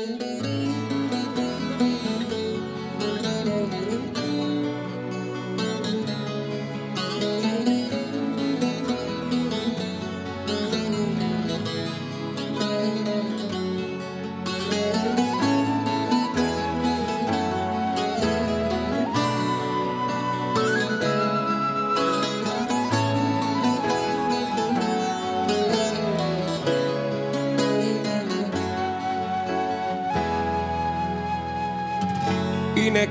[0.00, 0.29] Είναι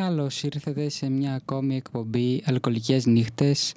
[0.00, 3.72] Καλώς ήρθατε σε μια ακόμη εκπομπή Αλκοολικές νύχτες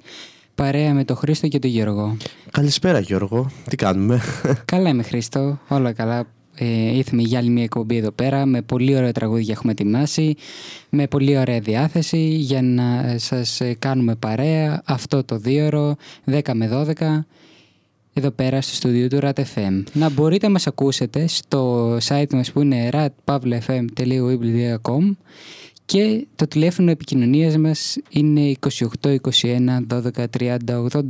[0.54, 2.16] παρέα με τον Χρήστο και τον Γιώργο.
[2.50, 4.20] Καλησπέρα Γιώργο, τι κάνουμε;
[4.64, 6.26] Καλά είμαι Χρήστο, όλα καλά.
[6.54, 10.34] Ε, ήρθαμε για άλλη μια εκπομπή εδώ πέρα με πολύ ωραία τραγούδια έχουμε ετοιμάσει
[10.90, 15.96] με πολύ ωραία διάθεση για να σας κάνουμε παρέα αυτό το δύο
[16.26, 17.20] 10 με 12
[18.12, 19.82] εδώ πέρα στο στούντιο του RATFM.
[19.92, 25.16] Να μπορείτε να μας ακούσετε στο site μας που είναι ratpavlefm.weebly.com
[25.84, 28.54] και το τηλέφωνο επικοινωνίας μας είναι
[29.02, 30.58] 28 21 12 30
[30.90, 31.08] 87.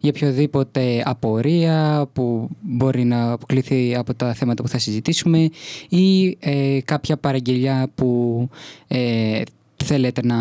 [0.00, 5.48] Για οποιοδήποτε απορία που μπορεί να αποκλειθεί από τα θέματα που θα συζητήσουμε
[5.88, 8.48] ή ε, κάποια παραγγελιά που
[8.88, 9.42] ε,
[9.84, 10.36] θέλετε να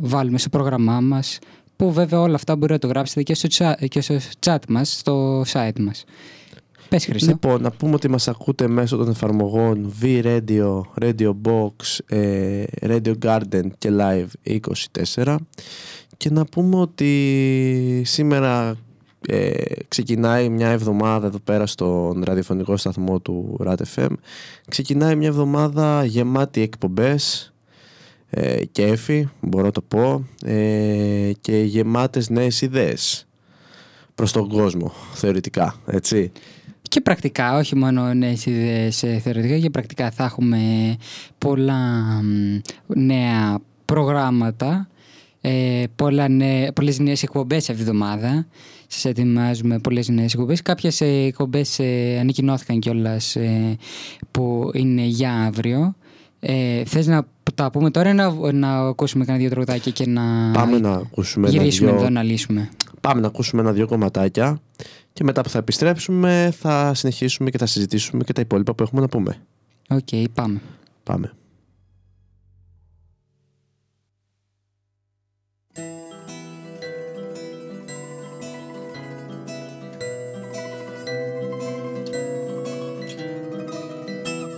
[0.00, 1.38] βάλουμε στο πρόγραμμά μας
[1.76, 4.98] που βέβαια όλα αυτά μπορεί να το γράψετε και στο, chat, και στο chat μας,
[4.98, 6.04] στο site μας.
[6.92, 7.30] Πες Χρήστο.
[7.30, 13.66] Λοιπόν, να πούμε ότι μας ακούτε μέσω των εφαρμογών V-Radio, Radio Box, ε, Radio Garden
[13.78, 14.58] και Live
[15.14, 15.36] 24
[16.16, 18.76] και να πούμε ότι σήμερα
[19.28, 19.50] ε,
[19.88, 24.06] ξεκινάει μια εβδομάδα εδώ πέρα στον ραδιοφωνικό σταθμό του RAD
[24.68, 27.52] ξεκινάει μια εβδομάδα γεμάτη εκπομπές
[28.30, 33.26] ε, κέφι, μπορώ να το πω ε, και γεμάτες νέες ιδέες
[34.14, 36.32] προς τον κόσμο θεωρητικά, έτσι
[36.92, 40.60] και πρακτικά, όχι μόνο νέες ιδέες ε, θεωρητικά, και πρακτικά θα έχουμε
[41.38, 42.02] πολλά
[42.86, 44.88] νέα προγράμματα,
[45.40, 48.46] ε, πολλά νέ, πολλές νέες εκπομπές αυτή εβδομάδα.
[48.86, 50.62] Σας ετοιμάζουμε πολλές νέες εκπομπές.
[50.62, 53.76] Κάποιες ε, εκπομπές ε, ανακοινώθηκαν κιόλας ε,
[54.30, 55.94] που είναι για αύριο.
[56.40, 60.50] Ε, θες να τα πούμε τώρα ή να, να ακούσουμε κανένα δύο τραγουδάκια και να,
[60.52, 62.68] Πάμε να ακούσουμε γυρίσουμε ένα εδώ να λύσουμε;
[63.02, 64.60] Πάμε να ακούσουμε ένα-δυο κομματάκια
[65.12, 69.00] και μετά που θα επιστρέψουμε θα συνεχίσουμε και θα συζητήσουμε και τα υπόλοιπα που έχουμε
[69.00, 69.36] να πούμε.
[69.88, 70.60] OK, okay, πάμε.
[71.02, 71.32] Πάμε.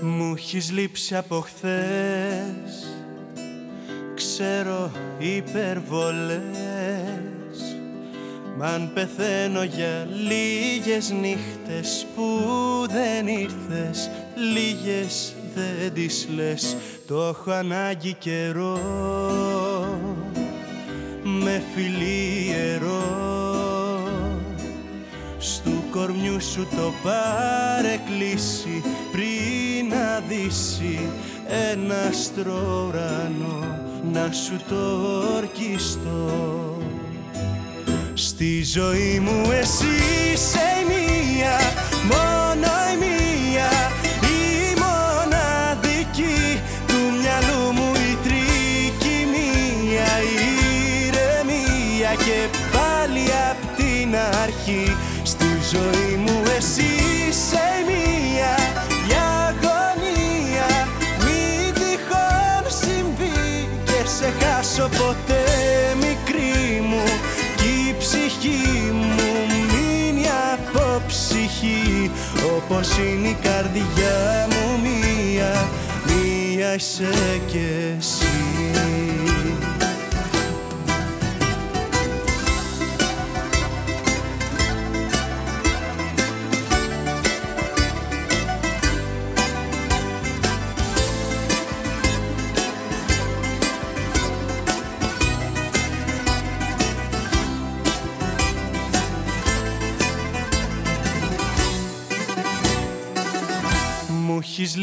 [0.02, 2.84] Μου έχεις λείψει από χθες
[4.14, 7.33] Ξέρω υπερβολές
[8.58, 12.22] Μα πεθαίνω για λίγες νύχτες που
[12.88, 14.10] δεν ήρθες
[14.52, 16.76] Λίγες δεν τις λες.
[17.06, 18.78] Το έχω ανάγκη καιρό.
[21.22, 23.34] Με φιλί ιερό.
[25.38, 31.08] Στου κορμιού σου το παρεκκλήσει Πριν να δύσει
[31.70, 33.78] ένα στρορανό
[34.12, 35.00] Να σου το
[35.36, 36.83] ορκιστώ
[38.16, 39.94] Στη ζωή μου εσύ
[40.32, 41.56] είσαι η μία,
[42.10, 43.70] μόνο η μία
[44.20, 46.60] Η μοναδική.
[46.86, 50.44] Του μυαλού μου η τρικυμία Η
[51.06, 52.38] ηρεμία και
[52.72, 54.96] πάλι απ' την αρχή.
[55.22, 56.90] Στη ζωή μου εσύ
[57.28, 58.54] είσαι η μία,
[59.08, 59.14] η
[59.46, 60.68] αγωνία.
[61.24, 65.43] Μην τυχόν συμβεί και σε χάσω ποτέ
[71.64, 72.10] ψυχή
[72.56, 75.68] Όπως είναι η καρδιά μου μία,
[76.06, 77.58] μία είσαι κι
[77.98, 78.26] εσύ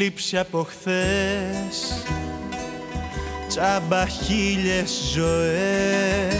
[0.01, 2.03] λείψει από χθες.
[3.47, 6.33] Τσάμπα χίλιες ζωές.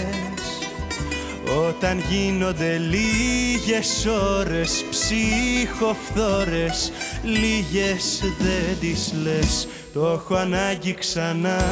[1.67, 4.05] Όταν γίνονται λίγες
[4.37, 6.91] ώρες ψυχοφθόρες
[7.23, 9.67] Λίγες δεν τις λες.
[9.93, 11.63] Το έχω ανάγκη ξανά.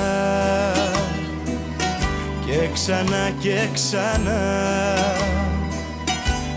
[2.45, 4.41] Και ξανά και ξανά.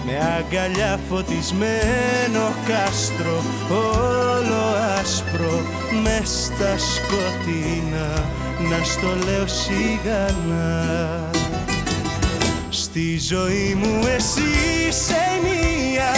[0.07, 4.23] Με αγκαλιά φωτισμένο κάστρο όλο
[5.43, 5.61] άσπρο
[6.03, 8.25] μες στα σκοτεινά
[8.71, 11.31] να στο λέω σιγανά.
[12.69, 14.41] Στη ζωή μου εσύ
[14.89, 16.13] είσαι η μία,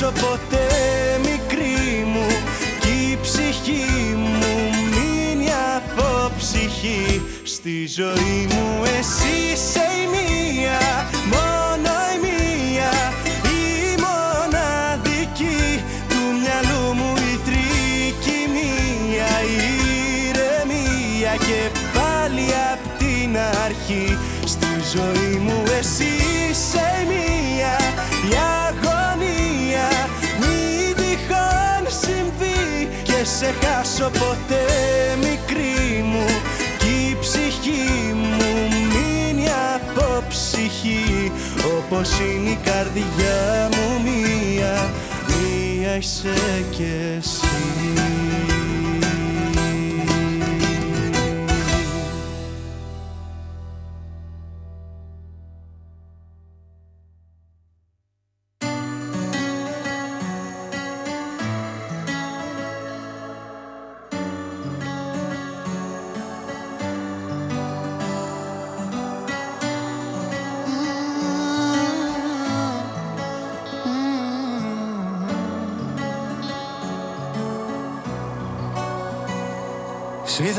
[0.00, 0.66] σε χάσω ποτέ
[1.22, 2.26] μικρή μου
[2.80, 10.78] Κι η ψυχή μου μείνει από ψυχή Στη ζωή μου εσύ είσαι η μία
[11.24, 11.69] μόνο η μία
[33.50, 34.66] και σε χάσω ποτέ
[35.16, 36.26] μικρή μου
[36.78, 41.32] Κι η ψυχή μου μείνει από ψυχή
[41.78, 44.90] Όπως είναι η καρδιά μου μία
[45.26, 47.50] Μία είσαι κι εσύ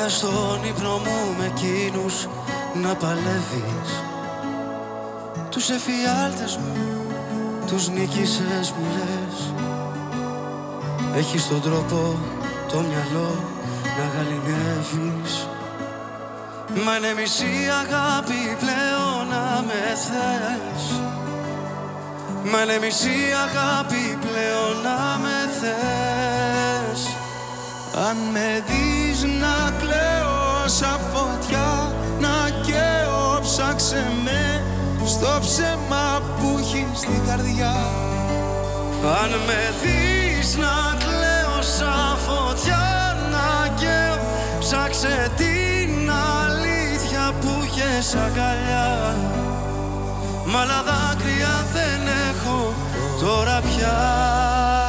[0.08, 2.28] Σ' στον ύπνο μου με εκείνους
[2.74, 3.92] να παλεύεις.
[5.50, 6.76] Τους εφιάλτες μου,
[7.68, 9.54] τους νίκησες μου λες.
[11.16, 12.20] Έχεις τον τρόπο
[12.72, 13.36] το μυαλό
[13.98, 15.48] να γαλινεύεις
[16.86, 21.00] Μα είναι μισή αγάπη πλέον να με θες.
[22.44, 27.08] Μα είναι μισή αγάπη πλέον να με θες.
[28.10, 28.91] Αν με δεις
[29.24, 34.64] να κλαίω σαν φωτιά Να καίω ψάξε με
[35.06, 37.76] στο ψέμα που έχεις στην καρδιά.
[39.22, 44.18] Αν με δεις να κλαίω σαν φωτιά Να καίω
[44.60, 46.12] ψάξε την
[46.44, 49.16] αλήθεια που έχεις αγκαλιά.
[50.46, 52.74] Μ' άλλα δάκρυα δεν έχω
[53.20, 54.81] τώρα πια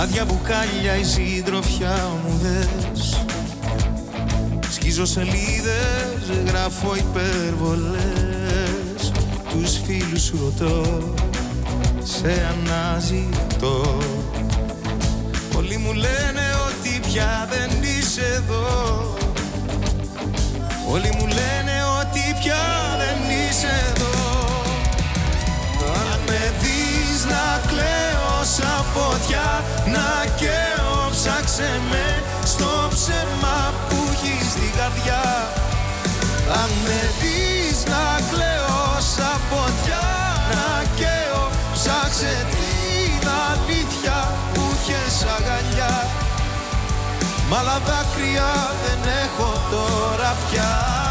[0.00, 3.24] Άδεια μπουκάλια η συντροφιά μου δες.
[4.70, 9.12] Σκίζω σελίδες, γράφω υπερβολές.
[9.50, 11.14] Τους φίλους σου ρωτώ,
[12.02, 13.98] σε αναζητώ.
[15.52, 19.14] Πολλοί μου λένε ότι πια δεν είσαι εδώ.
[20.90, 22.62] Όλοι μου λένε ότι πια
[22.98, 24.18] δεν είσαι εδώ.
[25.94, 29.48] Αν με δεις να κλαίω σαν φωτιά.
[29.94, 32.06] Να καίω ψάξε με
[32.44, 35.24] στο ψέμα που έχεις στην καρδιά.
[36.60, 40.06] Αν με δεις να κλαίω σαν φωτιά
[40.52, 41.42] Να καίω
[41.72, 44.18] ψάξε την αλήθεια
[44.54, 46.06] που έχεις αγκαλιά.
[47.48, 48.50] Μ' άλλα δάκρυα
[48.84, 51.09] δεν έχω τώρα πια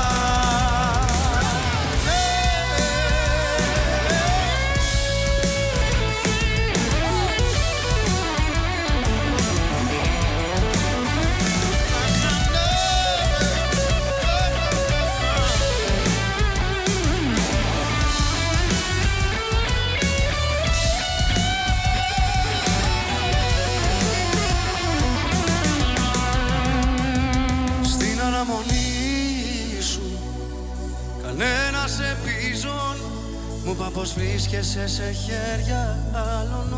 [34.00, 36.74] πως βρίσκεσαι σε χέρια άλλων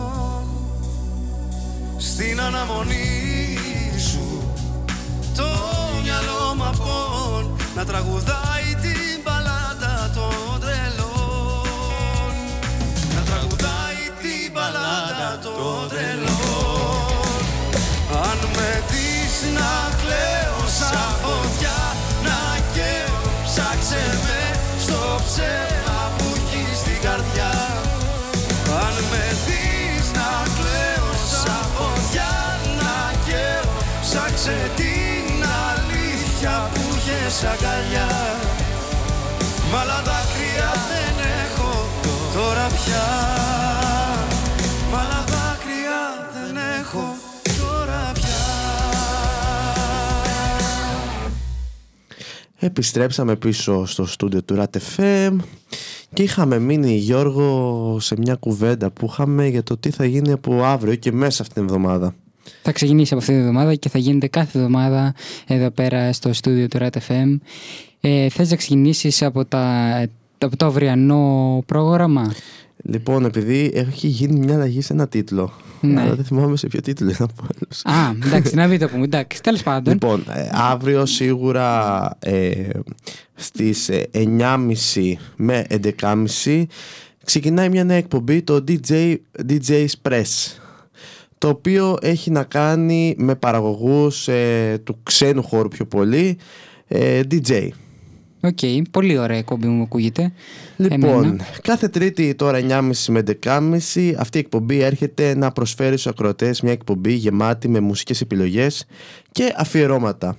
[1.98, 3.58] Στην αναμονή
[3.98, 4.54] σου
[5.36, 5.48] Το
[6.04, 12.34] μυαλό μου απόν Να τραγουδάει την μπαλάντα των τρελών.
[13.16, 16.31] Να τραγουδάει την μπαλάντα των τρελών
[37.32, 38.08] που έχεις αγκαλιά.
[39.72, 41.72] Μ' άλλα δάκρυα δεν έχω
[42.34, 43.08] τώρα πια.
[44.92, 46.02] Μ' άλλα δάκρυα
[46.34, 47.04] δεν έχω
[47.60, 48.44] τώρα πια.
[52.60, 54.78] Επιστρέψαμε πίσω στο στούντιο του RAT
[56.14, 60.64] και είχαμε μείνει Γιώργο σε μια κουβέντα που είχαμε για το τι θα γίνει από
[60.64, 62.16] αύριο και μέσα αυτήν την εβδομάδα.
[62.62, 65.14] Θα ξεκινήσει από αυτή τη εβδομάδα και θα γίνεται κάθε εβδομάδα
[65.48, 67.38] εδώ πέρα στο στούντιο του RAT FM.
[68.02, 70.08] Ε, θες να ξεκινήσεις από, τα,
[70.38, 72.34] από το αυριανό πρόγραμμα;
[72.84, 75.52] Λοιπόν, επειδή έχει γίνει μια αλλαγή σε ένα τίτλο.
[75.82, 76.02] Ναι.
[76.02, 77.86] Αλλά δεν θυμάμαι σε ποιο τίτλο ήταν από άλλους.
[77.86, 79.04] Α, εντάξει, να μην το πούμε.
[79.04, 79.94] Εντάξει, τέλος πάντων.
[79.94, 82.70] Λοιπόν, ε, αύριο σίγουρα ε,
[83.36, 85.66] στις ε, 9.30 με
[86.00, 86.64] 11.30
[87.24, 89.16] ξεκινάει μια νέα εκπομπή, το DJ,
[89.50, 90.26] DJ Express
[91.42, 96.38] το οποίο έχει να κάνει με παραγωγούς ε, του ξένου χώρου πιο πολύ,
[96.88, 97.68] ε, DJ.
[98.42, 98.60] OK,
[98.92, 100.32] πολύ ωραία εκπομπή μου ακούγεται.
[100.78, 101.46] Λοιπόν, Εμένα.
[101.62, 106.72] κάθε Τρίτη τώρα 9.30 με 11.30 αυτή η εκπομπή έρχεται να προσφέρει στους ακροατές μια
[106.72, 108.86] εκπομπή γεμάτη με μουσικές επιλογές
[109.32, 110.38] και αφιερώματα.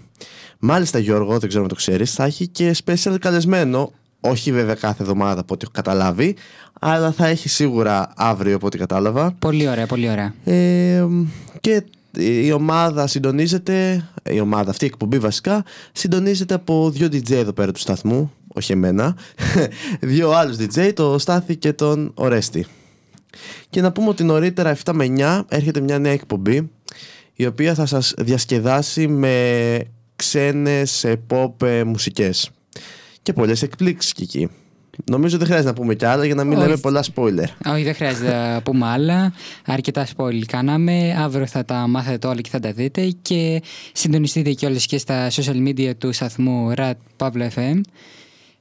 [0.58, 3.92] Μάλιστα Γιώργο, δεν ξέρω αν το ξέρεις, θα έχει και special καλεσμένο,
[4.24, 6.36] όχι βέβαια κάθε εβδομάδα από ό,τι έχω καταλάβει,
[6.80, 9.32] αλλά θα έχει σίγουρα αύριο από ό,τι κατάλαβα.
[9.38, 10.34] Πολύ ωραία, πολύ ωραία.
[10.44, 11.06] Ε,
[11.60, 11.82] και
[12.16, 17.72] η ομάδα συντονίζεται, η ομάδα αυτή, η εκπομπή βασικά, συντονίζεται από δύο DJ εδώ πέρα
[17.72, 19.16] του σταθμού, όχι εμένα,
[20.00, 22.66] δύο άλλους DJ, το Στάθη και τον Ορέστη.
[23.70, 26.70] Και να πούμε ότι νωρίτερα 7 με 9 έρχεται μια νέα εκπομπή,
[27.34, 29.78] η οποία θα σας διασκεδάσει με
[30.16, 32.50] ξένες pop ε, μουσικές.
[33.22, 34.48] Και πολλές εκπλήξεις και εκεί.
[35.10, 36.66] Νομίζω δεν χρειάζεται να πούμε κι άλλα για να μην Όχι.
[36.66, 37.72] λέμε πολλά spoiler.
[37.72, 39.32] Όχι, δεν χρειάζεται να πούμε άλλα.
[39.66, 41.16] Αρκετά spoil κάναμε.
[41.18, 43.14] Αύριο θα τα μάθετε όλα και θα τα δείτε.
[43.22, 43.62] Και
[43.92, 47.80] συντονιστείτε κιόλας και στα social media του σταθμού RAT Pavlo FM.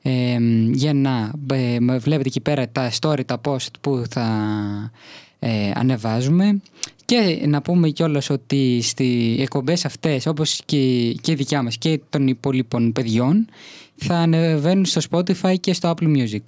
[0.01, 0.37] ε,
[0.71, 4.25] για να ε, με βλέπετε εκεί πέρα τα story, τα post που θα
[5.39, 6.61] ε, ανεβάζουμε
[7.05, 11.99] και να πούμε κιόλας ότι στις εκπομπές αυτές όπως και, και η δικιά μας και
[12.09, 13.47] των υπόλοιπων παιδιών
[14.03, 16.43] θα ανεβαίνουν στο Spotify και στο Apple Music.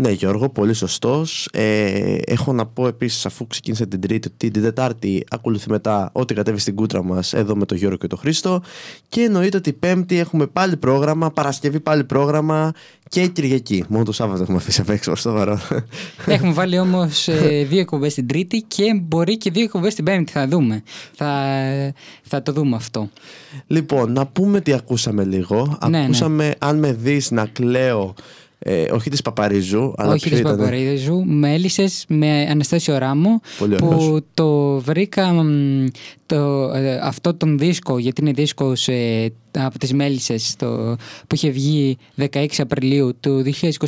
[0.00, 1.48] Ναι, Γιώργο, πολύ σωστός.
[1.52, 6.34] Ε, έχω να πω επίσης, αφού ξεκίνησε την Τρίτη, ότι την Τετάρτη ακολουθεί μετά ό,τι
[6.34, 8.62] κατέβει στην κούτρα μας εδώ με τον Γιώργο και τον Χρήστο.
[9.08, 12.72] Και εννοείται ότι Πέμπτη έχουμε πάλι πρόγραμμα, Παρασκευή πάλι πρόγραμμα
[13.08, 13.84] και Κυριακή.
[13.88, 15.60] Μόνο το Σάββατο έχουμε αφήσει απ' έξω στο παρόν.
[16.26, 17.28] Έχουμε βάλει όμως
[17.68, 20.32] δύο εκπομπές την Τρίτη και μπορεί και δύο εκπομπές την Πέμπτη.
[20.32, 20.82] Θα δούμε.
[21.12, 21.32] Θα,
[22.22, 23.10] θα το δούμε αυτό.
[23.66, 25.78] λοιπόν, να πούμε τι ακούσαμε λίγο.
[25.82, 26.04] Ναι, ναι.
[26.04, 28.14] ακούσαμε αν με δεις να κλαίω.
[28.58, 33.40] Ε, όχι της Παπαρίζου, αλλά Όχι ποιο της ήτανε; Παπαρίδου, Μέλισσε με Αναστάσιο Ράμο.
[33.58, 34.20] Πολύ που ωραίος.
[34.34, 35.86] το βρήκα μ,
[36.26, 40.96] το, ε, αυτό τον δίσκο, γιατί είναι δίσκος ε, από τις Μέλισσες το,
[41.26, 41.98] που είχε βγει
[42.32, 43.80] 16 Απριλίου του 2021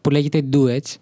[0.00, 0.94] που λέγεται Duets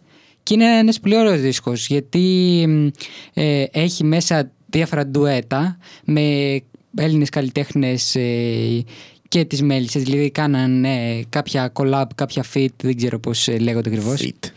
[0.42, 2.86] και είναι ένας πολύ ωραίος δίσκος γιατί μ,
[3.34, 6.58] ε, έχει μέσα διάφορα ντουέτα με
[6.96, 8.84] Έλληνες καλλιτέχνες ε,
[9.32, 13.88] και τις Μέλισσες, δηλαδή κάναν ε, κάποια collab, κάποια feat, δεν ξέρω πώς ε, λέγονται
[13.90, 14.48] ακριβώς Fit.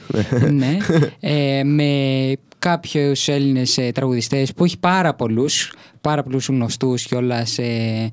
[0.51, 0.77] ναι,
[1.19, 7.57] ε, με κάποιους Έλληνες ε, τραγουδιστές που έχει πάρα πολλούς, πάρα πολλούς γνωστούς κιόλας.
[7.57, 8.09] Ε,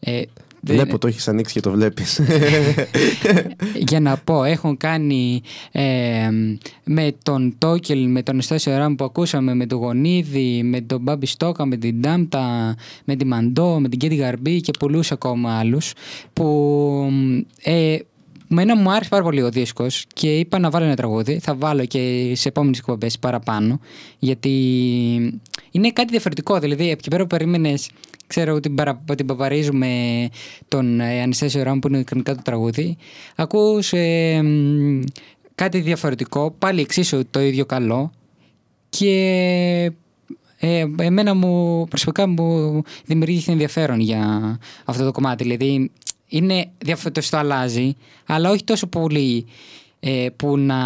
[0.00, 0.28] ε, δεν-
[0.64, 2.20] Βλέπω το έχεις ανοίξει και το βλέπεις.
[3.88, 5.42] για να πω, έχουν κάνει
[5.72, 6.28] ε,
[6.84, 11.26] με τον Τόκελ, με τον Στάσιο Ράμ που ακούσαμε, με τον Γονίδη, με τον Μπάμπι
[11.26, 15.92] Στόκα, με την Ντάμπτα, με την Μαντό, με την Κέντι Γαρμπή και πολλούς ακόμα άλλους
[16.32, 17.12] που
[17.62, 17.96] ε,
[18.54, 21.38] Μένα μου άρεσε πάρα πολύ ο δίσκος και είπα να βάλω ένα τραγούδι.
[21.38, 23.80] Θα βάλω και σε επόμενες εκπομπές παραπάνω.
[24.18, 24.50] Γιατί
[25.70, 26.58] είναι κάτι διαφορετικό.
[26.58, 27.90] Δηλαδή, από εκεί πέρα που περίμενες,
[28.32, 29.88] ξέρω ότι παρα- ότι παπαρίζουμε
[30.68, 32.96] τον ε, Ανιστάσιο Ράμ που είναι κανονικά το τραγούδι.
[33.36, 35.00] Ακούς ε, μ,
[35.54, 38.12] κάτι διαφορετικό, πάλι εξίσου το ίδιο καλό.
[38.88, 39.92] Και
[40.58, 45.42] ε, εμένα μου προσωπικά μου δημιουργήθηκε ενδιαφέρον για αυτό το κομμάτι.
[45.42, 45.90] Δηλαδή
[46.26, 49.46] είναι διαφορετικό, το αλλάζει, αλλά όχι τόσο πολύ
[50.00, 50.76] ε, που να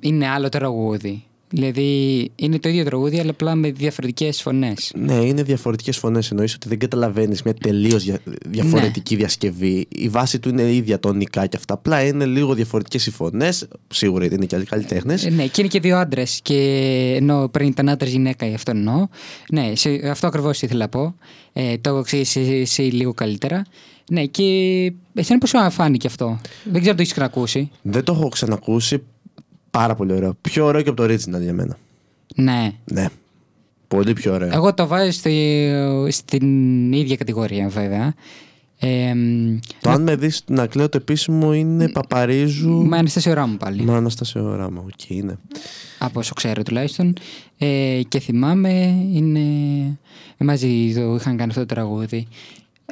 [0.00, 1.24] είναι άλλο τραγούδι.
[1.54, 4.92] Δηλαδή είναι το ίδιο τραγούδι, αλλά απλά με διαφορετικές φωνές.
[4.94, 6.30] Ναι, είναι διαφορετικές φωνές.
[6.30, 8.16] Εννοείς ότι δεν καταλαβαίνεις μια τελείως Ναι.
[8.46, 9.86] διαφορετική διασκευή.
[9.88, 11.74] Η βάση του είναι ίδια τονικά και αυτά.
[11.74, 13.68] Απλά είναι λίγο διαφορετικές οι φωνές.
[13.88, 15.24] Σίγουρα είναι και άλλοι καλλιτέχνες.
[15.24, 16.40] Ε, ναι, και είναι και δύο άντρες.
[16.42, 16.56] Και
[17.16, 19.06] ενώ πριν ήταν άντρα γυναίκα, γι' αυτό εννοώ.
[19.50, 21.14] Ναι, σε, αυτό ακριβώς ήθελα να πω.
[21.52, 23.62] Ε, το έχω εξηγήσει εσύ λίγο καλύτερα.
[24.10, 24.42] Ναι, και
[25.14, 27.70] εσένα πώς σου φάνηκε αυτό; Δεν ξέρω αν το έχεις ξανακούσει.
[27.82, 29.02] Δεν το έχω ξανακούσει.
[29.72, 30.34] Πάρα πολύ ωραίο.
[30.40, 31.76] Πιο ωραίο και από το original για μένα.
[32.36, 32.72] Ναι.
[32.84, 33.06] Ναι.
[33.88, 34.48] Πολύ πιο ωραίο.
[34.52, 35.68] Εγώ το βάζω στη,
[36.08, 38.14] στην ίδια κατηγορία, βέβαια.
[38.78, 39.14] Ε,
[39.80, 42.70] Το αν με δεις να κλαίω το επίσημο είναι Παπαρίζου.
[42.86, 43.82] με Αναστάσιο Ράμμο πάλι.
[43.82, 44.80] Με Αναστάσιο Ράμα.
[44.86, 45.38] Οκ, είναι.
[45.98, 47.14] Από όσο ξέρω τουλάχιστον.
[47.58, 48.72] Ε, και θυμάμαι,
[49.12, 49.40] είναι.
[50.38, 52.26] Μαζί το είχαν κάνει αυτό το τραγούδι.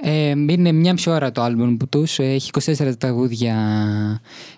[0.03, 3.55] Ε, είναι μια μισή ώρα το άλμπουμ που τους έχει 24 τραγούδια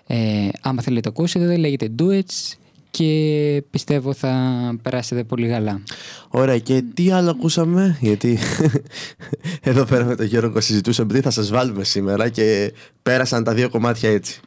[0.07, 2.57] ε, άμα θέλετε το ακούσετε λέγεται Duets
[2.97, 4.33] και πιστεύω θα
[4.81, 5.81] περάσετε πολύ καλά
[6.29, 8.39] Ωραία, και τι άλλο ακούσαμε, γιατί
[9.61, 13.69] εδώ πέρα με τον Γιώργο συζητούσαμε τι θα σας βάλουμε σήμερα και πέρασαν τα δύο
[13.69, 14.39] κομμάτια έτσι.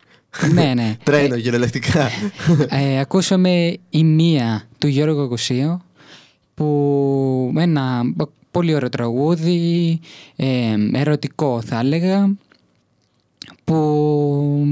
[0.53, 2.09] ναι ναι Τρένο κυριολεκτικά.
[2.69, 5.81] ε, ακούσαμε η μία του Γιώργου Ακουσίου
[6.55, 8.03] που με ένα
[8.57, 10.01] πολύ ωραίο τραγούδι
[10.37, 12.35] ε, ερωτικό θα έλεγα
[13.65, 14.67] που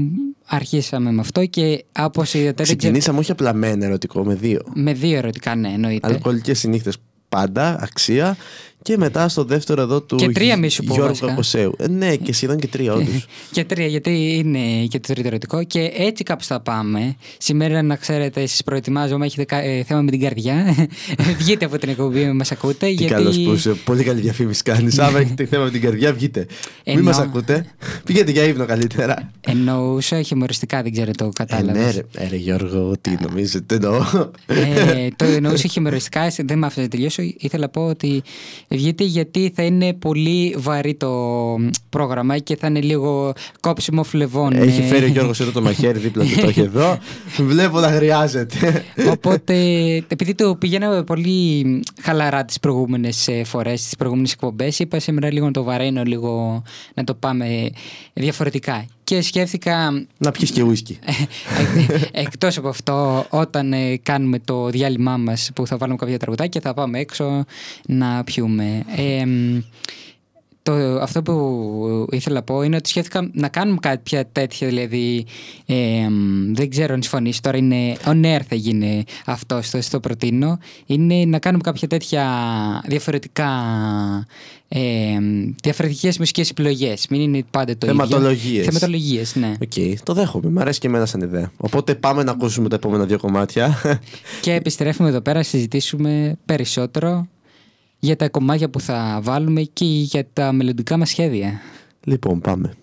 [0.45, 4.35] αρχίσαμε με αυτό και όπως είδατε δεν ξέρω- Ξεκινήσαμε όχι απλά με ένα ερωτικό, με
[4.35, 4.61] δύο.
[4.73, 6.97] με δύο ερωτικά ναι εννοείται Αλκοολικές συνήθειες
[7.29, 8.37] πάντα, αξία.
[8.85, 11.27] Και μετά στο δεύτερο εδώ του Και τρία μη σου πω, Γιώργου βασικά.
[11.27, 11.75] Κακοσέου.
[11.77, 13.25] Ε, ναι, και σχεδόν και τρία, όντως.
[13.51, 15.63] και τρία, γιατί είναι και το τρίτο ερωτικό.
[15.63, 17.15] Και έτσι κάπου θα πάμε.
[17.37, 20.75] Σήμερα, να ξέρετε, εσείς προετοιμάζομαι, έχετε κα- ε, θέμα με την καρδιά.
[21.39, 22.85] Βγείτε από την εκπομπή, μας ακούτε.
[22.85, 23.13] Τι γιατί...
[23.13, 23.69] καλός που είσαι.
[23.69, 24.99] Πολύ καλή διαφήμιση κάνεις.
[24.99, 26.39] Άμα έχετε θέμα με την καρδιά, βγείτε.
[26.39, 27.65] Μην Εννοώ- μας ακούτε.
[28.05, 29.31] Πηγαίνετε για ύπνο καλύτερα.
[29.47, 31.79] Εννοούσα χιουμοριστικά, δεν ξέρω το Ε, κατάλαβε.
[31.79, 34.03] ναι, ρε, ε, ρε, Γιώργο, τι νομίζετε, εννοώ.
[34.47, 37.21] ε, το εννοούσα χιουμοριστικά, δεν με άφησες να τελειώσω.
[37.37, 38.23] Ήθελα να πω ότι
[38.75, 41.09] βγείτε γιατί θα είναι πολύ βαρύ το
[41.89, 44.53] πρόγραμμα και θα είναι λίγο κόψιμο φλεβών.
[44.53, 44.83] Έχει ε.
[44.83, 46.97] φέρει ο Γιώργος εδώ το μαχαίρι δίπλα του, το έχει εδώ.
[47.37, 48.83] Βλέπω να χρειάζεται.
[49.11, 49.53] Οπότε,
[50.07, 51.65] επειδή το πηγαίναμε πολύ
[52.01, 56.63] χαλαρά τις προηγούμενες ε, φορές, τις προηγούμενες εκπομπές, είπα σήμερα λίγο να το βαραίνω, λίγο
[56.93, 57.69] να το πάμε
[58.13, 58.85] διαφορετικά.
[59.05, 60.05] Και σκέφτηκα...
[60.17, 60.99] Να πιεις και ουίσκι.
[62.11, 66.73] Εκτός από αυτό, όταν ε, κάνουμε το διάλειμμά μας που θα βάλουμε κάποια τραγουδάκια, θα
[66.73, 67.45] πάμε έξω
[67.85, 68.83] να πιούμε.
[68.95, 69.25] Ε,
[70.65, 75.25] το, αυτό που ήθελα να πω είναι ότι σκέφτηκα να κάνουμε κάποια τέτοια, δηλαδή
[75.65, 75.75] ε,
[76.53, 81.25] δεν ξέρω αν συμφωνείς, τώρα είναι on air θα γίνει αυτό, στο, στο προτείνω, είναι
[81.25, 82.25] να κάνουμε κάποια τέτοια
[82.87, 83.49] διαφορετικά
[84.67, 85.17] ε,
[85.63, 88.43] διαφορετικές μουσικές επιλογές, μην είναι πάντα το Θεματολογίες.
[88.43, 88.63] ίδιο.
[88.63, 89.35] Θεματολογίες.
[89.35, 89.53] ναι.
[89.61, 90.49] OK, okay, το δέχομαι.
[90.49, 91.51] Μ' αρέσει και εμένα σαν ιδέα.
[91.57, 93.81] Οπότε πάμε να ακούσουμε τα επόμενα δύο κομμάτια.
[94.41, 97.27] και επιστρέφουμε εδώ πέρα να συζητήσουμε περισσότερο
[97.99, 101.59] για τα κομμάτια που θα βάλουμε και για τα μελλοντικά μας σχέδια.
[102.03, 102.73] Λοιπόν, πάμε.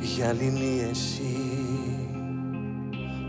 [0.00, 1.36] Γυαλίνη εσύ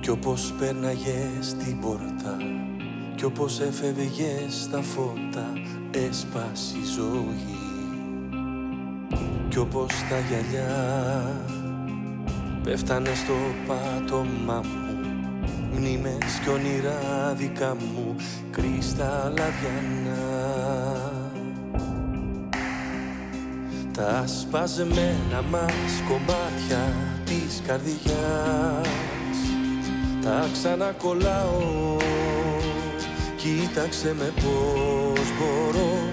[0.01, 2.37] κι όπως πέρναγες την πόρτα
[3.15, 5.53] κι όπως έφευγες στα φώτα
[5.91, 7.57] έσπασε η ζωή.
[9.49, 11.35] Κι όπως τα γυαλιά
[12.63, 13.33] πέφτανε στο
[13.67, 14.89] πάτωμά μου.
[15.73, 18.15] Μνήμες κι όνειρα δικά μου
[18.51, 20.49] κρυστάλλα διανά
[23.99, 26.93] τα σπασμένα μας κομμάτια
[27.25, 28.87] της καρδιάς
[30.21, 31.97] τα ξανακολλάω
[33.43, 36.09] Κοίταξε με πώς μπορώ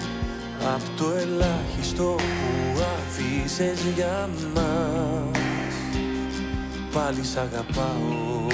[0.74, 5.76] Απ' το ελάχιστο που αφήσες για μας.
[6.92, 8.46] Πάλι σ' αγαπάω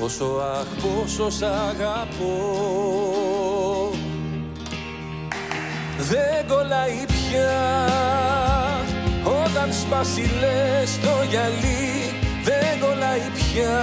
[0.00, 2.36] Πόσο αχ πόσο σ' αγαπώ.
[5.98, 7.88] Δεν κολλάει πια
[9.44, 12.12] Όταν σπάσει λες το γυαλί.
[12.44, 13.76] Δεν κολλάει πια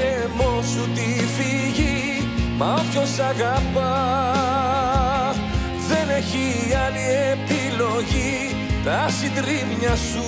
[0.00, 3.94] το κρεμό σου τη φύγει Μα όποιος αγαπά
[5.88, 8.56] Δεν έχει άλλη επιλογή.
[8.84, 10.24] Τα συντρίμια σου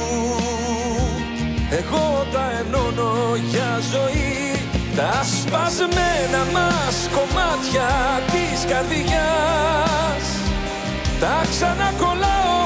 [1.71, 4.51] Εγώ τα ενώνω για ζωή.
[4.97, 7.91] Τα σπασμένα μας κομμάτια
[8.33, 10.25] της καρδιάς.
[11.21, 12.63] Τα ξανακολλάω.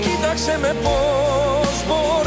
[0.00, 2.17] Κοίταξε με πώς μπορώ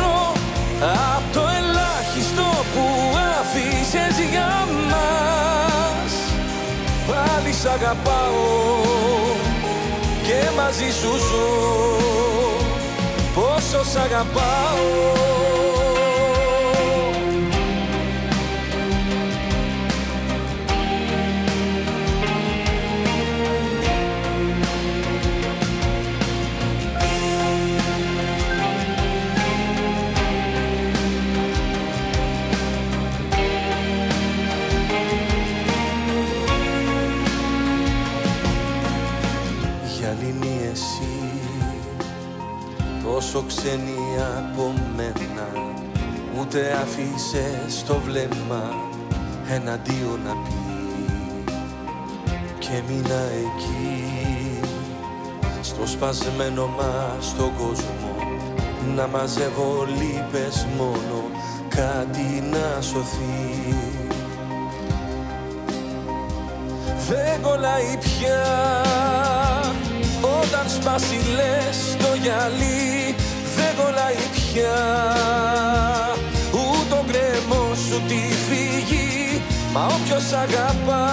[7.62, 8.82] σ' αγαπάω
[10.24, 11.50] και μαζί σου ζω.
[13.36, 15.81] Πόσο σ' αγαπάω
[43.34, 43.98] τόσο ξένη
[44.38, 45.48] από μένα
[46.40, 48.74] Ούτε αφήσε στο βλέμμα
[49.50, 51.54] εναντίον να πει.
[52.60, 54.60] Και μείνα εκεί
[55.62, 58.16] στο σπασμένο μας τον κόσμο.
[58.96, 61.24] Να μαζεύω λύπες μόνο
[61.70, 63.76] κάτι να σωθεί.
[67.08, 69.01] Δεν κολλάει πια.
[69.01, 69.01] όταν
[70.76, 73.16] σπάσει λες το γυαλί
[73.56, 74.80] δεν κολλάει πια.
[76.52, 79.42] Ούτε ο γκρεμό σου τη φύγει
[79.74, 81.08] Μα όποιος αγαπά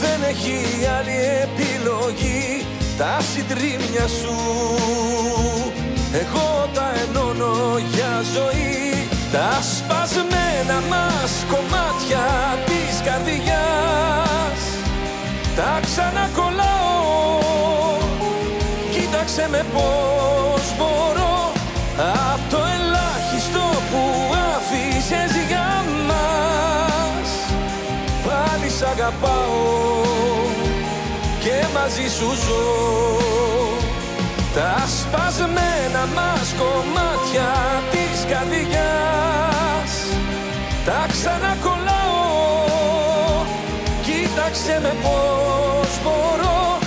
[0.00, 2.66] Δεν έχει άλλη επιλογή.
[2.98, 4.36] Τα συντρίμια σου
[6.12, 9.08] Εγώ τα ενώνω για ζωή.
[9.32, 12.26] Τα σπασμένα μας κομμάτια
[12.66, 14.60] της καρδιάς
[15.56, 16.79] Τα ξανακολλάω
[19.30, 21.52] Κοίταξε με πώς μπορώ.
[22.32, 24.02] Απ' το ελάχιστο που
[24.54, 27.28] άφησες για μας.
[28.26, 29.60] Πάλι σ' αγαπάω
[31.40, 32.66] και μαζί σου ζω.
[34.54, 37.50] Τα σπασμένα μας κομμάτια
[37.90, 39.92] της καρδιάς.
[40.86, 42.24] Τα ξανακολλάω.
[44.02, 46.78] Κοίταξε με πώς μπορώ.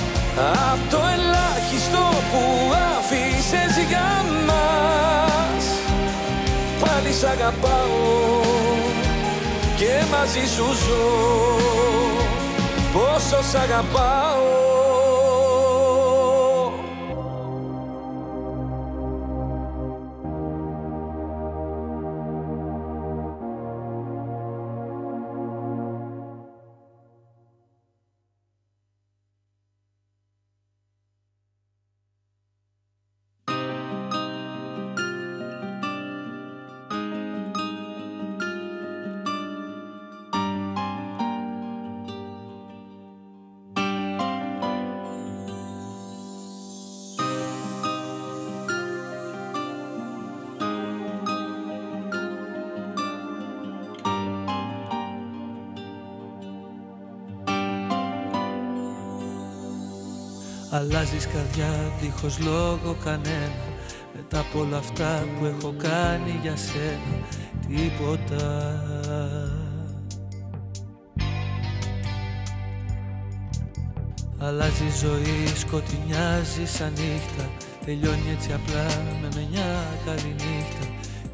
[0.71, 1.22] Απ' το ελάχιστο
[2.33, 5.65] που άφησες για μας.
[6.79, 8.41] Πάλι σ' αγαπάω
[9.75, 11.07] και μαζί σου ζω.
[12.93, 15.02] Πόσο σ' αγαπάω
[61.03, 63.63] Αλλάζεις καρδιά δίχως λόγο κανένα.
[64.15, 67.27] Μετά από όλα αυτά που έχω κάνει για σένα
[67.67, 68.81] Τίποτα.
[74.37, 77.49] Αλλάζει ζωή, σκοτεινιάζει σαν νύχτα.
[77.85, 78.85] Τελειώνει έτσι απλά
[79.21, 80.85] με μια καλή νύχτα.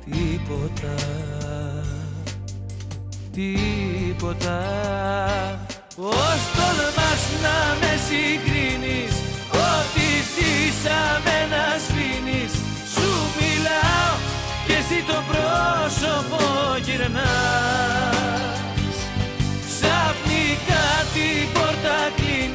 [0.05, 0.95] Τίποτα.
[3.31, 4.59] Τίποτα.
[5.95, 12.53] Πώς τολμάς να με συγκρίνεις Ό,τι ζήσαμε να σβήνεις
[12.93, 13.09] Σου
[13.39, 14.13] μιλάω
[14.67, 16.41] και εσύ το πρόσωπο
[16.85, 17.17] γυρνάς.
[19.69, 22.48] Ξαφνικά την πόρτα κλείνεις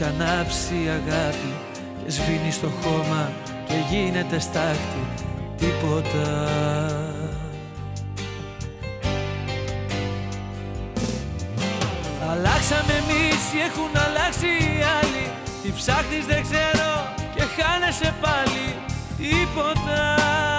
[0.00, 1.54] έχει ανάψει η αγάπη
[2.04, 3.32] Και σβήνει στο χώμα
[3.66, 5.04] και γίνεται στάχτη.
[5.56, 6.48] Τίποτα.
[12.30, 15.26] Αλλάξαμε εμείς ή έχουν αλλάξει οι άλλοι.
[15.62, 16.90] Τι ψάχνεις δεν ξέρω
[17.34, 18.74] και χάνεσαι πάλι.
[19.16, 20.49] Τίποτα Τίποτα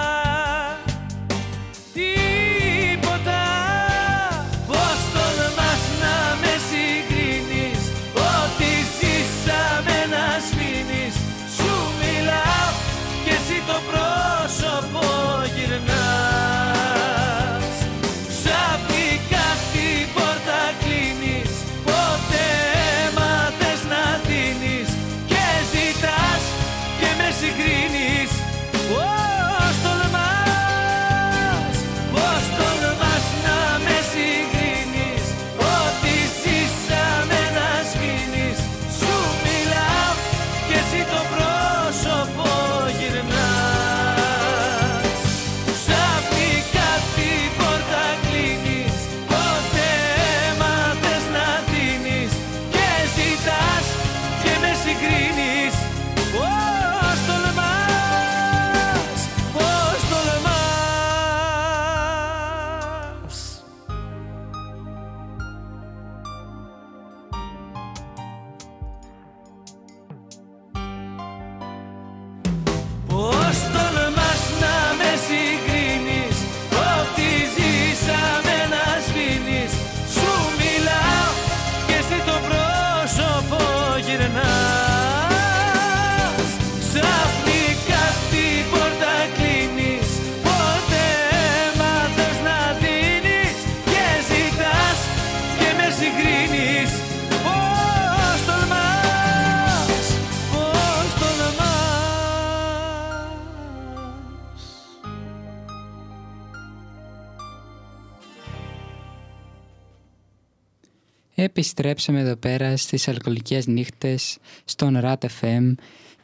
[111.62, 115.74] Επιστρέψαμε εδώ πέρα στις αλκοολικές νύχτες στον RAT FM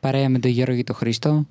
[0.00, 1.46] παρέα με τον Γιώργο και τον Χρήστο.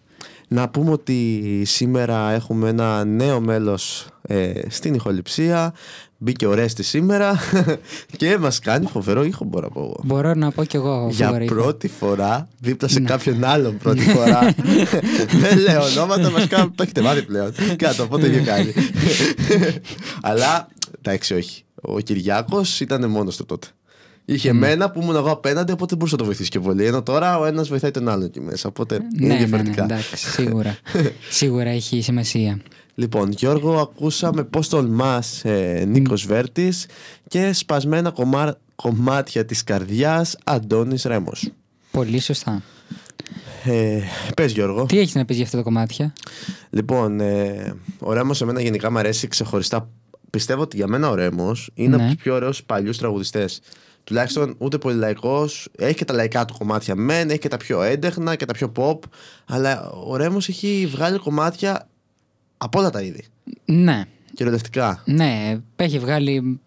[0.48, 5.74] Να πούμε ότι σήμερα έχουμε ένα νέο μέλος ε, στην ηχοληψία.
[6.18, 7.40] Μπήκε ο Ρέστη σήμερα
[8.18, 10.02] και μας κάνει φοβερό ήχο μπορώ να πω εγώ.
[10.04, 11.46] Μπορώ να πω κι εγώ Για φοβερή.
[11.46, 13.08] πρώτη φορά δίπλα σε Ναι.
[13.10, 14.56] κάποιον άλλον πρώτη φορά.
[15.42, 17.52] Δεν λέω ονόματα, μας κάνουν, το έχετε μάθει πλέον.
[17.76, 18.74] Κάτω, οπότε είχε κάνει.
[20.22, 20.68] Αλλά
[21.02, 21.62] εντάξει, όχι.
[21.82, 23.68] Ο Κυριάκος ήταν μόνος του τότε.
[24.26, 26.86] Είχε εμένα που ήμουν εγώ απέναντι, οπότε δεν μπορούσα να το βοηθήσει και πολύ.
[26.86, 28.68] Ενώ τώρα ο ένας βοηθάει τον άλλον εκεί μέσα.
[28.70, 29.84] Οπότε είναι Ναι, ναι, ναι, διαφορετικά.
[29.84, 30.78] εντάξει, σίγουρα.
[31.30, 32.60] σίγουρα έχει σημασία.
[32.96, 36.86] Λοιπόν, Γιώργο, ακούσαμε πώς τολμάς ε, Νίκος Βέρτης
[37.28, 41.50] και σπασμένα κομμά- κομμάτια της καρδιάς Αντώνης Ρέμος.
[41.92, 42.62] Πολύ σωστά.
[43.66, 44.00] Ε,
[44.36, 44.86] πες Γιώργο.
[44.86, 46.14] Τι έχεις να πεις για αυτά τα κομμάτια;
[46.70, 49.90] Λοιπόν, ε, ο Ρέμος εμένα γενικά μου αρέσει ξεχωριστά.
[50.38, 52.04] Πιστεύω ότι για μένα ο Ρέμος είναι Ναι.
[52.04, 53.62] από τους πιο ωραίους παλιούς τραγουδιστές.
[54.04, 57.82] Τουλάχιστον ούτε πολύ λαϊκός, έχει και τα λαϊκά του κομμάτια μεν, έχει και τα πιο
[57.82, 59.00] έντεχνα και τα πιο pop,
[59.48, 61.88] αλλά ο Ρέμος έχει βγάλει κομμάτια
[62.58, 63.24] από όλα τα είδη.
[63.66, 65.02] Ναι, Κυριολεκτικά.
[65.06, 66.60] ναι, έχει βγάλει.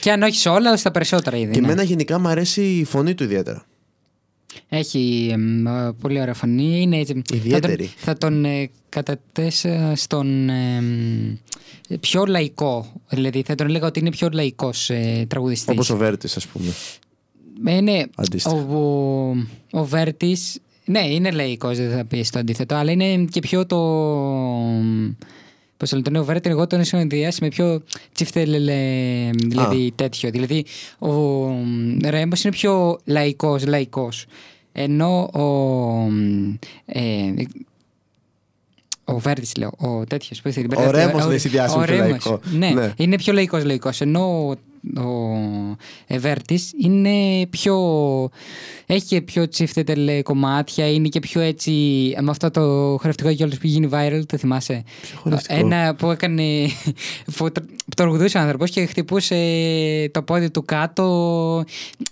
[0.00, 1.52] Και αν όχι σε όλα, στα περισσότερα είδη.
[1.52, 1.66] Και ναι.
[1.66, 3.64] εμένα γενικά μου αρέσει η φωνή του ιδιαίτερα.
[4.74, 6.80] Έχει εμ, ε, πολύ ωραία φωνή.
[6.80, 7.90] Είναι έτσι, Ιδιαίτερη.
[7.96, 11.36] Θα τον, θα τον ε, κατατέσα στον εμ,
[12.00, 12.92] πιο λαϊκό.
[13.08, 15.74] Δηλαδή θα τον έλεγα ότι είναι πιο λαϊκός ε, τραγουδιστής.
[15.74, 16.72] Όπως ο Βέρτης ας πούμε.
[17.64, 18.56] Ε, ναι, Αντίστοιχα.
[18.56, 18.78] ο,
[19.70, 23.66] ο, ο Βέρτης, ναι, είναι λαϊκός, δεν θα πεις το αντίθετο, αλλά είναι και πιο
[23.66, 23.78] το...
[25.76, 27.82] Πώς το λένε, τον νέο Βέρτη, εγώ τον συνδυάσει με πιο
[28.12, 30.30] τσιφτελελε, δηλαδή τέτοιο.
[30.30, 30.64] Δηλαδή,
[30.98, 31.10] ο
[32.04, 34.26] Ρέμπος είναι πιο λαϊκός, λαϊκός.
[34.72, 36.08] Ενώ ο...
[36.86, 37.32] Ε,
[39.04, 39.70] ο Βέρτης, λέω.
[39.78, 40.42] Ο τέτοιος.
[40.76, 42.40] Ο Ρέμος δεν συνδυάζει με πιο λαϊκό.
[42.52, 42.92] Ναι, Ναι.
[42.96, 44.00] είναι πιο λαϊκός λαϊκός.
[44.00, 44.54] Ενώ
[44.96, 47.76] ο, ο Εβέρτης είναι πιο.
[48.86, 51.72] Έχει και πιο τσίφτετελ κομμάτια, είναι και πιο έτσι.
[52.20, 52.60] Με αυτό το
[53.00, 54.82] χορευτικό κιόλα που γίνει viral, το θυμάσαι;
[55.14, 56.66] χορευτικό; Ένα που έκανε.
[57.36, 59.36] που τρο- που το τραγουδούσε ο άνθρωπος και χτυπούσε
[60.12, 61.64] το πόδι του κάτω,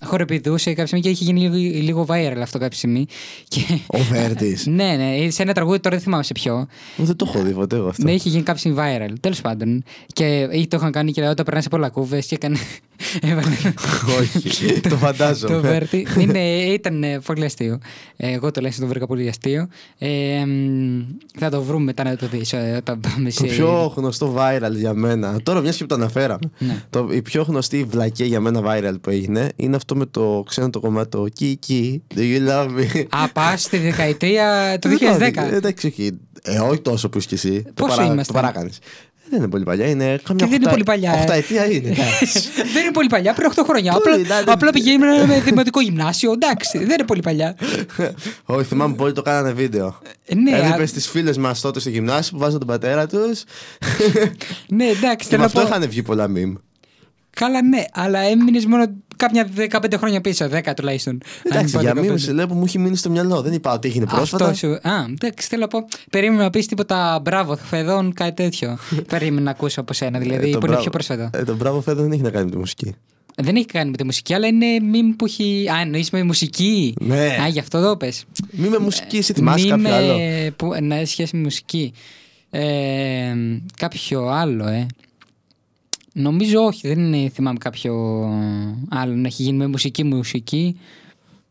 [0.05, 3.05] χορεπηδούσε κάποια στιγμή και είχε γίνει λίγο, λίγο viral αυτό κάποια στιγμή.
[3.47, 3.61] Και...
[3.87, 4.65] Ο Βέρτης.
[4.77, 6.67] ναι, ναι, σε ένα τραγούδι τώρα δεν θυμάμαι σε ποιο.
[6.97, 8.03] Δεν το έχω δει ποτέ εγώ αυτό.
[8.03, 9.13] Ναι, είχε γίνει κάποιο viral.
[9.19, 9.83] Τέλος πάντων.
[10.13, 12.57] Και ή το είχαν κάνει και όταν περνάει από λακκούβες και έκανε.
[13.21, 13.55] Έβαλε.
[14.19, 15.53] Όχι, το φαντάζομαι.
[15.55, 16.07] το Βέρτι.
[16.19, 17.79] Είναι, ήταν ε, πολύ αστείο.
[18.17, 19.67] Ε, Εγώ τουλάχιστον το βρήκα πολύ αστείο.
[19.97, 21.01] Ε, μ,
[21.39, 23.45] θα το βρούμε μετά να το δεις όταν πάμε Το σε.
[23.47, 26.83] πιο γνωστό viral για μένα, τώρα μιας και που το αναφέραμε, Ναι.
[26.89, 30.69] το, η πιο γνωστή βλακία για μένα viral που έγινε είναι αυτό με το ξένο
[30.69, 35.31] το κομμάτι το Kiki, do you love me; Α, πας στη δεκαετία του Δεν 2010.
[35.33, 36.11] πάω, Εντάξει, όχι.
[36.43, 37.61] Ε, όχι τόσο που είσαι κι εσύ.
[37.63, 38.79] Το Πόσο παρά- είμαστε; Το παράκανες.
[39.33, 41.19] Ε, Δεν είναι πολύ παλιά, είναι καμιά δεν είναι οχτά- πολύ παλιά, ε.
[41.19, 41.89] οχταετία είναι.
[41.97, 42.39] εντάξει.
[42.73, 43.93] δεν είναι πολύ παλιά, πριν 8 χρόνια.
[43.93, 46.31] Πολύ, Απλά, ναι, δεν- απλά πηγαίνουμε με δημοτικό γυμνάσιο.
[46.31, 47.55] Εντάξει, δεν είναι πολύ παλιά.
[48.45, 50.01] Όχι, θυμάμαι πολύ το κάνανε βίντεο.
[50.25, 53.43] Ε, ναι, Έβλεπες α- τις φίλες μας τότε στο γυμνάσιο που βάζαν τον πατέρα τους.
[54.67, 55.67] ναι, εντάξει, και θέλω με να αυτό πω.
[55.67, 56.53] είχαν βγει πολλά meme.
[57.35, 61.13] Καλά, ναι, αλλά έμεινες μόνο κάποια 15 χρόνια πίσω, 10 τουλάχιστον.
[61.13, 61.99] Αν Εντάξει, πάω για 15.
[62.11, 63.41] meme σε λέω που μου έχει μείνει στο μυαλό.
[63.41, 64.45] Δεν είπα ότι έγινε πρόσφατα.
[64.45, 64.73] Αυτό σου.
[64.73, 65.85] Α, εντάξει, θέλω να πω.
[66.09, 68.77] Περίμενα να πεις τίποτα μπράβο, φεδόν, κάτι τέτοιο.
[69.11, 71.29] Περίμενα να ακούσω από σένα, δηλαδή, Ε, το που είναι μπράβο- πιο πρόσφατο.
[71.33, 72.95] Ε, το μπράβο φέτο δεν έχει να κάνει με τη μουσική.
[73.35, 75.65] Δεν έχει κάνει με τη μουσική, αλλά είναι meme που έχει.
[75.71, 77.37] Α, εννοείς με μουσική; Ναι.
[77.43, 78.25] Α, γι' αυτό το πες.
[78.51, 80.17] Μη με μουσική, εσύ θυμάσαι κάποιο άλλο;
[80.55, 81.93] Που, να έχει σχέση με μουσική.
[82.49, 83.33] Ε,
[83.77, 84.85] κάποιο άλλο, ε.
[86.13, 87.93] Νομίζω όχι, δεν είναι, θυμάμαι κάποιο
[88.89, 90.79] άλλο να έχει γίνει με μουσική μουσική.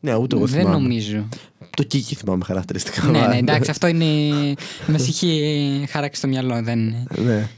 [0.00, 0.76] Ναι, ούτε εγώ δεν θυμάμαι.
[0.76, 1.28] νομίζω.
[1.76, 3.04] Το Kiki θυμάμαι χαρακτηριστικά.
[3.04, 3.36] ναι, ναι, μάλλον.
[3.36, 4.04] εντάξει, αυτό είναι.
[4.86, 7.04] Μα είχε χαράξει στο μυαλό, δεν είναι.
[7.24, 7.48] Ναι.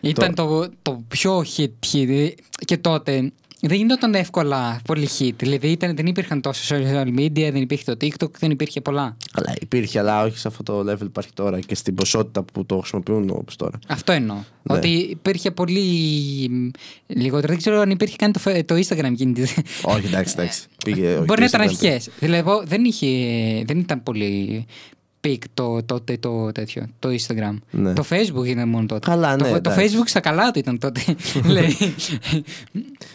[0.00, 2.30] Ήταν το, το πιο hit, hit
[2.64, 3.32] και τότε.
[3.60, 5.32] Δεν γινόταν εύκολα πολύ hit.
[5.36, 9.16] Δηλαδή ήταν, δεν υπήρχαν τόσο social media, δεν υπήρχε το TikTok, δεν υπήρχε πολλά.
[9.32, 12.66] Καλά, υπήρχε, αλλά όχι σε αυτό το level που υπάρχει τώρα και στην ποσότητα που
[12.66, 13.78] το χρησιμοποιούν όπως τώρα.
[13.88, 14.36] Αυτό εννοώ.
[14.62, 14.76] Ναι.
[14.76, 15.80] Ότι υπήρχε πολύ
[16.50, 16.68] μ,
[17.06, 17.48] λιγότερο.
[17.48, 19.42] Δεν ξέρω αν υπήρχε καν το, φε- το Instagram εκείνη τη.
[19.82, 20.62] όχι, εντάξει, εντάξει.
[20.84, 22.08] Πήγε, όχι, Μπορεί να το ήταν Instagram αρχικές.
[22.18, 23.06] Δηλαδή εγώ δεν, είχε,
[23.66, 24.66] δεν ήταν πολύ
[25.26, 27.56] peak το, τότε το, τέτοιο, το Instagram.
[27.70, 27.92] Ναι.
[27.92, 29.10] Το Facebook ήταν μόνο τότε.
[29.10, 29.88] Καλά, το, ναι, το εντάξει.
[29.96, 31.00] Facebook στα καλά του ήταν τότε.
[31.44, 31.76] Λέει.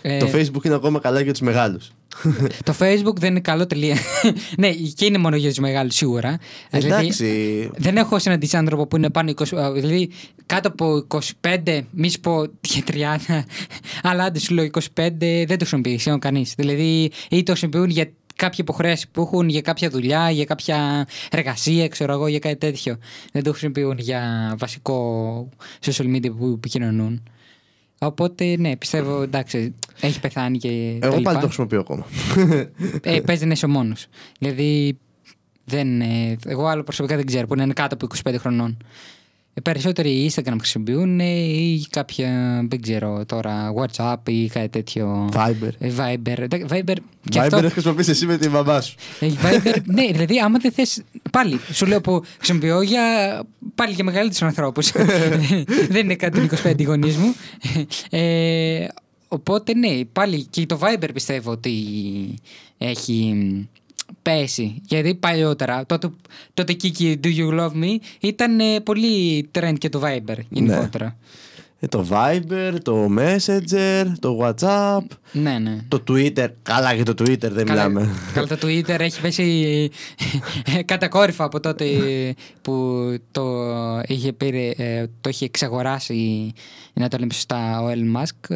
[0.01, 1.91] Ε, Το Facebook είναι ακόμα καλά για τους μεγάλους.
[2.65, 3.97] το Facebook δεν είναι καλό τελεία.
[4.57, 6.37] ναι, και είναι μόνο για τους μεγάλους σίγουρα.
[6.69, 7.71] Δηλαδή, Εντάξει.
[7.75, 10.09] δεν έχω συναντήσει άνθρωπο που είναι πάνω 20, α, δηλαδή
[10.45, 11.07] κάτω από
[11.41, 12.95] 25, μη σου πω και 30,
[14.03, 14.81] αλλά άντε σου λέω 25
[15.19, 16.53] δεν το χρησιμοποιεί σχεδόν κανείς.
[16.57, 18.11] Δηλαδή ή το χρησιμοποιούν για
[18.43, 22.97] κάποια υποχρέωση που έχουν, για κάποια δουλειά, για κάποια εργασία, ξέρω εγώ, για κάτι τέτοιο.
[23.31, 25.49] Δεν το χρησιμοποιούν για βασικό
[25.85, 27.23] social media που επικοινωνούν.
[27.99, 30.97] Οπότε ναι, πιστεύω εντάξει, έχει πεθάνει και.
[30.99, 31.29] τα Εγώ λοιπά.
[31.29, 32.05] πάλι το χρησιμοποιώ ακόμα.
[33.01, 34.07] Ε, παίζει να είσαι μόνος.
[34.39, 34.97] Δηλαδή,
[35.65, 38.77] δεν, ε, εγώ άλλο προσωπικά δεν ξέρω που είναι κάτω από 25 χρονών.
[39.55, 45.29] Ε, περισσότεροι Instagram χρησιμοποιούν ε, ή κάποια, δεν ξέρω τώρα, WhatsApp ή κάτι τέτοιο.
[45.33, 45.69] Viber.
[45.79, 46.37] Ε, Viber.
[46.37, 46.95] Εντάξει, Viber
[47.29, 47.59] και Viber αυτό.
[47.59, 48.95] δεν χρησιμοποιείς εσύ με τη μαμά σου.
[49.19, 53.01] Ε, Viber, ναι, δηλαδή άμα δεν θες, πάλι σου λέω που χρησιμοποιώ για
[53.75, 54.91] πάλι για μεγαλύτερους ανθρώπους.
[55.93, 57.35] δεν είναι κάτι 25 γονείς μου.
[58.09, 58.87] Ε,
[59.27, 61.73] οπότε ναι, πάλι και το Viber πιστεύω ότι
[62.77, 63.35] έχει
[64.21, 64.81] πέσει.
[64.87, 66.09] Γιατί παλιότερα, τότε,
[66.53, 71.17] τότε Kiki Do You Love Me ήταν ε, πολύ trend και το Viber γενικότερα.
[71.79, 75.77] Ε, το Viber, το Messenger, το WhatsApp, Ναι, ναι.
[75.87, 76.47] το Twitter.
[76.63, 78.09] Καλά και το Twitter δεν Καλά, μιλάμε.
[78.33, 79.89] καλά, το Twitter έχει πέσει
[80.85, 81.85] κατακόρυφα από τότε
[82.61, 82.97] που
[83.31, 83.43] το
[84.07, 86.51] είχε, πήρε, ε, το είχε εξαγοράσει,
[86.93, 88.55] να το λέμε σωστά, ο Elon Musk.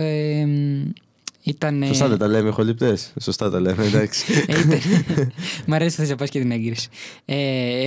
[1.48, 3.14] Ε, ήταν, Σωστά δεν τα λέμε, ηχοληπτές.
[3.22, 4.46] Σωστά τα λέμε, εντάξει.
[4.48, 4.80] Ε, ήταν-
[5.66, 6.88] Μ' αρέσει που θες να πας και την έγκριση.
[7.26, 7.36] Ε,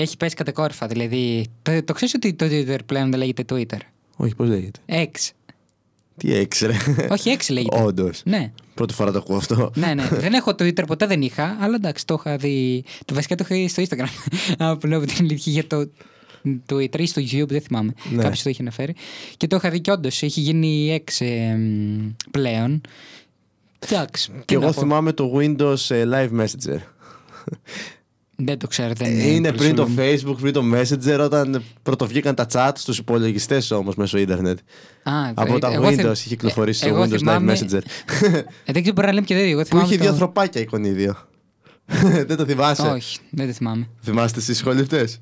[0.00, 1.46] έχει πέσει κατακόρυφα, δηλαδή.
[1.62, 3.78] Το, το ξέρεις ότι το Twitter πλέον δεν λέγεται Twitter;
[4.16, 5.28] Όχι, πώς λέγεται; X.
[6.16, 6.76] Τι έξι, ρε;
[7.11, 7.82] Όχι, έξι λέγεται.
[7.82, 8.22] Όντως.
[8.24, 8.52] Ναι.
[8.74, 9.70] Πρώτη φορά το ακούω αυτό.
[9.74, 10.08] ναι, ναι.
[10.08, 12.84] δεν έχω Twitter, ποτέ δεν είχα, αλλά εντάξει, το είχα δει.
[13.04, 14.30] Το βασικά το είχα δει στο Instagram.
[14.70, 15.90] Από την ηλικία για το
[16.68, 17.92] Twitter ή στο YouTube, δεν θυμάμαι.
[18.11, 18.22] Ναι.
[18.22, 18.94] Κάποιος το είχε αναφέρει.
[19.36, 22.80] Και το είχα δει και όντως έχει γίνει έξι εμ, πλέον.
[23.88, 24.30] Εντάξει.
[24.32, 24.80] τι Και να εγώ πω.
[24.80, 26.78] θυμάμαι το Windows ε, Live Messenger.
[28.42, 28.92] Δεν το ξέρω.
[28.94, 30.32] Δεν Ε, Είναι πριν το προσφύγω.
[30.34, 34.58] Facebook, πριν το Messenger, όταν πρωτοβγήκαν τα chat στους υπολογιστές όμως μέσω ίντερνετ.
[35.02, 37.62] Α, Από ε, τα εγώ Windows θυμ- είχε κυκλοφορήσει ε, το εγώ Windows θυμάμαι- Live
[37.62, 37.80] Messenger.
[38.64, 39.50] Ε, δεν ξέρω μπορεί να λέμε και το ίδιο.
[39.52, 41.16] Εγώ Που θυμάμαι είχε το- δύο ανθρωπάκια εικονίδιο.
[42.26, 43.88] Δεν το θυμάσαι; Όχι, δεν το θυμάμαι.
[44.02, 45.18] Θυμάστε εσείς σχολευτές.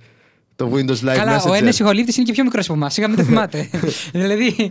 [0.56, 1.54] Το Windows Live Καλά, ο Messenger.
[1.60, 2.92] ένας συγχωρήτη είναι και πιο μικρός από εμάς.
[2.92, 3.68] Σιγά μην το θυμάται.
[4.12, 4.70] δηλαδή.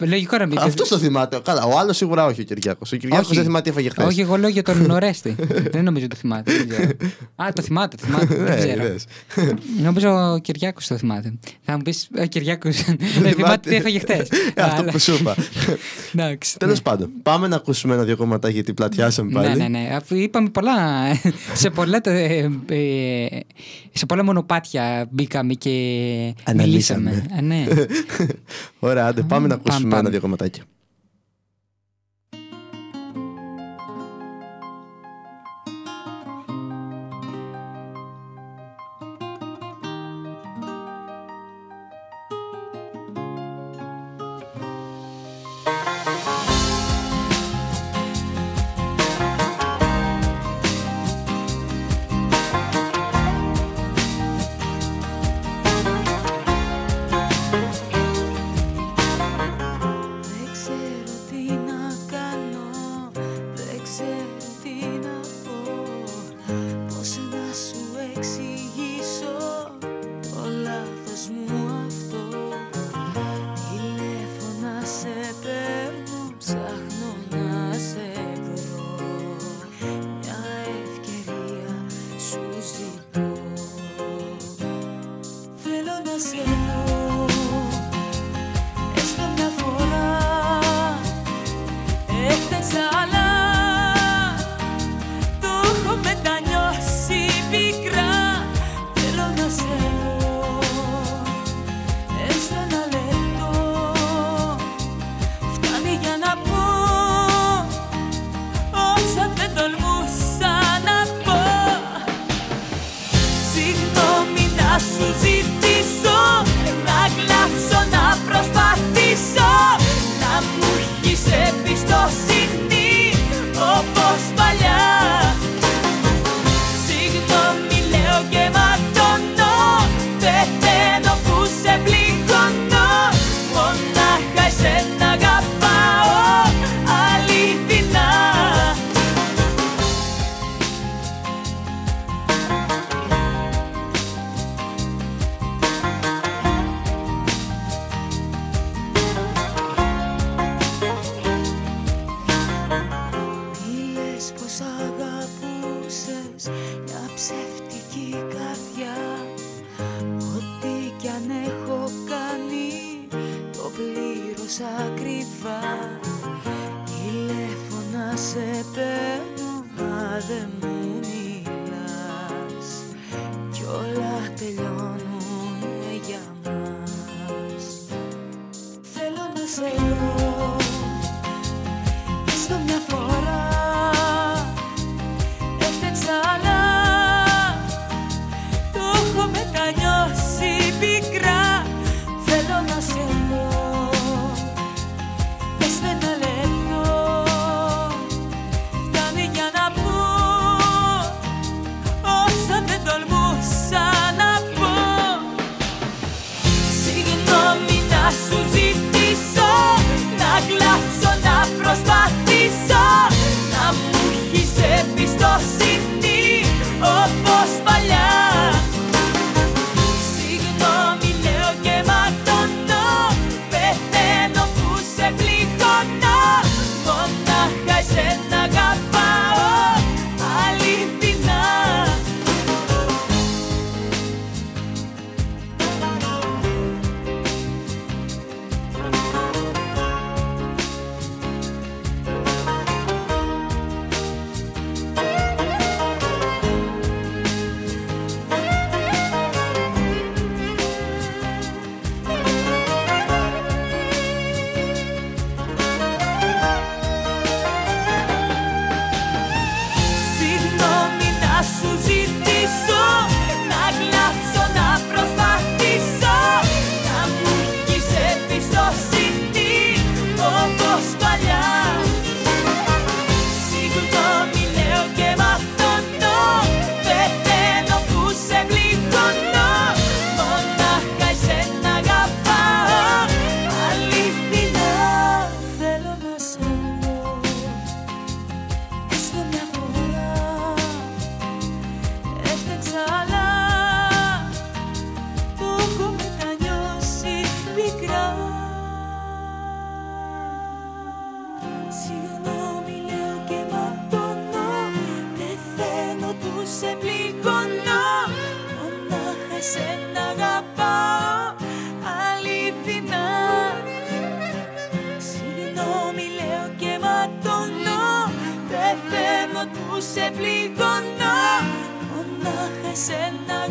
[0.00, 1.40] Ε, Λογικό να μην το Αυτό το θυμάται.
[1.44, 2.92] Καλά, ο άλλος σίγουρα όχι ο Κυριάκος.
[2.92, 3.34] Ο Κυριάκος Όχι.
[3.34, 4.06] δεν θυμάται τι έφαγε χθες.
[4.06, 5.36] Όχι, εγώ λέω για τον Ορέστη.
[5.70, 6.52] δεν νομίζω ότι το θυμάται.
[6.56, 6.88] δεν ξέρω.
[7.36, 8.34] Α, το θυμάται, το θυμάται.
[8.34, 8.82] δεν ξέρω.
[8.82, 11.32] Ναι, Νομίζω ο Κυριάκος το θυμάται.
[11.62, 12.76] Θα μου πεις, Ο Κυριάκος
[13.22, 14.26] δεν θυμάται τι έφαγε χτε.
[14.56, 15.34] Αυτό που σου είπα.
[16.14, 16.58] Εντάξει.
[16.58, 19.48] Τέλος πάντων, πάμε να ακούσουμε ένα-δύο κομματάκια γιατί πλατιάσαμε πάλι.
[19.48, 19.88] Ναι, ναι, ναι.
[19.96, 20.72] Αφού είπαμε πολλά.
[21.54, 23.26] σε, πολλά το- ε, ε,
[23.92, 25.70] σε πολλά μονοπάτια μπήκαμε και
[26.44, 27.00] Αναλύσαμε.
[27.10, 27.26] μιλήσαμε.
[27.38, 27.66] Α, ναι.
[28.78, 30.00] Ωραία, άντε, πάμε να Πάμε, ακούσουμε πάμε.
[30.00, 30.64] ένα-δύο κομματάκια.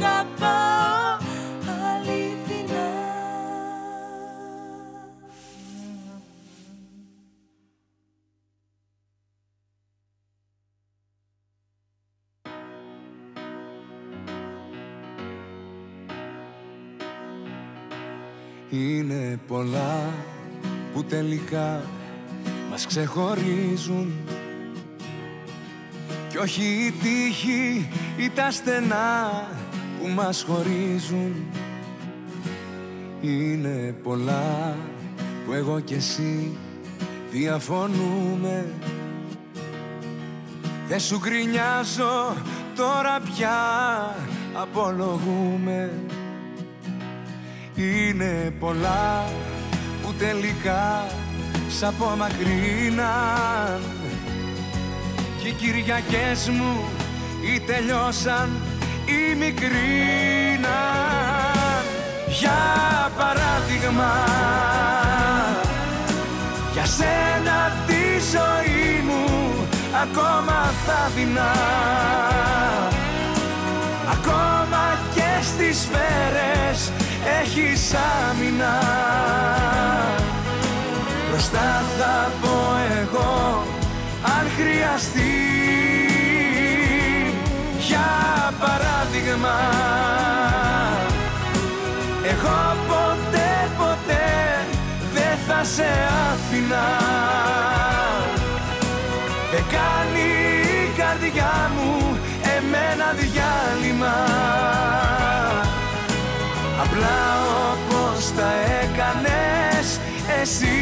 [0.03, 1.17] Αγαπάω
[1.95, 2.87] αληθινά.
[18.69, 20.13] Είναι πολλά
[20.93, 21.81] που τελικά
[22.69, 24.13] μας ξεχωρίζουν.
[26.29, 29.47] Κι όχι η τύχη ή τα στενά
[29.99, 31.35] που μας χωρίζουν.
[33.21, 34.75] Είναι πολλά
[35.45, 36.57] που εγώ και εσύ
[37.31, 38.65] διαφωνούμε.
[40.87, 42.35] Δεν σου γκρινιάζω
[42.75, 43.59] τώρα πια
[44.53, 45.93] απολογούμε.
[47.75, 49.25] Είναι πολλά
[50.01, 51.05] που τελικά
[51.69, 53.81] σ' απομακρύναν.
[55.41, 56.83] Κι οι Κυριακές μου
[57.55, 58.49] ή τελειώσαν
[59.09, 59.79] ή μικρύναν
[62.39, 62.61] Για
[63.17, 64.13] παράδειγμα.
[66.73, 67.57] Για σένα
[67.87, 68.03] τη
[68.33, 69.25] ζωή μου
[70.01, 71.53] ακόμα θα δεινά.
[74.11, 76.91] Ακόμα και στις σφαίρες
[77.41, 77.93] έχεις
[78.29, 78.77] άμυνα.
[81.29, 83.63] Μπροστά θα πω εγώ
[84.23, 85.58] αν χρειαστεί
[87.89, 89.57] Για παράδειγμα
[92.23, 94.65] Εγώ ποτέ ποτέ
[95.13, 95.87] δεν θα σε
[96.31, 96.87] άφηνα.
[99.51, 100.27] Δεν κάνει
[100.83, 102.17] η καρδιά μου
[102.57, 104.15] εμένα διάλειμμα.
[106.83, 107.19] Απλά
[107.71, 109.99] όπως τα έκανες
[110.41, 110.77] εσύ.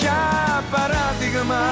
[0.00, 1.62] Για παράδειγμα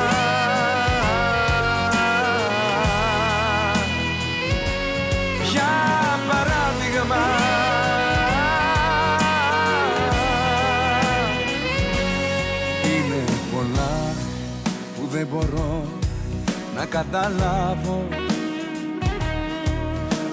[16.83, 18.09] να καταλάβω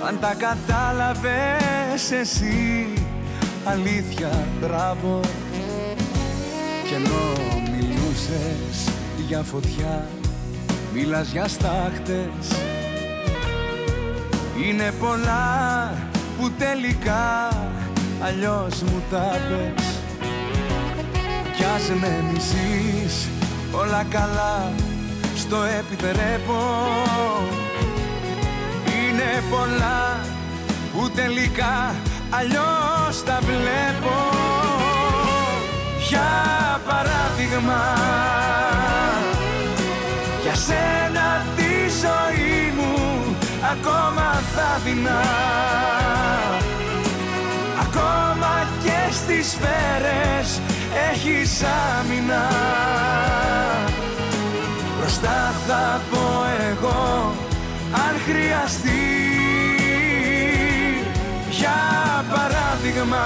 [0.08, 2.88] αν τα κατάλαβες εσύ.
[3.66, 5.20] Αλήθεια μπράβο.
[6.88, 8.94] Κι ενώ μιλούσες
[9.28, 10.08] για φωτιά
[10.94, 12.58] Μίλας για στάχτες.
[14.66, 15.94] Είναι πολλά
[16.40, 17.50] που τελικά
[18.22, 19.86] αλλιώς μου τα πες.
[21.56, 23.28] Κι ας με μισείς
[23.72, 24.72] όλα καλά
[25.40, 26.62] στο επιτρέπω
[28.86, 30.20] είναι πολλά
[30.94, 31.96] που τελικά
[32.30, 34.18] αλλιώς τα βλέπω.
[36.10, 37.84] Για παράδειγμα
[40.44, 41.72] για σένα τη
[42.02, 43.36] ζωή μου
[43.72, 45.22] ακόμα θα δεινά.
[47.82, 50.62] Ακόμα και στις σφαίρες
[51.12, 51.64] έχεις
[52.00, 52.48] άμυνα
[55.10, 57.34] Μπροστά θα πω εγώ
[57.92, 59.06] αν χρειαστεί.
[61.50, 61.80] Για
[62.30, 63.26] παράδειγμα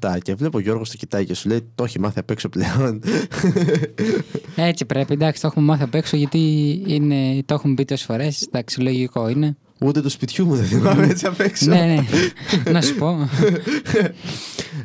[0.00, 2.48] 87 και βλέπω ο Γιώργος το κοιτάει και σου λέει το έχει μάθει απ' έξω
[2.48, 3.02] πλέον.
[4.56, 6.38] Έτσι πρέπει, εντάξει, το έχουμε μάθει απ' έξω γιατί
[6.86, 8.42] είναι, το έχουμε πει τόσες φορές.
[8.42, 9.56] Εντάξει, λογικό είναι.
[9.80, 11.66] Ούτε του σπιτιού μου δεν θυμάμαι έτσι απ' έξω.
[11.66, 12.04] ναι, ναι.
[12.72, 13.28] να σου πω.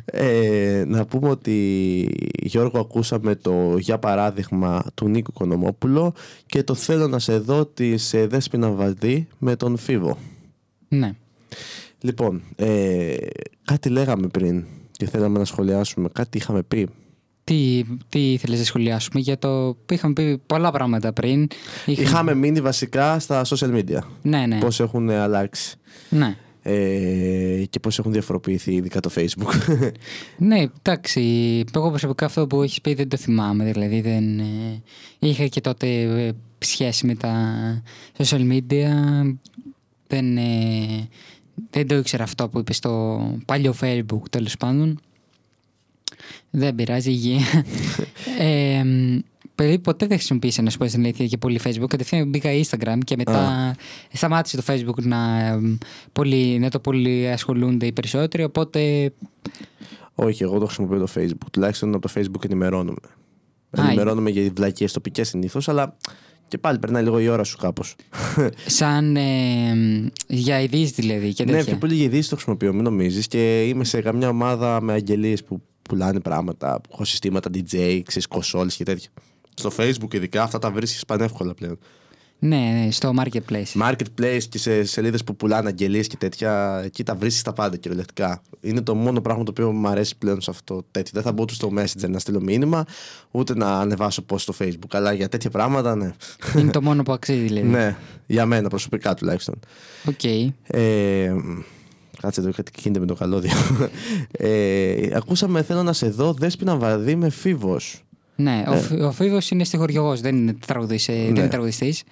[0.04, 2.08] Ε, να πούμε ότι
[2.42, 6.14] Γιώργο ακούσαμε το για παράδειγμα του Νίκου Κονομόπουλο
[6.46, 10.18] και το θέλω να σε δω της ε, Δέσποινα Βαλδί με τον Φίβο.
[10.88, 11.14] ναι.
[12.00, 13.16] Λοιπόν, ε,
[13.64, 16.08] κάτι λέγαμε πριν και θέλαμε να σχολιάσουμε.
[16.12, 16.88] Κάτι είχαμε πει.
[17.44, 19.76] Τι, τι ήθελες να σχολιάσουμε για το...
[19.90, 21.48] Είχαμε πει πολλά πράγματα πριν.
[21.86, 23.98] Είχαμε μείνει βασικά στα social media.
[24.22, 24.58] Ναι, ναι.
[24.58, 25.76] Πώς έχουν αλλάξει.
[26.10, 26.36] ναι.
[26.62, 29.52] Ε, και πώς έχουν διαφοροποιηθεί ειδικά το facebook.
[30.38, 31.20] Ναι, εντάξει.
[31.74, 33.72] Εγώ προσωπικά αυτό που έχεις πει δεν το θυμάμαι.
[33.72, 34.38] Δηλαδή δεν.
[34.38, 34.82] ε,
[35.18, 37.34] είχα και τότε ε, σχέση με τα
[38.16, 38.88] social media.
[40.06, 41.08] Δεν, ε,
[41.70, 45.00] δεν το ήξερα αυτό που είπες στο παλιό Facebook τέλος πάντων.
[46.50, 47.40] Δεν πειράζει, υγεία.
[48.38, 48.82] ε,
[49.54, 51.86] παιδί, ποτέ δεν χρησιμοποίησα να σου πω την αλήθεια και πολύ Facebook.
[51.88, 53.74] Κατευθείαν μπήκα Instagram και μετά
[54.12, 55.78] σταμάτησε το Facebook να, ε,
[56.12, 58.44] πολύ, να το πολύ ασχολούνται οι περισσότεροι.
[58.44, 59.12] Οπότε
[60.14, 61.48] Όχι, εγώ το χρησιμοποιώ το facebook.
[61.52, 63.00] Τουλάχιστον από το facebook ενημερώνομαι.
[63.70, 65.96] Α, ενημερώνομαι για βλακίες τοπικές συνήθως, αλλά
[66.48, 67.94] και πάλι περνάει λίγο η ώρα σου κάπως.
[68.66, 71.64] Σαν ε, για ειδήσεις δηλαδή και ναι, τέτοια.
[71.64, 73.26] πιο πολύ για ειδήσεις το χρησιμοποιώ, μην νομίζεις.
[73.26, 78.26] Και είμαι σε καμιά ομάδα με αγγελίες που πουλάνε πράγματα, που έχω συστήματα DJ, ξέρεις,
[78.26, 79.10] κοσόλες και τέτοια.
[79.54, 81.78] Στο facebook ειδικά αυτά τα βρίσκεις πανεύκολα πλέον.
[82.40, 83.82] Ναι, ναι, στο marketplace.
[83.82, 88.42] Marketplace και σε σελίδες που πουλάνε αγγελίες και τέτοια, εκεί τα βρίσκεις τα πάντα κυριολεκτικά.
[88.60, 91.10] Είναι το μόνο πράγμα το οποίο μου αρέσει πλέον σε αυτό τέτοιο.
[91.14, 92.84] Δεν θα μπω ούτε στο Messenger να στείλω μήνυμα,
[93.30, 94.90] ούτε να ανεβάσω post στο Facebook.
[94.90, 96.12] Αλλά για τέτοια πράγματα, ναι.
[96.56, 97.66] Είναι το μόνο που αξίζει δηλαδή.
[97.66, 99.54] ναι, για μένα προσωπικά τουλάχιστον.
[100.04, 100.24] Οκ.
[100.66, 101.34] Ε,
[102.20, 103.52] κάτσε εδώ κάτι γίνεται με το καλώδιο.
[104.30, 108.02] Ε, ακούσαμε θέλω να σε δω Δέσποινα Βανδή με Φοίβος.
[108.40, 112.02] Ναι, ο, Φοί- ο Φοίβος είναι στιχουργός, δεν είναι, τραγουδιστής, δεν είναι τραγουδιστής.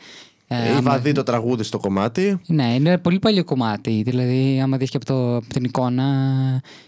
[0.49, 2.41] Ε, η άμα- Βανδή το τραγούδι στο κομμάτι.
[2.47, 4.03] Ναι, είναι πολύ παλιό κομμάτι.
[4.05, 6.05] Δηλαδή, άμα δεις και από, το, από την εικόνα,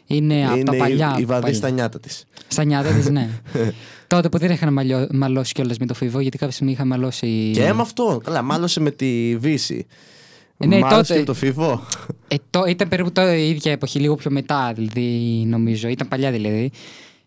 [0.07, 1.17] είναι, από τα είναι η- παλιά.
[1.19, 1.57] η, Βαδί παλιά.
[1.57, 2.25] στα νιάτα της.
[2.49, 3.29] Στα νιάτα της, ναι.
[4.07, 7.51] Τότε που δεν είχαν μαλλιώ, μαλώσει κιόλας με το Φίβο, γιατί κάποια στιγμή είχα μαλώσει.
[7.55, 8.21] Και με αυτό.
[8.25, 9.87] Καλά, μάλωσε με τη Βύση.
[10.57, 11.83] Ναι, Μάλωσε τότε- και με το φίβο.
[12.29, 15.89] Ε, το, ήταν περίπου το ίδια εποχή, λίγο πιο μετά, δηλαδή, νομίζω.
[15.89, 16.71] Ήταν παλιά δηλαδή.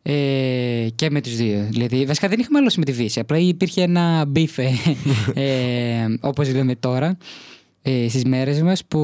[0.04, 1.68] Ε, και με τους δύο.
[1.70, 3.20] Δηλαδή, βασικά δεν είχαμε άλλωση με τη Βύση.
[3.20, 4.70] Απλά υπήρχε ένα μπίφε,
[5.34, 7.18] ε, όπως λέμε τώρα,
[7.82, 9.00] ε, στις μέρες μας, που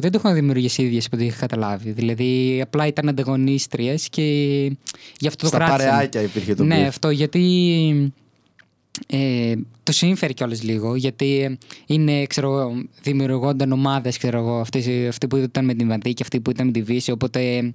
[0.00, 1.90] δεν το είχαν δημιουργήσει οι ίδιες από ό,τι είχα καταλάβει.
[1.90, 4.22] Δηλαδή, απλά ήταν ανταγωνίστριες και
[5.18, 5.88] γι' αυτό το Στα κράτησαν.
[5.90, 6.88] παρεάκια υπήρχε το Ναι, beef.
[6.88, 8.12] αυτό γιατί
[9.06, 10.94] ε, το συμφέρει κιόλας λίγο.
[10.94, 16.14] Γιατί είναι, ξέρω εγώ, δημιουργούνταν ομάδες, ξέρω εγώ, αυτοί, αυτοί που ήταν με την Βαντή
[16.14, 17.10] και αυτοί που ήταν με τη Βύση.
[17.10, 17.72] Οπότε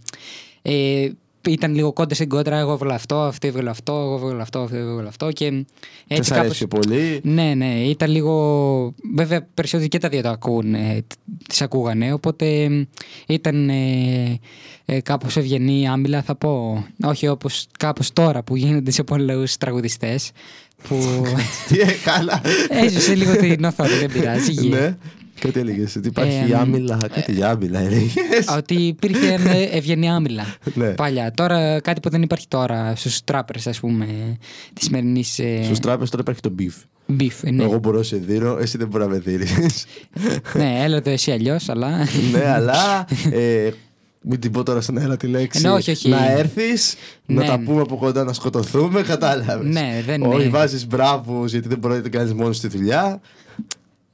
[0.62, 1.10] ε,
[1.50, 2.58] ήταν λίγο κόντα στην κόντρα.
[2.58, 5.32] Εγώ έβγαλα αυτό, αυτή έβγαλε αυτό, εγώ έβγαλα αυτό, αυτή έβγαλε αυτό.
[5.32, 5.66] Και Δεν
[6.08, 6.58] έτσι σ' αρέσει κάπως...
[6.58, 7.20] πιο πολύ.
[7.24, 8.94] Ναι, ναι, ήταν λίγο.
[9.16, 11.06] Βέβαια, περισσότεροι και τα δύο το ακούν, ε,
[11.48, 12.14] τις ακούγανε.
[12.14, 12.88] Οπότε ε,
[13.28, 14.40] ήταν ε,
[14.86, 16.86] ε, κάπως ευγενή άμυλα, θα πω.
[17.04, 20.32] Όχι όπως κάπως τώρα που γίνονται σε πολλούς τραγουδιστές.
[20.88, 20.96] Που
[21.68, 24.52] Τι έκανα; έζησε λίγο την οθόνη, δεν πειράζει.
[24.52, 24.80] υγεία.
[24.80, 24.98] Ναι.
[25.40, 25.96] Κάτι έλεγες.
[25.96, 26.98] Ότι υπάρχει Ε, άμυλα.
[27.14, 28.48] Κάτι για άμυλα έλεγες.
[28.58, 30.88] Ότι υπήρχε ένα ευγενή άμυλα Ναι.
[30.90, 31.32] παλιά.
[31.32, 34.06] Τώρα κάτι που δεν υπάρχει τώρα στους τράπερς, ας πούμε,
[34.74, 35.40] της σημερινής.
[35.40, 36.86] Ε, Στους τράπεζε τώρα υπάρχει το beef.
[37.22, 37.52] beef.
[37.52, 37.64] Ναι.
[37.64, 39.86] Εγώ μπορώ να σε δίνω, εσύ δεν μπορείς να με δίνεις.
[40.54, 41.90] ναι, έλα το εσύ αλλιώς, αλλά.
[42.32, 43.08] ναι, αλλά.
[43.32, 43.70] Ε,
[44.30, 45.62] μην την πω τώρα στον αέρα τη λέξη.
[45.62, 46.10] Ναι, όχι, όχι.
[46.10, 47.48] Να έρθεις, να Ναι.
[47.48, 49.02] τα πούμε από κοντά, να σκοτωθούμε.
[49.02, 49.74] Κατάλαβες.
[49.74, 50.50] Ναι, δεν Όχι, είναι.
[50.50, 53.22] βάζεις μπράβους γιατί δεν μπορεί να το κάνεις μόνος στη δουλειά.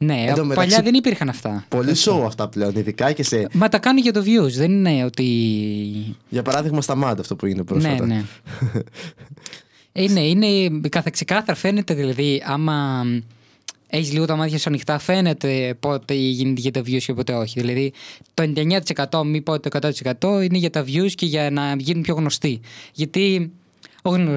[0.05, 1.65] Ναι, Εν τω παλιά μεταξύ- δεν υπήρχαν αυτά.
[1.69, 3.47] Πολύ show αυτά πλέον, ειδικά και σε.
[3.53, 5.25] Μα τα κάνουν για το views, δεν είναι ότι.
[6.29, 8.05] Για παράδειγμα, σταμάτα αυτό που είναι Ναι, πρόσφατα.
[8.05, 8.23] ναι.
[9.93, 13.03] είναι, είναι καθ' ξεκάθαρα φαίνεται δηλαδή άμα
[13.87, 17.59] έχεις λίγο τα μάτια σου ανοιχτά, φαίνεται πότε γίνεται για τα views και πότε όχι.
[17.59, 17.93] Δηλαδή
[18.33, 18.51] το
[19.11, 19.69] 99% μη πω το
[20.19, 22.59] 100% είναι για τα views και για να γίνουν πιο γνωστοί.
[22.93, 23.51] Γιατί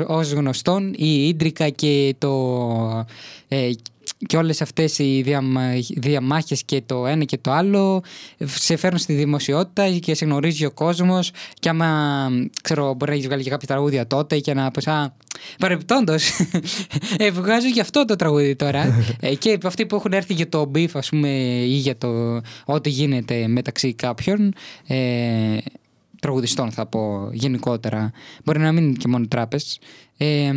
[0.06, 3.04] ως γνωστόν η Ίντρικα και το.
[3.48, 3.70] Ε,
[4.26, 5.62] και όλες αυτές οι διαμα,
[5.96, 8.02] διαμάχες και το ένα και το άλλο
[8.44, 12.28] σε φέρνουν στη δημοσιότητα και σε γνωρίζει ο κόσμος και άμα
[12.62, 15.14] ξέρω μπορεί να έχεις βγάλει και κάποια τραγούδια τότε και να πεις α,
[15.58, 16.30] παρεμπιπτόντως
[17.18, 20.70] ε, βγάζω και αυτό το τραγούδι τώρα ε, και αυτοί που έχουν έρθει για το
[20.74, 24.52] beef ας πούμε ή για το ό,τι γίνεται μεταξύ κάποιων
[24.86, 25.56] ε,
[26.20, 28.10] τραγουδιστών θα πω γενικότερα.
[28.44, 29.78] Μπορεί να μην είναι και μόνο τράπες
[30.16, 30.52] ε,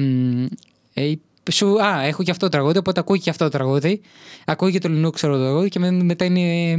[0.94, 1.14] ε,
[1.52, 4.02] σου, α, έχω και αυτό το τραγούδι, οπότε ακούει και αυτό το τραγούδι.
[4.46, 6.74] Ακούει και το Λινού, ξέρω το τραγούδι και με- μετά είναι.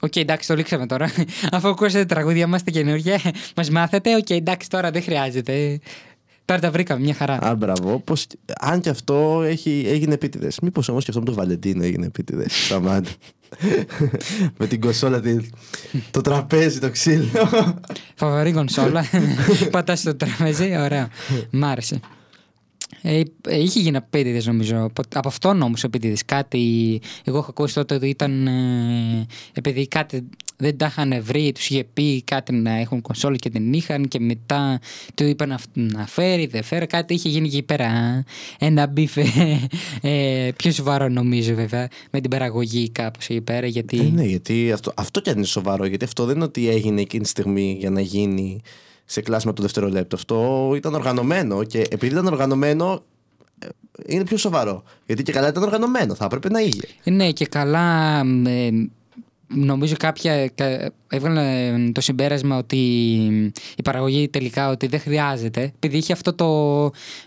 [0.00, 1.10] Οκ, εντάξει, το λήξαμε τώρα.
[1.52, 3.20] Αφού ακούσατε τα τραγούδια μας τα καινούργια,
[3.56, 4.14] μας μάθετε.
[4.16, 5.80] Οκ, εντάξει, τώρα δεν χρειάζεται.
[6.44, 7.38] Τώρα τα βρήκαμε, μια χαρά.
[7.42, 7.98] Α, μπράβο.
[7.98, 8.26] Πώς...
[8.60, 9.84] Αν και αυτό έχει...
[9.88, 10.58] έγινε επίτηδες.
[10.62, 12.52] Μήπως όμως και αυτό με τον Βαλεντίνο έγινε επίτηδες.
[12.66, 13.10] Σταμάτη.
[14.58, 15.48] Με την κονσόλα, τη-
[16.10, 17.26] το τραπέζι, το ξύλο.
[18.14, 19.04] Φαβορή κονσόλα.
[19.70, 21.08] Πατάς στο τραπέζι, ωραία.
[21.50, 22.00] Μ' άρεσε.
[23.02, 24.84] Ε, ε, είχε γίνει επίτηδες νομίζω.
[24.84, 26.16] Από, από αυτόν όμως επίτηδες.
[26.26, 27.00] Κάτι.
[27.24, 28.46] Εγώ έχω ακούσει τότε ότι ήταν.
[28.46, 33.50] Ε, επειδή κάτι δεν τα είχαν βρει, τους είχε πει κάτι να έχουν κονσόλα και
[33.50, 34.80] δεν είχαν και μετά
[35.14, 36.86] του είπαν να, να φέρει, δεν φέρει.
[36.86, 37.88] Κάτι είχε γίνει εκεί πέρα.
[38.58, 39.24] Ένα beef ε,
[40.00, 43.66] ε, πιο σοβαρό νομίζω βέβαια με την παραγωγή κάπως εκεί πέρα.
[43.66, 43.98] Γιατί.
[43.98, 45.86] Ε, ναι, γιατί αυτό, αυτό κι αν είναι σοβαρό.
[45.86, 48.60] Γιατί αυτό δεν είναι ότι έγινε εκείνη τη στιγμή για να γίνει
[49.04, 50.16] σε κλάσμα του δευτερολέπτου.
[50.16, 53.02] Αυτό ήταν οργανωμένο και επειδή ήταν οργανωμένο,
[53.58, 53.66] ε,
[54.06, 54.82] είναι πιο σοβαρό.
[55.06, 56.14] Γιατί και καλά ήταν οργανωμένο.
[56.14, 56.80] Θα έπρεπε να είχε.
[57.04, 58.18] Ναι, και καλά.
[58.46, 58.70] ε,
[59.56, 62.76] νομίζω κάποια κα- έβγαλε το συμπέρασμα ότι
[63.76, 65.60] η παραγωγή τελικά ότι δεν χρειάζεται.
[65.76, 66.46] Επειδή είχε αυτό το.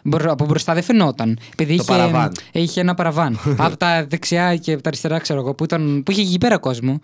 [0.03, 1.37] μπρο- Από μπροστά δεν φαινόταν.
[1.51, 2.31] Επειδή Το είχε, παραβάν.
[2.51, 3.39] είχε ένα παραβάν.
[3.57, 6.57] από τα δεξιά και από τα αριστερά, ξέρω εγώ, που, ήταν, που είχε εκεί πέρα
[6.57, 6.99] κόσμο.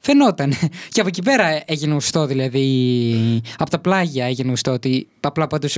[0.00, 0.52] Φαινόταν.
[0.92, 3.42] Και από εκεί πέρα έγινε γνωστό, δηλαδή.
[3.58, 5.72] Από τα πλάγια έγινε γνωστό ότι απλά πάντως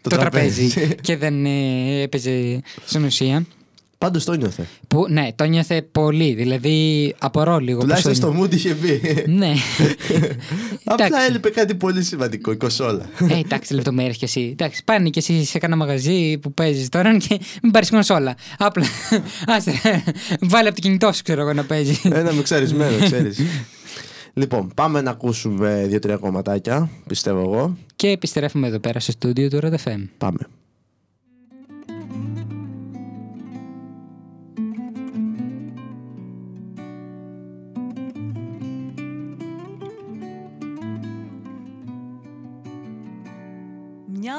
[0.00, 0.68] το, τραπέζι.
[0.68, 0.94] τραπέζι.
[1.00, 3.46] και δεν ε, έπαιζε στην ουσία.
[3.98, 4.66] Πάντως το νιώθε.
[4.88, 6.34] Που, ναι, το νιώθε πολύ.
[6.34, 7.74] Δηλαδή, απορώ λίγο.
[7.76, 9.00] πώς Τουλάχιστον το στο mood είχε μπει.
[9.26, 9.52] Ναι.
[10.84, 11.26] Απλά Εντάξει.
[11.28, 13.08] έλειπε κάτι πολύ σημαντικό, η κονσόλα.
[13.30, 14.48] Ε, εντάξει, λεπτομέρειες κι εσύ.
[14.52, 18.36] Εντάξει, πάνε κι εσύ σε κανένα μαγαζί που παίζεις τώρα και μην πάρεις κονσόλα.
[18.58, 18.84] Απλά.
[19.56, 19.72] Άστε,
[20.40, 22.04] βάλε από το κινητό σου, ξέρω εγώ να παίζεις.
[22.04, 23.38] Ένα μεξαρισμένο, ξέρεις.
[24.32, 27.76] λοιπόν, πάμε να ακούσουμε δύο-τρία κομματάκια, πιστεύω εγώ.
[27.96, 30.04] και επιστρέφουμε εδώ πέρα στο στούντιο του Red FM.
[30.18, 30.38] Πάμε.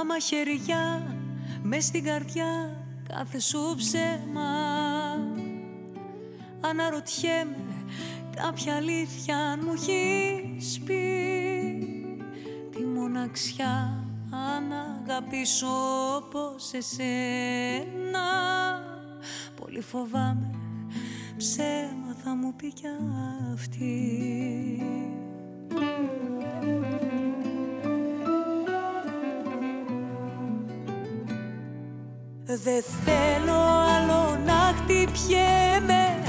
[0.02, 1.16] Μια μαχαιριά
[1.64, 4.52] μες στην καρδιά κάθε σου ψέμα.
[6.62, 7.86] Αναρωτιέμαι
[8.36, 11.04] κάποια αλήθεια αν μου έχεις πει
[12.72, 14.72] Τη μοναξιά αν
[15.04, 15.68] αγαπήσω
[16.16, 18.28] όπως εσένα.
[19.62, 20.56] Πολύ φοβάμαι
[21.38, 22.88] ψέμα θα μου πει κι
[23.54, 24.20] αυτή
[32.72, 33.60] Δεν θέλω
[33.96, 36.24] άλλο να χτυπιέμαι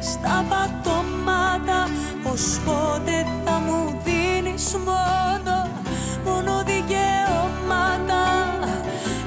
[0.00, 1.88] στα πατώματα
[2.22, 5.70] Πως πότε θα μου δίνεις μόνο,
[6.24, 8.24] μόνο δικαιώματα.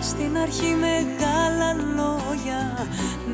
[0.01, 2.88] Στην αρχή μεγάλα λόγια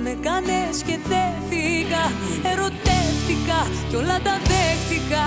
[0.03, 2.11] με κάνες και δέθηκα
[2.51, 3.59] Ερωτεύτηκα
[3.89, 5.25] κι όλα τα δέχτηκα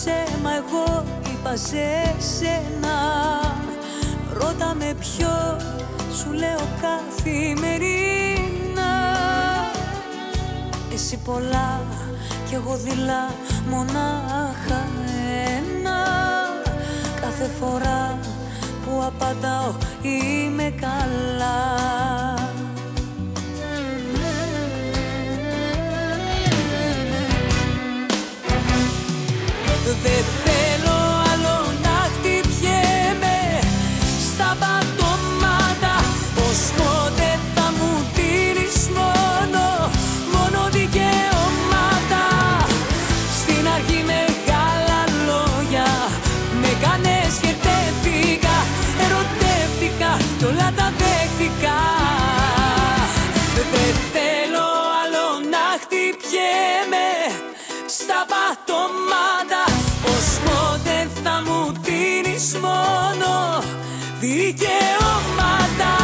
[0.00, 2.96] ψέμα εγώ είπα σε σένα.
[4.32, 5.56] Ρώτα με ποιο
[6.16, 7.72] σου λέω καθημερινά.
[10.92, 11.80] Εσύ πολλά
[12.48, 13.30] κι εγώ δειλά
[13.70, 14.88] μονάχα
[15.56, 16.06] ένα.
[17.20, 18.18] Κάθε φορά
[18.84, 19.72] που απαντάω
[20.02, 22.17] είμαι καλά
[30.02, 30.37] Δεν θέλω
[64.48, 65.94] δικαιώματα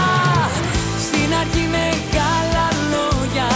[1.07, 3.51] Στην αρχή μεγάλα λόγια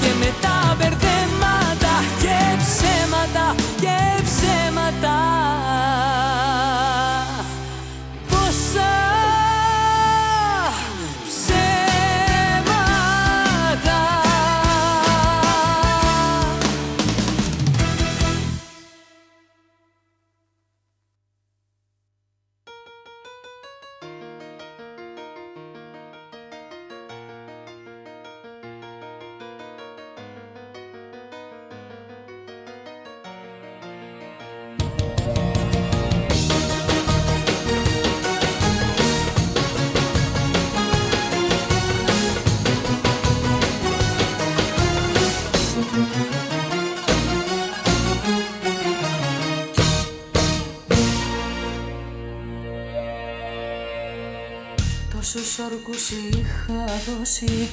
[0.00, 5.16] και μετά μπερδέματα και ψέματα και ψέματα
[55.58, 57.68] όρκους είχα δώσει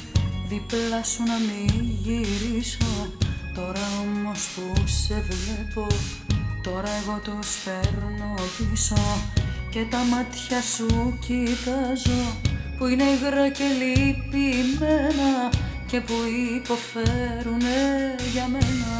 [0.48, 3.10] Δίπλα σου να μην γυρίσω.
[3.54, 5.86] Τώρα όμως που σε βλέπω
[6.62, 9.02] Τώρα εγώ τους παίρνω πίσω.
[9.70, 12.22] Και τα μάτια σου κοιτάζω
[12.78, 15.50] Που είναι υγρά και λυπημένα
[15.86, 16.14] Και που
[16.56, 18.94] υποφέρουνε για μένα.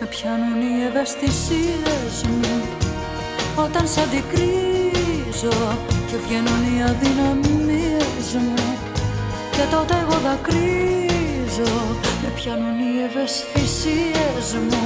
[0.00, 2.60] Με πιάνουν οι ευαισθησίες μου
[3.56, 5.76] Όταν σ' αντικρίζω
[6.10, 8.64] Και βγαίνουν οι αδυναμίες μου.
[9.50, 11.74] Και τότε εγώ δακρύζω
[12.22, 14.84] Με πιάνουν οι ευαισθησίες μου.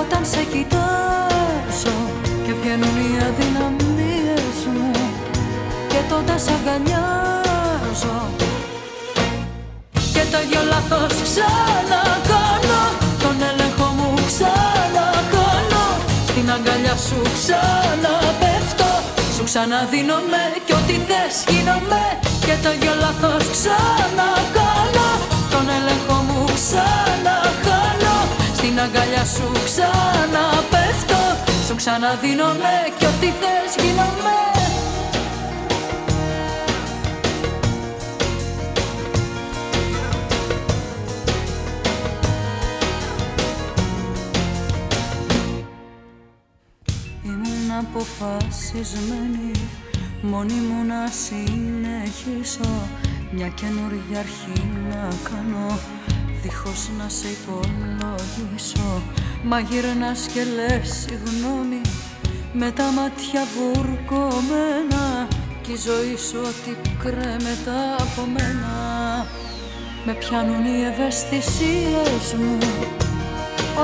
[0.00, 1.96] Όταν σε κοιτάζω
[2.44, 4.90] και βγαίνουν οι αδυναμίες μου.
[5.88, 8.16] Και τότε σε αγκαλιάζω.
[10.14, 12.80] Και το ίδιο λάθος ξανακάνω.
[13.22, 15.84] Τον έλεγχο μου ξανακάνω.
[16.28, 18.83] Στην αγκαλιά σου ξαναπέφτω
[19.36, 22.02] σου ξαναδίνομαι κι ό,τι θες γίνομαι
[22.46, 25.08] και το ίδιο λάθος ξανακάνω.
[25.52, 28.16] Τον έλεγχο μου ξανακάνω
[28.56, 31.20] στην αγκαλιά σου ξαναπέφτω.
[31.66, 34.63] Σου ξαναδίνομαι κι ό,τι θες γίνομαι
[47.94, 49.50] αποφασισμένη.
[50.22, 52.88] Μόνη μου να συνεχίσω
[53.30, 55.78] Μια καινούργια αρχή να κάνω.
[56.42, 59.02] Δίχως να σε υπολογίσω
[59.42, 61.80] Μα γυρνάς και λες συγγνώμη.
[62.52, 65.28] Με τα μάτια βουρκωμένα
[65.62, 68.72] Κι η ζωή σου ότι κρέμεται από μένα.
[70.04, 72.58] Με πιάνουν οι ευαισθησίες μου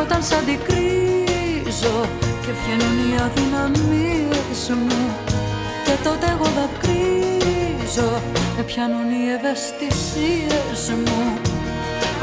[0.00, 2.08] Όταν σ' αντικρίζω
[2.50, 5.00] Και βγαίνουν οι αδυναμίες μου.
[5.84, 8.10] Και τότε εγώ δακρύζω
[8.56, 11.20] Με πιάνουν οι ευαισθησίες μου.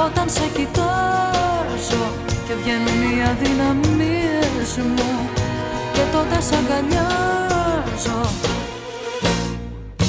[0.06, 2.06] Όταν σε κοιτάζω
[2.48, 5.12] και βγαίνουν οι αδυναμίες μου.
[5.94, 8.20] Και τότε σ' αγκαλιάζω.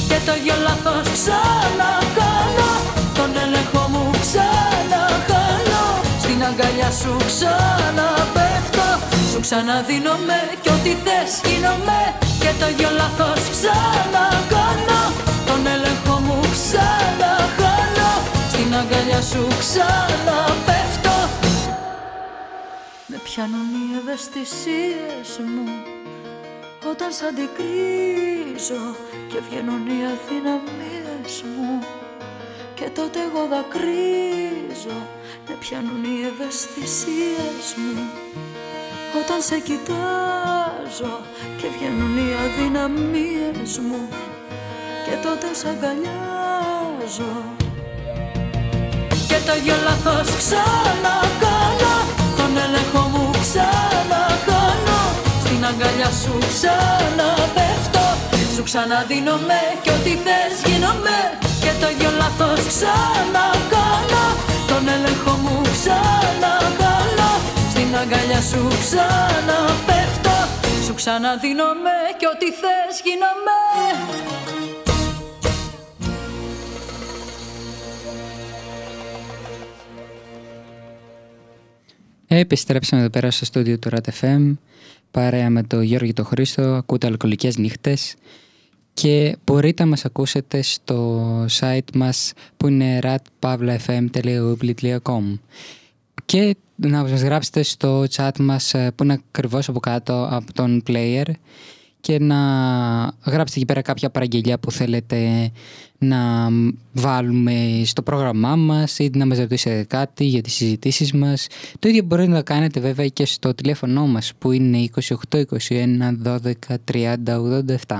[0.09, 2.71] Και το ίδιο λάθος ξανακάνω.
[3.19, 5.83] Τον έλεγχο μου ξαναχάνω.
[6.23, 8.18] Στην αγκαλιά σου ξαναπέφτω
[9.39, 12.01] σου ξαναδίνομαι κι ό,τι θες γίνομαι
[12.41, 15.03] και το ίδιο λάθος ξανακάνω
[15.47, 18.11] τον έλεγχο μου ξαναχάνω
[18.51, 21.17] στην αγκαλιά σου ξαναπέφτω.
[23.07, 25.67] Με πιάνουν οι ευαισθησίες μου
[26.91, 28.85] Όταν σ' αντικρίζω
[29.31, 31.87] Και βγαίνουν οι αδυναμίες μου.
[32.75, 34.99] Και τότε εγώ δακρύζω
[35.49, 38.03] Με πιάνουν οι ευαισθησίες μου
[39.17, 41.15] Όταν σε κοιτάζω
[41.57, 44.09] Και βγαίνουν οι αδυναμίες μου
[45.05, 47.33] Και τότε σ' αγκαλιάζω.
[49.29, 51.95] Και το ίδιο λάθος ξανακάνω
[52.37, 55.01] Τον έλεγχο μου ξαναχάνω.
[55.45, 58.07] Στην αγκαλιά σου ξαναπέφτω
[58.55, 61.19] Σου ξαναδίνομαι κι ό,τι θες γίνομαι.
[61.63, 64.25] Και το ίδιο λάθος ξανακάνω
[64.71, 66.28] Τον έλεγχο μου ξαναχάνω
[67.89, 70.31] Στην αγκαλιά σου ξαναπέφτω.
[70.87, 73.59] Σου ξαναδίνομαι κι ό,τι θες γίνομαι.
[82.27, 84.57] Επιστρέψαμε εδώ πέρα στο στούντιο του RATFM
[85.11, 88.15] παρέα με τον Γιώργο το Χρήστο, ακούτε αλκοολικές νύχτες.
[88.95, 95.39] Και μπορείτε να μας ακούσετε στο site μας που είναι ratpavlafm.google.com
[96.25, 100.83] και να μας γράψετε στο chat μας ε, που είναι ακριβώς από κάτω από τον
[100.87, 101.31] player
[102.01, 102.37] και να
[103.25, 105.51] γράψετε εκεί πέρα κάποια παραγγελιά που θέλετε
[105.99, 106.49] να
[106.93, 111.47] βάλουμε στο πρόγραμμά μας ή να μας ρωτήσετε κάτι για τις συζητήσεις μας.
[111.79, 114.89] Το ίδιο μπορείτε να κάνετε βέβαια και στο τηλέφωνο μας που είναι
[115.31, 115.45] 28 21
[116.25, 116.53] 12
[116.93, 117.17] 30
[117.87, 117.99] 87.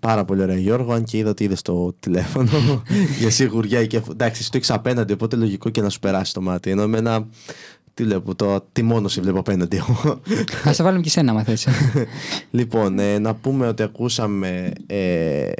[0.00, 2.82] Πάρα πολύ ωραία Γιώργο, αν και είδα ότι είδες το τηλέφωνο
[3.20, 6.70] για σιγουριά και εντάξει, το έχεις απέναντι, οπότε λογικό και να σου περάσει το μάτι.
[6.70, 7.26] Ενώ με ένα
[7.94, 10.20] τι βλέπω, το τι μόνο σε βλέπω απέναντι εγώ.
[10.68, 11.68] Α το βάλουμε και σένα, άμα θες.
[12.50, 15.50] λοιπόν, ε, να πούμε ότι ακούσαμε ε,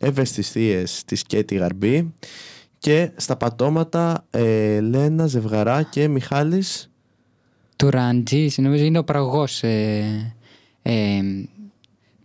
[0.00, 2.14] ευαισθησίες της Κέτη Γαρμπή
[2.78, 6.90] και στα πατώματα ε, Λένα Ζευγαρά και Μιχάλης
[7.76, 10.34] Του Ραντζί-, νομίζω είναι ο παραγωγός ε,
[10.82, 11.20] ε,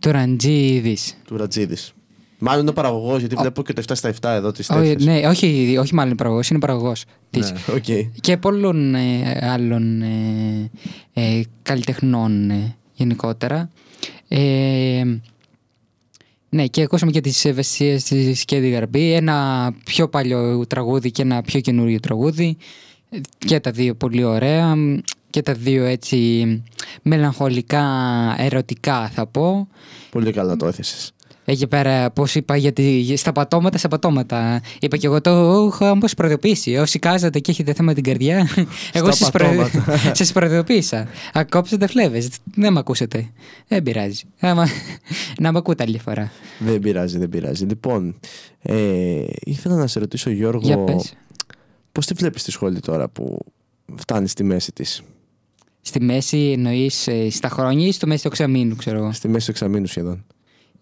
[0.02, 1.16] του Ραντζίδης.
[1.26, 1.92] του Ραντζίδης.
[2.38, 5.04] Μάλλον είναι ο παραγωγός γιατί βλέπω και το 7 στα 7 εδώ τις Όχι, τέτοιες.
[5.04, 7.52] ναι, όχι, όχι μάλλον είναι παραγωγός, είναι παραγωγός της.
[7.52, 8.10] Ναι, οκ.
[8.20, 10.70] Και πολλών ε, άλλων ε,
[11.12, 13.70] ε, καλλιτεχνών ε, γενικότερα.
[14.28, 15.02] Ε,
[16.48, 19.12] Ναι, και ακούσαμε και τις ευαισθησίες της Κέντι Γαρμπή.
[19.12, 22.56] Ένα πιο παλιό τραγούδι και ένα πιο καινούριο τραγούδι.
[23.38, 24.74] Και τα δύο πολύ ωραία.
[25.32, 26.62] Και τα δύο έτσι
[27.02, 27.84] μελαγχολικά,
[28.38, 29.68] ερωτικά θα πω.
[30.10, 31.12] Πολύ καλά το έθεσες.
[31.44, 34.60] Εκεί πέρα, πώς είπα, γιατί στα πατώματα, στα πατώματα.
[34.80, 36.76] Είπα και εγώ το έχω όμως προειδοποιήσει.
[36.76, 38.48] Όσοι κάζατε και έχετε θέμα με την καρδιά,
[38.92, 39.84] εγώ σας πατώματα.
[40.18, 41.08] σας προειδοποίησα.
[41.32, 42.28] Ακόψετε φλέβες.
[42.54, 43.30] Δεν με ακούσετε.
[43.68, 44.22] Δεν πειράζει.
[44.40, 44.68] Άμα-
[45.40, 46.32] Να με ακούτε άλλη φορά.
[46.58, 47.64] Δεν πειράζει, δεν πειράζει.
[47.64, 48.14] Λοιπόν,
[48.62, 51.14] ε, ήθελα να σε ρωτήσω Γιώργο, Για πες.
[51.92, 53.38] πώς τη βλέπεις τη σχολή τώρα που
[53.94, 55.02] φτάνει στη μέση της,
[55.82, 59.50] Στη μέση εννοείς στα χρόνια ή στο μέση του εξαμήνου, ξέρω εγώ; στη μέση του
[59.50, 60.24] εξαμήνου σχεδόν.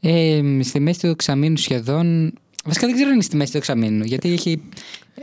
[0.00, 2.32] Ε, στη μέση του εξαμήνου σχεδόν.
[2.64, 4.04] Βασικά δεν ξέρω αν είναι στη μέση του εξαμήνου.
[4.04, 4.62] Γιατί έχει,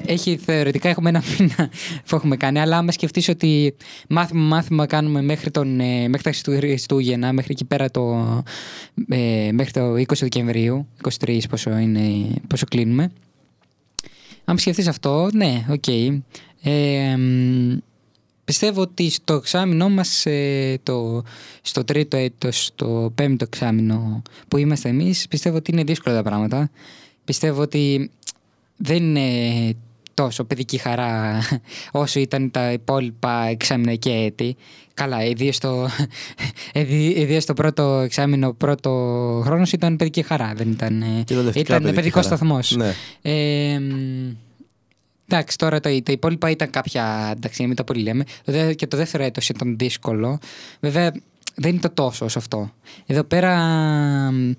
[0.05, 1.69] έχει θεωρητικά έχουμε ένα μήνα
[2.07, 2.59] που έχουμε κάνει.
[2.59, 3.75] Αλλά άμα σκεφτείς ότι
[4.09, 8.43] μάθημα μάθημα κάνουμε μέχρι, τον, ε, μέχρι τα Χριστούγεννα, μέχρι εκεί πέρα το,
[9.09, 10.87] ε, μέχρι το 20 Δεκεμβρίου,
[11.19, 13.11] 23 πόσο, είναι, πόσο κλείνουμε.
[14.45, 15.87] Αν σκεφτείς αυτό, ναι, οκ.
[16.61, 17.77] Ε, μ,
[18.47, 21.23] πιστεύω ότι στο εξάμηνό μας, ε, το,
[21.61, 26.69] στο τρίτο έτος, στο πέμπτο εξάμηνο που είμαστε εμείς, πιστεύω ότι είναι δύσκολα τα πράγματα.
[27.25, 28.11] Πιστεύω ότι
[28.77, 29.75] δεν είναι
[30.13, 31.41] τόσο παιδική χαρά
[31.91, 34.55] όσο ήταν τα υπόλοιπα εξάμεινα και έτη.
[34.93, 35.89] Καλά, ιδίω στο,
[37.21, 38.89] ιδίως στο πρώτο εξάμεινο, πρώτο
[39.45, 40.53] χρόνος ήταν παιδική χαρά.
[40.55, 42.35] Δεν ήταν, ε, Κυριολεκτικά ήταν παιδική παιδικός χαρά.
[42.35, 42.75] σταθμός.
[42.75, 42.93] Ναι.
[43.21, 44.46] Ε, μ,
[45.29, 47.33] εντάξει, τώρα το, τα υπόλοιπα ήταν κάποια.
[47.35, 48.23] Εντάξει, μην τα πολύ λέμε.
[48.43, 50.39] Το δε- και το δεύτερο έτος ήταν δύσκολο.
[50.79, 51.11] Βέβαια,
[51.55, 52.71] δεν είναι το τόσο όσο αυτό.
[53.05, 53.57] Εδώ πέρα.
[54.31, 54.51] μ,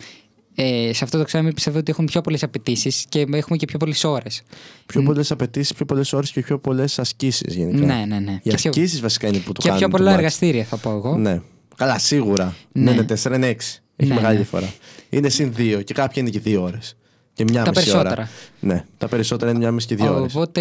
[0.60, 3.78] Ε, σε αυτό το εξάμεινο πιστεύω ότι έχουν πιο πολλές απαιτήσεις και έχουμε και πιο
[3.78, 4.42] πολλές ώρες.
[4.86, 7.84] Πιο πολλές απαιτήσεις, πιο πολλές ώρες και πιο πολλές ασκήσεις γενικά.
[7.86, 8.30] Ναι, ναι, ναι.
[8.32, 9.78] Οι Και πιο- ασκήσεις βασικά είναι που το Και κάνουν.
[9.78, 10.16] πιο το πολλά μάτς.
[10.22, 11.16] εργαστήρια θα πω εγώ.
[11.16, 11.40] Ναι.
[11.76, 12.54] Καλά, σίγουρα.
[12.72, 12.82] Ναι.
[12.84, 13.82] Ναι, είναι 4, είναι 6.
[13.96, 14.42] Έχει Ναι, μεγάλη ναι.
[14.42, 14.72] διαφορά.
[15.10, 16.96] Είναι συν 2 και κάποια είναι και 2 ώρες.
[17.38, 18.10] Και μια Τα μισή περισσότερα.
[18.10, 18.30] ώρα.
[18.60, 20.34] Ναι, τα περισσότερα είναι μια μισή και 2 ώρες.
[20.34, 20.60] Οπότε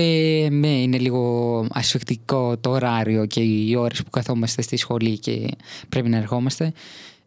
[0.52, 5.48] ναι, είναι λίγο ασφικτικό το ωράριο και οι ώρες που καθόμαστε στη σχολή και
[5.90, 6.74] πρέπει να ερχόμαστε.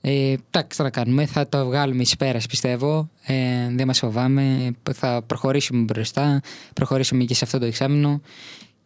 [0.00, 1.26] Ε, εντάξει, θα τα κάνουμε.
[1.26, 3.08] Θα το βγάλουμε εις πέρας πιστεύω.
[3.24, 3.34] Ε,
[3.70, 4.70] δεν μας φοβάμαι.
[4.92, 6.40] Θα προχωρήσουμε μπροστά.
[6.74, 8.20] Προχωρήσουμε και σε αυτό το εξάμεινο.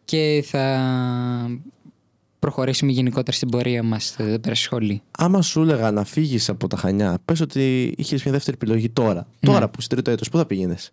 [0.05, 0.81] Και θα
[2.45, 5.01] προχωρήσουμε γενικότερα στην πορεία μας εδώ πέρα στη σχολή.
[5.17, 9.27] Άμα σου έλεγα να φύγεις από τα Χανιά, πες ότι είχες μια δεύτερη επιλογή τώρα.
[9.39, 9.51] Ναι.
[9.53, 10.91] Τώρα που είσαι τρίτο έτος, πού θα πήγαινες;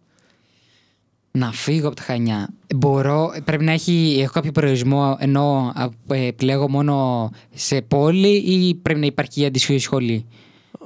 [1.31, 2.49] Να φύγω από τα Χανιά.
[2.77, 5.73] Μπορώ, πρέπει να έχει, έχω κάποιο προορισμό ενώ
[6.07, 10.27] ε, επιλέγω μόνο σε πόλη ή πρέπει να υπάρχει η αντίστοιχη σχολή.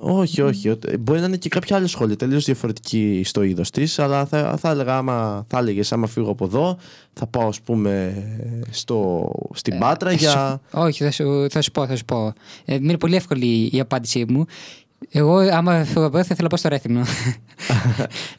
[0.01, 0.69] Όχι, όχι.
[0.69, 4.57] ότι- Μπορεί να είναι και κάποια άλλη σχολή, τελείως διαφορετική στο είδος της, αλλά θα,
[4.57, 6.79] θα έλεγα, άμα θα έλεγες, άμα φύγω από εδώ,
[7.13, 8.15] θα πάω, ας πούμε,
[8.71, 10.61] στο, στην Πάτρα για.
[10.71, 12.33] Όχι, θα σου, θα σου πω, θα σου πω.
[12.65, 14.45] Ε, είναι πολύ εύκολη η απάντησή μου.
[15.11, 17.05] Εγώ, άμα φύγω από εδώ, θα ήθελα να πάω στο Ρέθυμνο.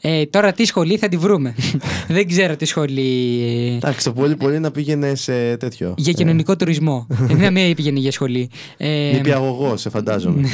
[0.00, 1.54] ε, τώρα τι σχολή θα τη βρούμε.
[2.08, 3.72] Δεν ξέρω τι σχολή.
[3.76, 5.94] Εντάξει, το πολύ πολύ να πήγαινε σε τέτοιο.
[5.96, 7.06] Για κοινωνικό τουρισμό.
[7.30, 8.50] Ε, Μια μία πήγαινε για σχολή.
[8.76, 10.48] Ε, Νηπιαγωγό, σε φαντάζομαι.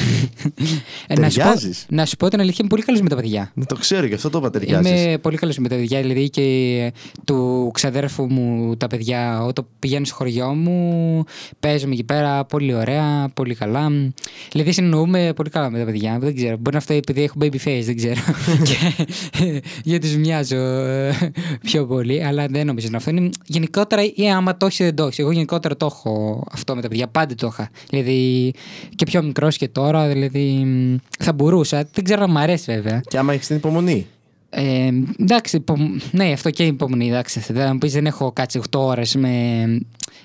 [1.07, 3.17] ε, να, σου πω, Ταιριάζεις; να σου πω την αλήθεια, είμαι πολύ καλός με τα
[3.17, 3.51] παιδιά.
[3.55, 4.91] Ναι, το ξέρω, γι' αυτό το είπα ταιριάζεις.
[4.91, 6.01] Είμαι πολύ καλός με τα παιδιά.
[6.01, 6.93] Δηλαδή και
[7.25, 11.25] του ξαδέρφου μου τα παιδιά, όταν πηγαίνουν στο χωριό μου,
[11.61, 13.89] παίζουμε εκεί πέρα πολύ ωραία, πολύ καλά.
[14.53, 15.94] Δηλαδή συνεννοούμε πολύ καλά με τα παιδιά.
[16.19, 16.57] Δεν ξέρω.
[16.57, 18.21] Μπορεί να αυτό επειδή έχω baby face, δεν ξέρω.
[18.69, 19.03] και
[19.85, 22.25] γιατί τους μοιάζω ε, πιο πολύ.
[22.25, 23.31] Αλλά δεν νομίζω να αυτό είναι.
[23.47, 25.19] Γενικότερα, ή άμα το έχεις, δεν το έχεις.
[25.19, 27.07] Εγώ γενικότερα το έχω αυτό με τα παιδιά.
[27.07, 27.71] Πάντα το είχα.
[27.91, 28.53] Δηλαδή
[28.95, 30.09] και πιο μικρός και τώρα.
[30.09, 30.67] Δηλαδή
[31.19, 31.89] θα μπορούσα.
[31.93, 33.01] Δεν ξέρω αν μου αρέσει βέβαια.
[33.09, 34.07] Και άμα έχεις την υπομονή.
[34.51, 34.91] Ε,
[35.21, 37.09] εντάξει, υπο- ναι, αυτό και η υπομονή.
[37.09, 39.31] Εντάξει, δεν μου πεις, δεν έχω κάτσει 8 ώρες με,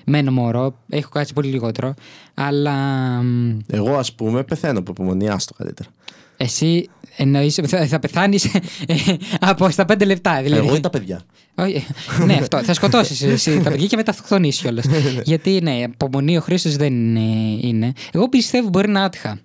[0.04, 0.74] με ένα μωρό.
[0.88, 1.94] Έχω κάτσει πολύ λιγότερο.
[2.34, 2.72] Αλλά
[3.22, 5.88] μ, Εγώ, ας πούμε, πεθαίνω από υπομονή, άστο καλύτερα.
[6.36, 8.48] εσύ εννοείς, θα, θα πεθάνεις
[9.40, 10.42] από στα 5 λεπτά.
[10.42, 10.66] Δηλαδή.
[10.66, 11.20] Εγώ ή τα παιδιά.
[11.54, 11.86] Όχι,
[12.26, 12.62] ναι, αυτό.
[12.62, 14.84] Θα σκοτώσεις εσύ τα παιδιά και μετά θα αυτοκτονήσει κιόλας.
[15.24, 17.92] Γιατί ναι, απομονή ο Χρήστος δεν είναι, είναι.
[18.12, 19.38] Εγώ πιστεύω μπορεί να άτυχα.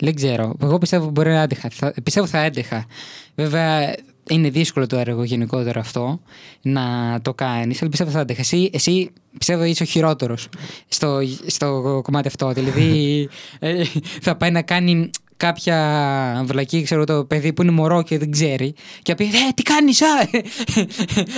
[0.00, 0.54] Δεν ξέρω.
[0.62, 1.68] Εγώ πιστεύω μπορεί να άτυχα.
[1.72, 2.86] Θα, πιστεύω θα έντεχα.
[3.34, 3.94] Βέβαια,
[4.28, 6.20] είναι δύσκολο το έργο γενικότερα αυτό
[6.62, 8.40] να το κάνεις, αλλά πιστεύω θα έντεχα.
[8.40, 10.48] Εσύ, εσύ πιστεύω είσαι ο χειρότερος
[10.88, 12.52] στο, στο κομμάτι αυτό.
[12.52, 13.84] Δηλαδή, ε,
[14.20, 18.74] θα πάει να κάνει κάποια βλακή, ξέρω το παιδί που είναι μωρό και δεν ξέρει.
[19.02, 20.06] Και θα πει: Ε, τι κάνεις, α!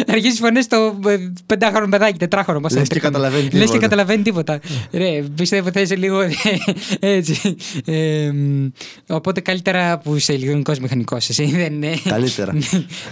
[0.12, 2.60] Αρχίζει φωνές στο ε, πεντάχρονο παιδάκι, τετράχρονο.
[2.60, 3.78] πώς Λες είναι, και καταλαβαίνει Λες και τίποτα.
[3.78, 4.60] καταλαβαίνει τίποτα.
[4.92, 6.20] Ρε, πιστεύω θα είσαι λίγο
[7.00, 7.56] έτσι.
[7.84, 8.66] Ε, μ,
[9.08, 11.28] οπότε καλύτερα που είσαι ηλεκτρονικό μηχανικός.
[11.28, 11.94] Εσύ δεν είναι.
[12.04, 12.52] Καλύτερα.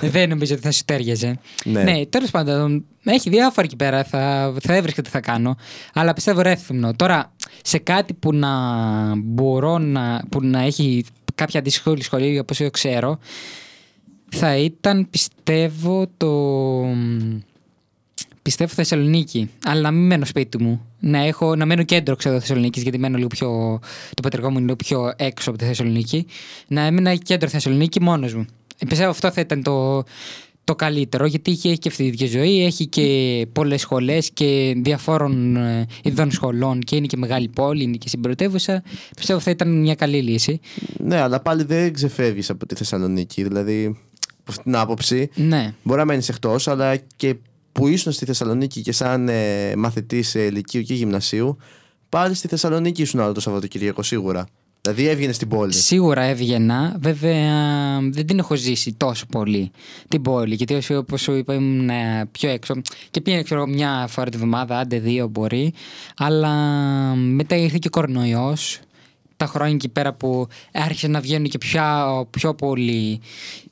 [0.01, 1.39] δεν νομίζω ότι θα σου τέριαζε.
[1.65, 1.83] Ναι.
[1.83, 4.05] ναι τέλος πάντων, έχει διάφορα εκεί πέρα.
[4.05, 5.57] Θα, θα έβρισκα τι θα κάνω.
[5.95, 6.95] Αλλά πιστεύω ρέθυμνο.
[6.95, 7.33] Τώρα,
[7.63, 8.51] σε κάτι που να
[9.17, 13.19] μπορώ να, που να έχει κάποια αντίστοιχη σχολή, όπως εγώ ξέρω,
[14.29, 16.31] θα ήταν πιστεύω το.
[18.43, 20.87] Πιστεύω Θεσσαλονίκη, αλλά να μην μένω σπίτι μου.
[21.01, 23.81] Να, έχω, να μένω κέντρο ξέρω Θεσσαλονίκης, γιατί μένω λίγο πιο.
[24.15, 26.27] Το πατρικό μου είναι λίγο πιο έξω από τη Θεσσαλονίκη.
[26.67, 28.47] Να έμενα κέντρο Θεσσαλονίκη μόνος μου.
[28.89, 30.05] Πιστεύω αυτό θα ήταν το,
[30.67, 35.57] το καλύτερο, γιατί έχει και αυτή τη ίδια ζωή, έχει και πολλές σχολές και διαφόρων
[35.57, 38.83] ε, ειδών σχολών και είναι και μεγάλη πόλη, είναι και συμπρωτεύουσα.
[39.17, 40.61] Πιστεύω θα ήταν μια καλή λύση.
[40.99, 43.43] Ναι, αλλά πάλι δεν ξεφεύγεις από τη Θεσσαλονίκη.
[43.43, 43.87] Δηλαδή,
[44.31, 45.75] από αυτή την άποψη, Ναι.
[45.83, 47.35] μπορεί να μένεις εκτός, αλλά και
[47.73, 51.57] που ήσουν στη Θεσσαλονίκη και σαν ε, μαθητής σε λυκείου και γυμνασίου,
[52.09, 54.47] πάλι στη Θεσσαλονίκη ήσουν άλλο το Σαββατοκύριακο σίγουρα.
[54.93, 55.73] Δηλαδή έβγαινε στην πόλη.
[55.73, 56.97] Σίγουρα έβγαινα.
[57.01, 59.71] Βέβαια δεν την έχω ζήσει τόσο πολύ
[60.09, 60.55] την πόλη.
[60.55, 62.75] Γιατί όπως σου είπα ήμουν ε, πιο έξω.
[63.11, 65.73] Και πήγαινα ξέρω, μια φορά τη βδομάδα, άντε δύο μπορεί.
[66.17, 66.55] Αλλά
[67.15, 68.81] μετά ήρθε και ο κορονοϊός.
[69.37, 71.83] Τα χρόνια εκεί πέρα που άρχισε να βγαίνουν και πιο,
[72.31, 73.21] πιο πολύ,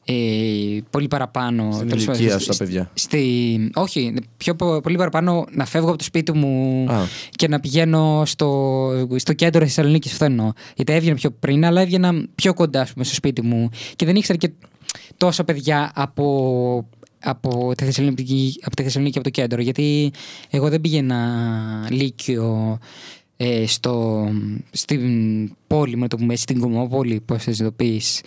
[0.05, 0.13] ε,
[0.91, 1.73] πολύ παραπάνω.
[1.73, 2.91] Στην τέλος πάντων, ηλικία στη- σου τα παιδιά.
[2.95, 6.99] Στη, όχι, πιο πο- πολύ παραπάνω να φεύγω από το σπίτι μου Α.
[7.31, 10.13] και να πηγαίνω στο, στο κέντρο της Θεσσαλονίκης.
[10.13, 10.53] Αυτό εννοώ.
[10.77, 14.17] Γιατί έβγαινα πιο πριν, αλλά έβγαινα πιο κοντά ας πούμε, στο σπίτι μου και δεν
[14.17, 14.51] ήξερα και
[15.17, 16.87] τόσα παιδιά από,
[17.25, 19.61] από, τη Θεσσαλονίκη, από τη Θεσσαλονίκη από το κέντρο.
[19.61, 20.11] Γιατί
[20.51, 22.79] εγώ δεν πήγαινα λύκειο
[23.37, 24.27] ε, στο,
[24.71, 25.01] στην
[25.67, 28.21] πόλη, με το πούμε, στην Κομμόπολη, πώς θα το πεις,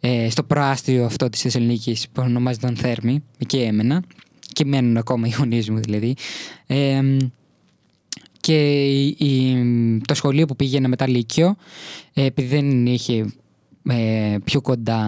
[0.00, 3.22] ε, στο προάστιο αυτό της Θεσσαλονίκης που ονομάζεται Θέρμη.
[3.38, 4.02] Εκεί έμενα.
[4.52, 6.14] Και μένουν ακόμα οι γονείς μου δηλαδή.
[6.66, 7.02] Ε,
[8.40, 11.56] και η- η- το σχολείο που πήγαινα μετά Λύκειο,
[12.14, 13.32] ε, επειδή δεν είχε
[13.90, 15.04] ε, πιο κοντά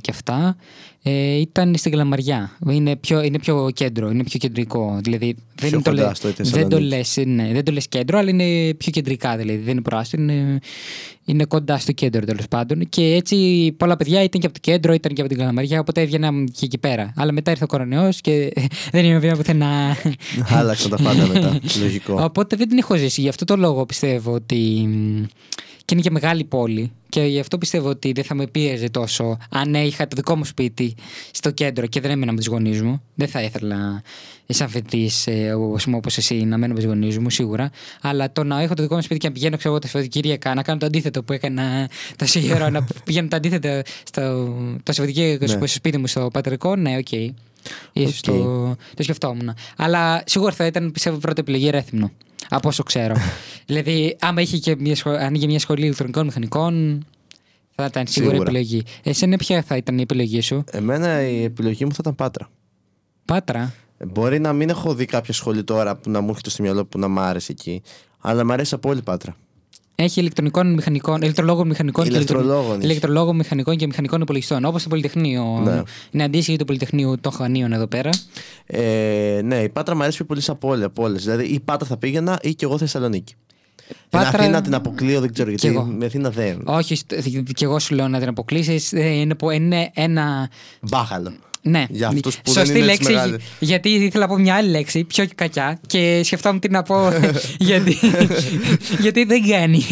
[0.00, 0.56] και αυτά,
[1.02, 2.56] ε, ήταν στην Καλαμαριά.
[2.70, 4.98] Είναι πιο, είναι πιο κέντρο, είναι πιο κεντρικό.
[5.02, 6.84] Δηλαδή, δεν Πιο το κοντά λέ- στο δεν το Θεσσαλονίκη.
[6.88, 9.36] λες, ναι, δεν το λες κέντρο, αλλά είναι πιο κεντρικά.
[9.36, 10.58] Δηλαδή, δεν είναι προάστιο, είναι,
[11.24, 12.88] είναι κοντά στο κέντρο τέλος πάντων.
[12.88, 13.36] Και έτσι
[13.76, 16.64] πολλά παιδιά ήταν και από το κέντρο, ήταν και από την Καλαμαριά, οπότε έβγαινα και
[16.64, 17.12] εκεί πέρα.
[17.16, 18.52] Αλλά μετά ήρθε ο κορονοϊός και
[18.92, 19.96] δεν είμαι βέβαια πουθενά.
[20.58, 21.58] Άλλαξαν τα πάντα μετά.
[21.80, 22.22] Λογικό.
[22.24, 23.20] Οπότε δεν την έχω ζήσει.
[23.20, 24.84] Γι' αυτό το λόγο πιστεύω ότι.
[24.88, 25.22] μ,
[25.84, 26.90] Και είναι και μεγάλη πόλη.
[27.12, 30.44] Και γι' αυτό πιστεύω ότι δεν θα με πίεζε τόσο αν είχα το δικό μου
[30.44, 30.94] σπίτι
[31.30, 33.02] στο κέντρο και δεν έμενα με τους γονείς μου.
[33.14, 34.02] Δεν θα ήθελα
[34.46, 35.28] σαν φοιτητής,
[35.94, 37.70] όπως εσύ, να μένω με τους γονείς μου, σίγουρα.
[38.00, 40.54] Αλλά το να έχω το δικό μου σπίτι και να πηγαίνω ξέρω, εγώ τα Σαββατοκύριακα,
[40.54, 44.22] να κάνω το αντίθετο που έκανα τόση ώρα, να πηγαίνω το αντίθετο στο,
[44.82, 45.50] το Σαββατοκύριακο Ναι.
[45.50, 47.12] στο σπίτι μου, στο πατρικό, ναι, οκ.
[47.92, 48.24] Ίσως Οκ.
[48.24, 49.54] το, το σκεφτόμουν.
[49.76, 52.10] Αλλά σίγουρα θα ήταν πιστεύω πρώτη επιλογή Ρέθυμνο.
[52.54, 53.14] Από όσο ξέρω.
[53.66, 57.04] δηλαδή, άμα είχε και μια, σχολή, ανοίγε μια σχολή ηλεκτρονικών μηχανικών,
[57.74, 58.50] θα ήταν σίγουρα, Σίγουρα.
[58.50, 58.82] επιλογή.
[59.02, 62.50] Εσένα ποια θα ήταν η επιλογή σου, Εμένα η επιλογή μου θα ήταν πάτρα.
[63.24, 66.62] Πάτρα; Ε, Μπορεί να μην έχω δει κάποια σχολή τώρα που να μου έρχεται στο
[66.62, 67.82] μυαλό που να μ' άρεσε εκεί.
[68.20, 69.36] Αλλά μ' αρέσει από όλη πάτρα.
[70.02, 72.84] Έχει ηλεκτρονικών μηχανικών, ηλεκτρολόγων μηχανικών και Ηλεκτρολόγων ηλεκτρο- έχει.
[72.86, 74.64] ηλεκτρολόγων μηχανικών και μηχανικών υπολογιστών.
[74.64, 75.60] Όπως το Πολυτεχνείο.
[75.64, 75.82] Ναι.
[76.10, 78.10] Είναι αντίστοιχη του Πολυτεχνείου των Χανίων εδώ πέρα.
[78.66, 80.84] Ε, ναι, η Πάτρα μου αρέσει πιο πολύ από όλες.
[80.84, 81.22] Από όλες.
[81.24, 83.34] Δηλαδή, ή Πάτρα θα πήγαινα ή κι εγώ Θεσσαλονίκη.
[84.10, 85.76] Πάτρα- Την Αθήνα την αποκλείω, δεν ξέρω Κι γιατί.
[85.76, 85.84] εγώ.
[85.86, 86.62] Με Αθήνα δεν.
[86.64, 87.14] Όχι, στ-
[87.54, 88.92] και εγώ σου λέω να την αποκλείσεις.
[88.92, 90.50] Είναι, που- είναι ένα.
[90.80, 91.32] Μπάχαλο.
[91.62, 93.12] Ναι, Για αυτούς που σωστή δεν είναι τις λέξη.
[93.12, 93.42] μεγάλες.
[93.58, 97.12] Γιατί ήθελα να πω μια άλλη λέξη, πιο κακιά, και σκεφτόμουν τι να πω.
[97.58, 97.98] γιατί,
[99.00, 99.82] γιατί δεν κάνει.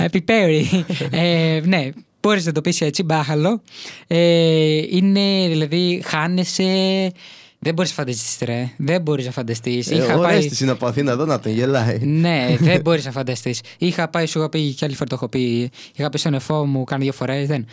[0.00, 0.84] Επιπέρι.
[1.10, 1.88] ε, ναι,
[2.20, 3.62] μπορείς να το πεις έτσι, μπάχαλο.
[4.06, 7.12] Ε, είναι δηλαδή, χάνεσαι.
[7.58, 8.70] Δεν μπορείς να φανταστείς, ρε.
[8.76, 9.90] Δεν μπορείς να φανταστείς.
[9.90, 11.98] Ε, ο Ρέστης είναι από Αθήνα εδώ να τον γελάει.
[11.98, 13.60] ναι, δεν μπορείς να φανταστείς.
[13.78, 15.70] Είχα πάει, σου είχα πει και άλλη φορά το έχω πει.
[15.96, 17.46] Είχα πάει στον αδερφό μου, κάνα δύο φορές.
[17.46, 17.66] Δεν,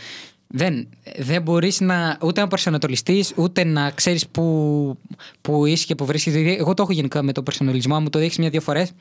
[0.53, 0.87] δεν,
[1.17, 4.97] δεν μπορείς να, ούτε να προσανατολιστείς, ούτε να ξέρεις που,
[5.41, 6.37] που είσαι και που βρίσκεσαι.
[6.37, 8.91] Δηλαδή, Εγώ το έχω γενικά με τον προσανατολισμό μου, το δείξει μια-δύο φορές.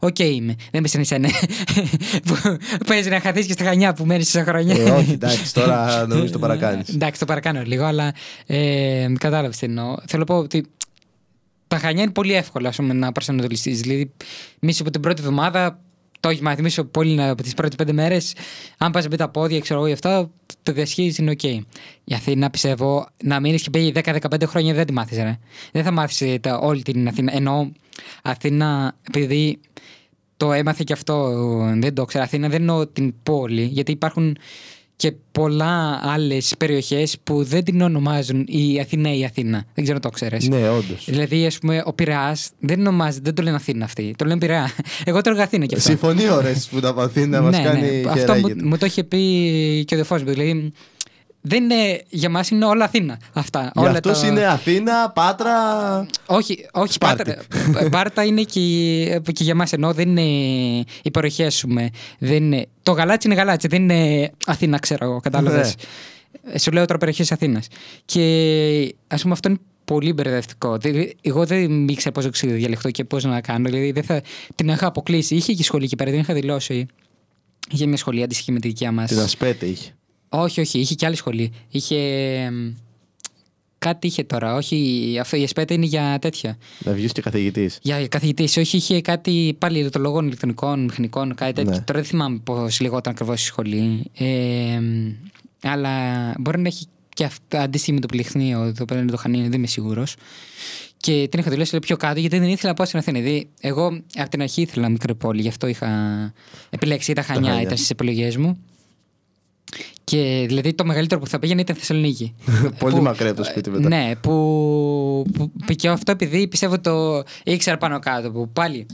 [0.00, 0.54] Οκ είμαι.
[0.70, 1.28] Δεν με στενήσανε.
[2.86, 4.74] Παίζει να χαθείς και στα χανιά που μένεις τόσα χρόνια.
[4.76, 6.88] ε, όχι, εντάξει, τώρα νομίζω το παρακάνεις.
[6.88, 8.14] Εντάξει, το παρακάνω λίγο, αλλά
[8.46, 9.94] ε, κατάλαβες τι εννοώ.
[10.06, 10.66] Θέλω να πω ότι
[11.68, 13.80] τα χανιά είναι πολύ εύκολα ας πούμε, να προσανατολιστείς.
[13.80, 14.12] Δηλαδή,
[14.60, 15.78] μη από την πρώτη εβδομάδα
[16.20, 16.62] το έχει μάθει.
[16.62, 18.34] Μη πολύ να- από τις πρώτες πέντε μέρες.
[18.78, 20.30] Αν πας με τα πόδια, ξέρω εγώ γι' αυτό,
[20.62, 21.42] το διασχίζεις είναι οκ.
[21.42, 25.38] Η Αθήνα πιστεύω να μείνεις και πήγε 10-15 χρόνια δεν τη μάθει.
[25.72, 27.34] Δεν θα μάθει όλη την Αθήνα.
[27.34, 27.72] Ενώ
[28.22, 29.60] Αθήνα, επειδή
[30.36, 31.32] το έμαθε και αυτό,
[31.76, 32.24] δεν το ξέρω.
[32.24, 34.36] Αθήνα δεν εννοώ την πόλη, γιατί υπάρχουν
[35.00, 39.64] και πολλά άλλες περιοχές που δεν την ονομάζουν η Αθήνα ή η Αθήνα.
[39.74, 40.48] Δεν ξέρω αν το ξέρεις.
[40.48, 41.04] Ναι, όντως.
[41.06, 44.14] Δηλαδή, ας πούμε, ο Πειραιάς δεν ονομάζεται, δεν το λένε Αθήνα αυτή.
[44.18, 44.70] Το λένε Πειραιά.
[45.04, 45.88] Εγώ το Αθήνα και αυτό.
[45.88, 48.54] Συμφωνεί ο Ρέστης που είναι από Αθήνα, μας κάνει Ναι, Αυτό χεράγεται.
[48.62, 50.30] μου, μου το είχε πει και ο Δεφός μου.
[50.30, 50.72] Δηλαδή,
[51.40, 53.18] δεν είναι, για μας είναι όλα Αθήνα.
[53.32, 53.60] Αυτά.
[53.74, 55.52] Για όλα αυτούς τα- είναι Αθήνα, Πάτρα.
[56.26, 57.34] όχι, όχι Σπάρτη.
[57.72, 57.88] Πάτρα.
[57.90, 60.22] Πάρτα είναι και, και για μας ενώ δεν είναι
[61.02, 61.68] οι περιοχέ σου.
[61.68, 61.90] με.
[62.18, 65.74] Δεν είναι, το γαλάτσι είναι γαλάτσι, δεν είναι Αθήνα, ξέρω εγώ, κατάλαβες.
[66.42, 66.52] Ναι.
[66.52, 67.66] Ε, Σου λέω τώρα περιοχή Αθήνας.
[68.04, 70.76] Και ας πούμε αυτό είναι πολύ μπερδευτικό.
[70.76, 73.68] Δηλαδή, εγώ δεν ήξερα πώς να διαλεχτώ και πώς να κάνω.
[73.68, 74.22] Δηλαδή, δεν θα,
[74.54, 75.34] την είχα αποκλείσει.
[75.34, 76.86] Είχε και σχολή εκεί πέρα, δεν είχα δηλώσει.
[77.70, 79.08] Είχε μια σχολή αντίστοιχη με τη δικιά μας.
[79.08, 79.90] Την Ασπέτε είχε.
[80.32, 81.52] Όχι, όχι, είχε και άλλη σχολή.
[81.68, 81.96] Είχε.
[82.46, 82.74] εμ,
[83.78, 84.54] Κάτι είχε τώρα.
[84.54, 86.58] Όχι, αυτό η ΕΣΠΕΤΑ είναι για τέτοια.
[86.78, 87.78] Να βγεις και καθηγητής.
[87.82, 88.56] Για καθηγητής.
[88.56, 91.70] Όχι, είχε κάτι πάλι ηλεκτρολογών, ηλεκτρονικών, μηχανικών, κάτι τέτοιο.
[91.70, 91.80] Ναι.
[91.80, 94.10] Τώρα δεν θυμάμαι πώς λεγόταν ακριβώς η σχολή.
[94.14, 94.24] Ε,
[94.74, 95.12] εμ,
[95.62, 95.90] αλλά
[96.38, 99.52] μπορεί να έχει και αυτό αντίστοιχη με το Πληχνείο, εδώ πέρα είναι το Χανίνι, δεν
[99.52, 100.14] είμαι σίγουρος.
[100.96, 103.20] Και την είχα δηλώσει πιο κάτω γιατί δεν ήθελα να πάω στην Αθήνα.
[103.20, 105.88] Δηλαδή, εγώ από την αρχή ήθελα μικρή πόλη, γι' αυτό είχα
[106.70, 107.62] επιλέξει τα Χανιά, Χανιά.
[107.62, 108.58] ήταν στις επιλογές μου.
[110.04, 112.34] Και δηλαδή το μεγαλύτερο που θα πήγαινε ήταν Θεσσαλονίκη.
[112.78, 113.88] Πολύ Που- μακριά από το σπίτι μετά.
[113.88, 115.26] Ναι, που,
[115.66, 118.30] που και αυτό επειδή πιστεύω το ήξερα πάνω κάτω.
[118.30, 118.86] Που πάλι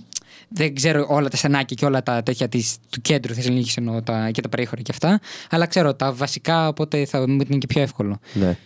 [0.49, 4.31] δεν ξέρω όλα τα στενάκια και όλα τα τέτοια της, του κέντρου Θεσσαλονίκης εννοώ τα,
[4.31, 5.21] και τα περίχωρα και αυτά.
[5.51, 8.19] Αλλά ξέρω τα βασικά, οπότε θα μου ήταν και πιο εύκολο.
[8.33, 8.57] Ναι.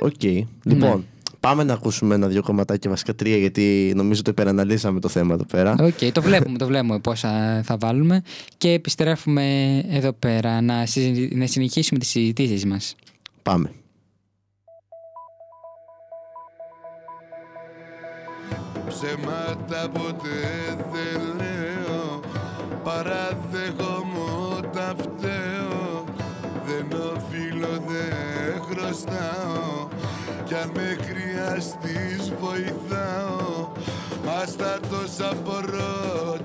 [0.00, 0.22] Οκ.
[0.64, 1.06] Λοιπόν,
[1.42, 5.74] πάμε να ακούσουμε ένα-δυο κομματάκια, βασικά τρία, γιατί νομίζω το υπεραναλύσαμε το θέμα εδώ πέρα.
[5.80, 8.22] Οκ, το βλέπουμε, το βλέπουμε πόσα θα βάλουμε.
[8.58, 12.94] Και επιστρέφουμε εδώ πέρα να, συζη- να συνεχίσουμε τις συζητήσεις μας.
[13.42, 13.70] Πάμε.
[18.88, 22.20] Ψέματα ποτέ δεν λέω
[22.84, 24.22] Παραδέχομαι
[24.72, 26.04] τα φταίω
[26.66, 29.88] Δεν οφείλω, δεν χρωστάω
[30.44, 30.96] Κι αν με
[31.42, 33.68] χρειαστείς βοηθάω.
[34.24, 36.42] Μα στα τόσα προτερήματα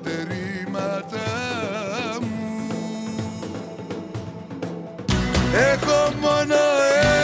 [2.21, 2.37] μου.
[5.71, 6.55] Έχω μόνο
[7.03, 7.16] ένα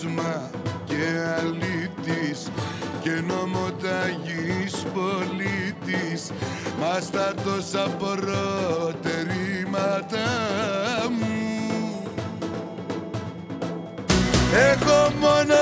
[0.00, 0.50] Κυρίως μα
[0.84, 1.04] και
[1.40, 2.48] αλήτης
[3.00, 6.30] Και νομοταγής πολίτης.
[6.80, 8.98] Μας στα τόσα προτερήματα
[11.10, 12.02] μου.
[14.72, 15.54] Έχω μόνο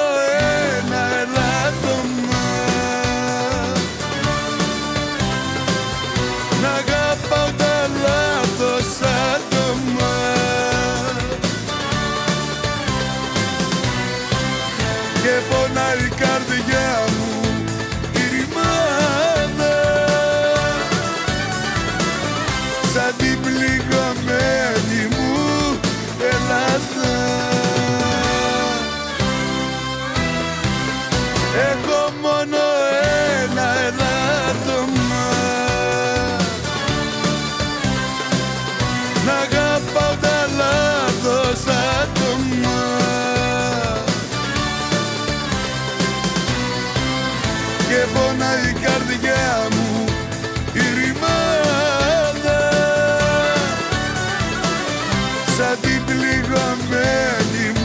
[55.58, 57.77] σαν την πληγωμένη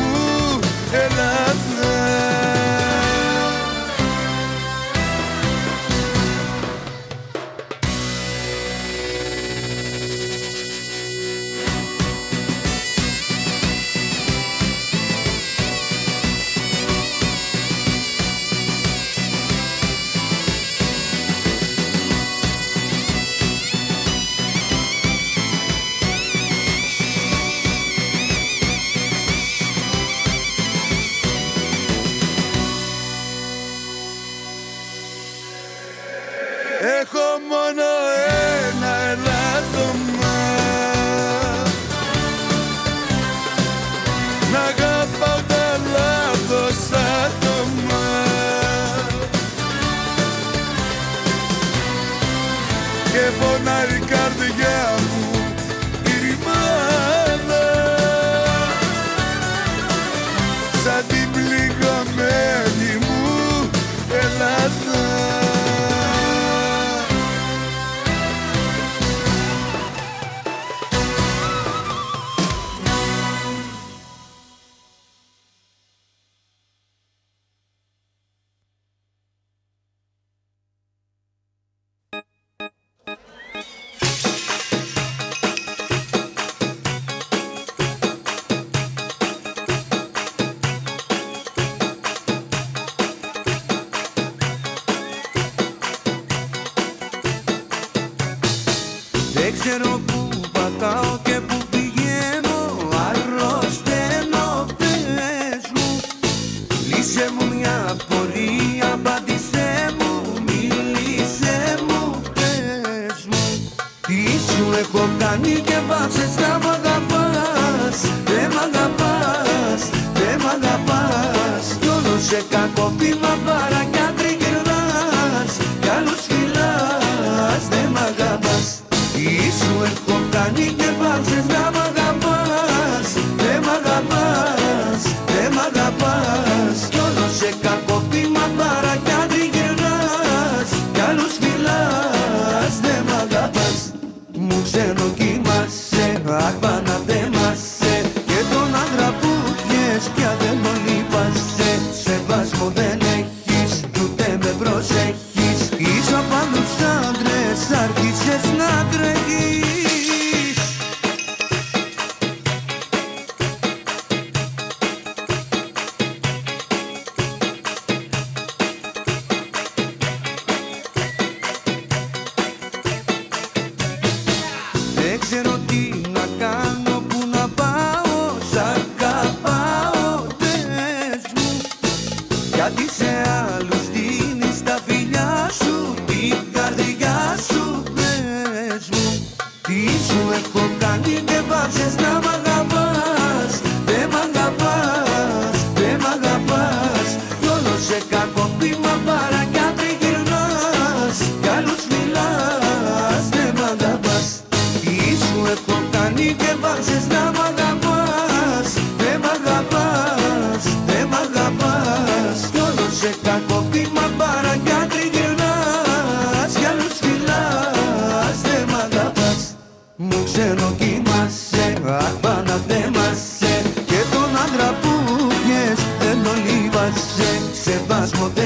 [226.84, 228.43] τον λείπασε Σεβασμό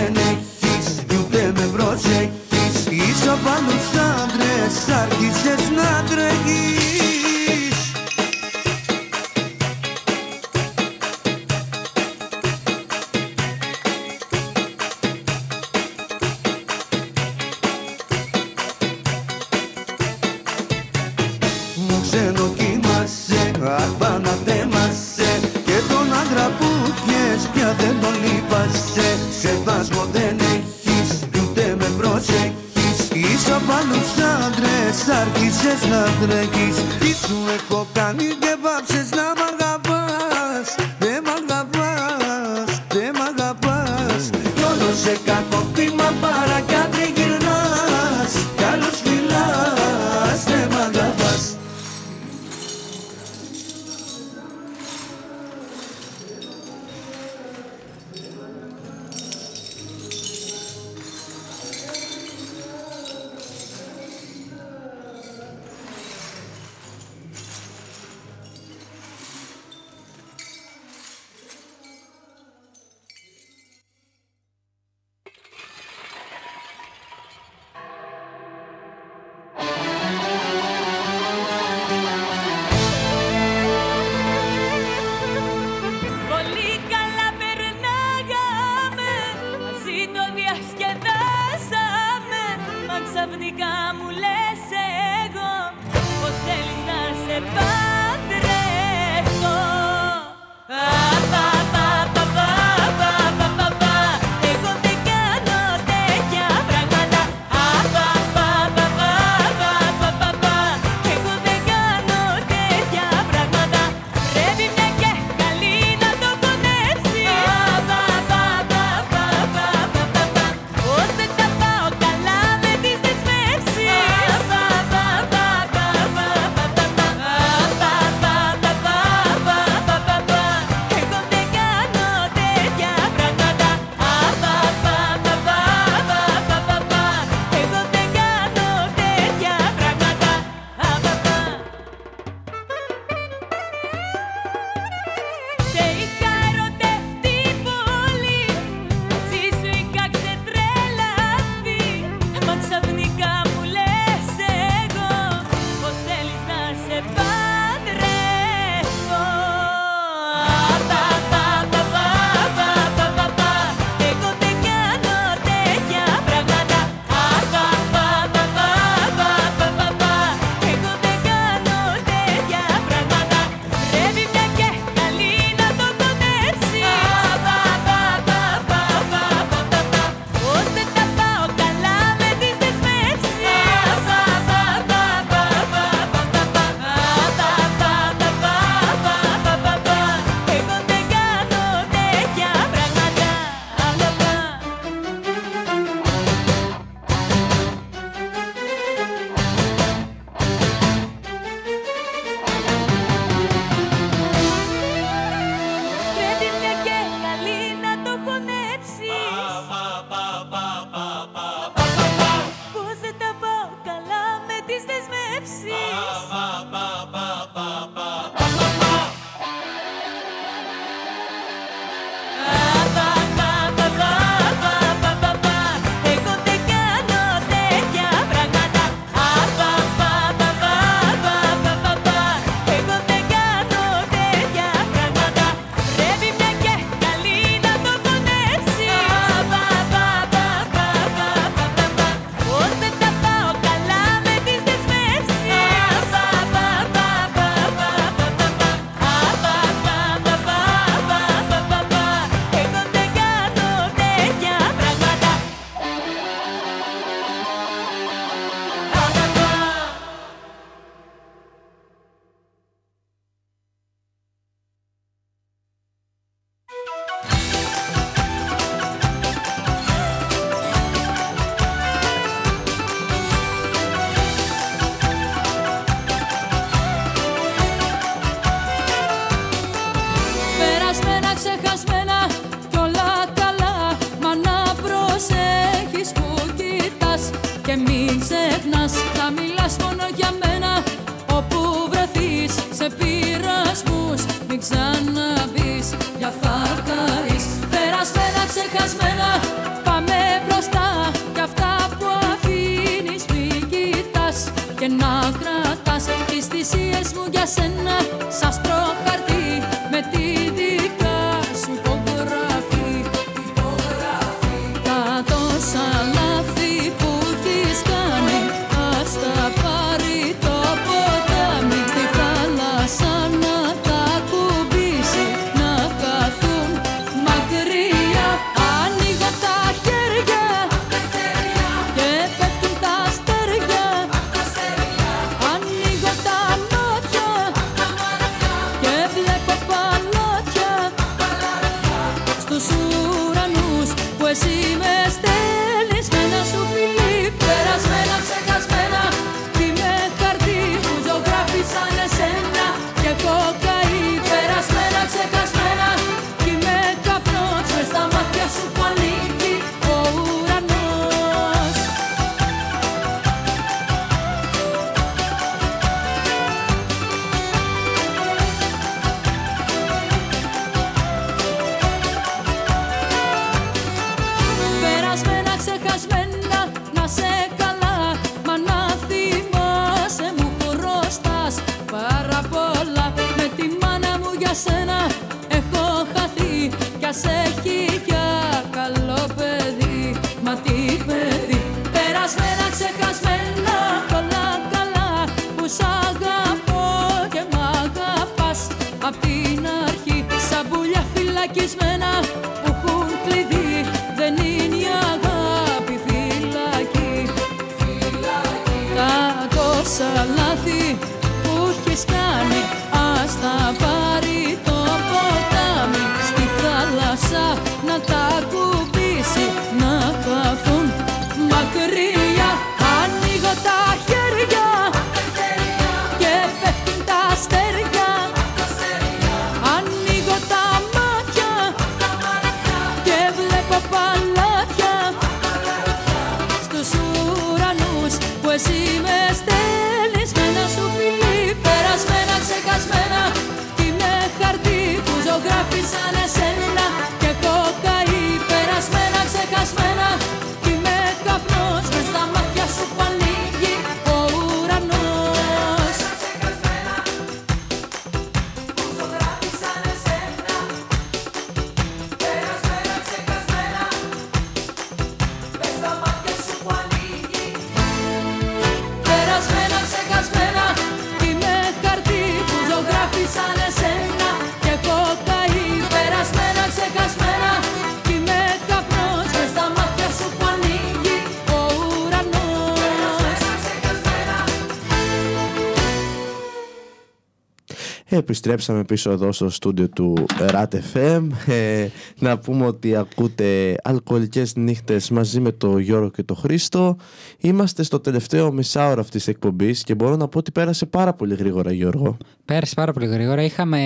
[488.28, 491.28] Επιστρέψαμε πίσω εδώ στο στούντιο του RAT FM.
[491.48, 491.88] Ε,
[492.20, 496.98] να πούμε ότι ακούτε αλκοολικές νύχτες μαζί με το Γιώργο και το Χρήστο.
[497.40, 501.36] Είμαστε στο τελευταίο μισάωρο αυτής της εκπομπής και μπορώ να πω ότι πέρασε πάρα πολύ
[501.36, 502.18] γρήγορα Γιώργο.
[502.46, 503.42] Πέρασε πάρα πολύ γρήγορα.
[503.44, 503.80] Είχαμε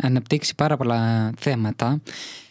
[0.00, 2.00] αναπτύξει πάρα πολλά θέματα.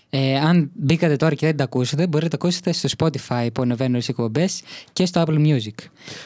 [0.10, 3.62] Ε, αν μπήκατε τώρα και δεν τα ακούσετε, μπορείτε να τα ακούσετε στο Spotify που
[3.62, 4.62] ανεβαίνουν οι εκπομπές
[4.94, 5.74] και στο Apple Music.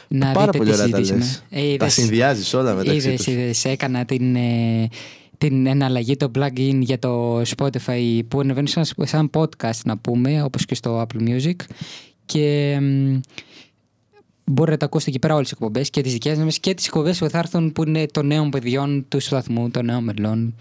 [0.08, 1.20] Να πάρα δείτε πολύ τις ωραία τα συζητήσαμε.
[1.20, 1.44] λες.
[1.49, 3.28] Ε, τα είδες- συνδυάζεις όλα μεταξύ Είδες, τους.
[3.28, 4.88] είδες, έκανα την, ε,
[5.38, 10.66] την εναλλαγή, το plugin για το Spotify που ανεβαίνει σαν, σαν podcast να πούμε, όπως
[10.66, 11.56] και στο Apple Music
[12.26, 13.20] και μ,
[14.45, 16.86] μπορείτε να τα ακούσετε εκεί πέρα όλες τις εκπομπές και τις δικές μας και τις
[16.88, 20.56] εκπομπές που θα έρθουν που είναι των νέων παιδιών τους σταθμού, των νέων μελών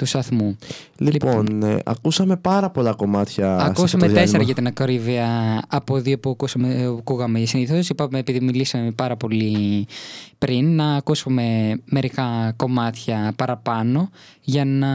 [0.00, 0.56] του σταθμού.
[0.98, 3.44] Λοιπόν, ε, ακούσαμε πάρα πολλά κομμάτια.
[3.44, 4.20] σε αυτό Ακούσαμε το διάλειμμα.
[4.20, 5.28] τέσσερα για την ακρίβεια
[5.68, 7.88] από δύο που ακούσαμε, ακούγαμε συνήθως.
[7.88, 9.86] Είπαμε, επειδή μιλήσαμε πάρα πολύ
[10.38, 14.10] πριν, να ακούσουμε μερικά κομμάτια παραπάνω
[14.40, 14.90] για να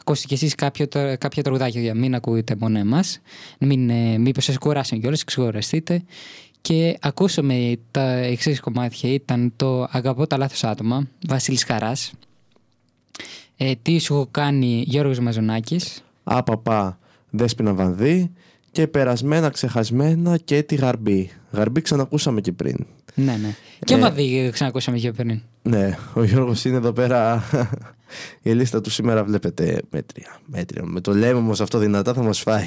[0.00, 0.86] ακούσετε κι εσείς κάποιο,
[1.18, 3.20] κάποια τραγουδάκια για να μην ακούτε μόνο εμάς.
[3.58, 6.02] Μην, ε, μήπως σας κουράσουν κιόλας, ξεκουραστείτε.
[6.60, 9.12] Και ακούσαμε τα εξής κομμάτια.
[9.12, 12.12] Ήταν το «Αγαπώ τα λάθος άτομα», Βασίλης Χαράς.
[13.56, 16.98] Ε, τι σου έχω κάνει Γιώργος Μαζονάκης; Άπαπα,
[17.30, 18.30] Δέσποινα Βανδύ
[18.72, 21.30] και περασμένα, ξεχασμένα και τη Γαρμπή.
[21.52, 22.76] Γαρμπή ξανακούσαμε και πριν.
[23.14, 23.54] Ναι, ναι.
[23.84, 25.40] Και Ε, Βαδί ξανακούσαμε και πριν.
[25.62, 27.42] Ναι, ο Γιώργος είναι εδώ πέρα
[28.42, 30.36] Η λίστα του σήμερα βλέπετε μέτρια.
[30.46, 30.82] μέτρια.
[30.84, 32.66] Με το λέμε όμως αυτό δυνατά θα μας φάει.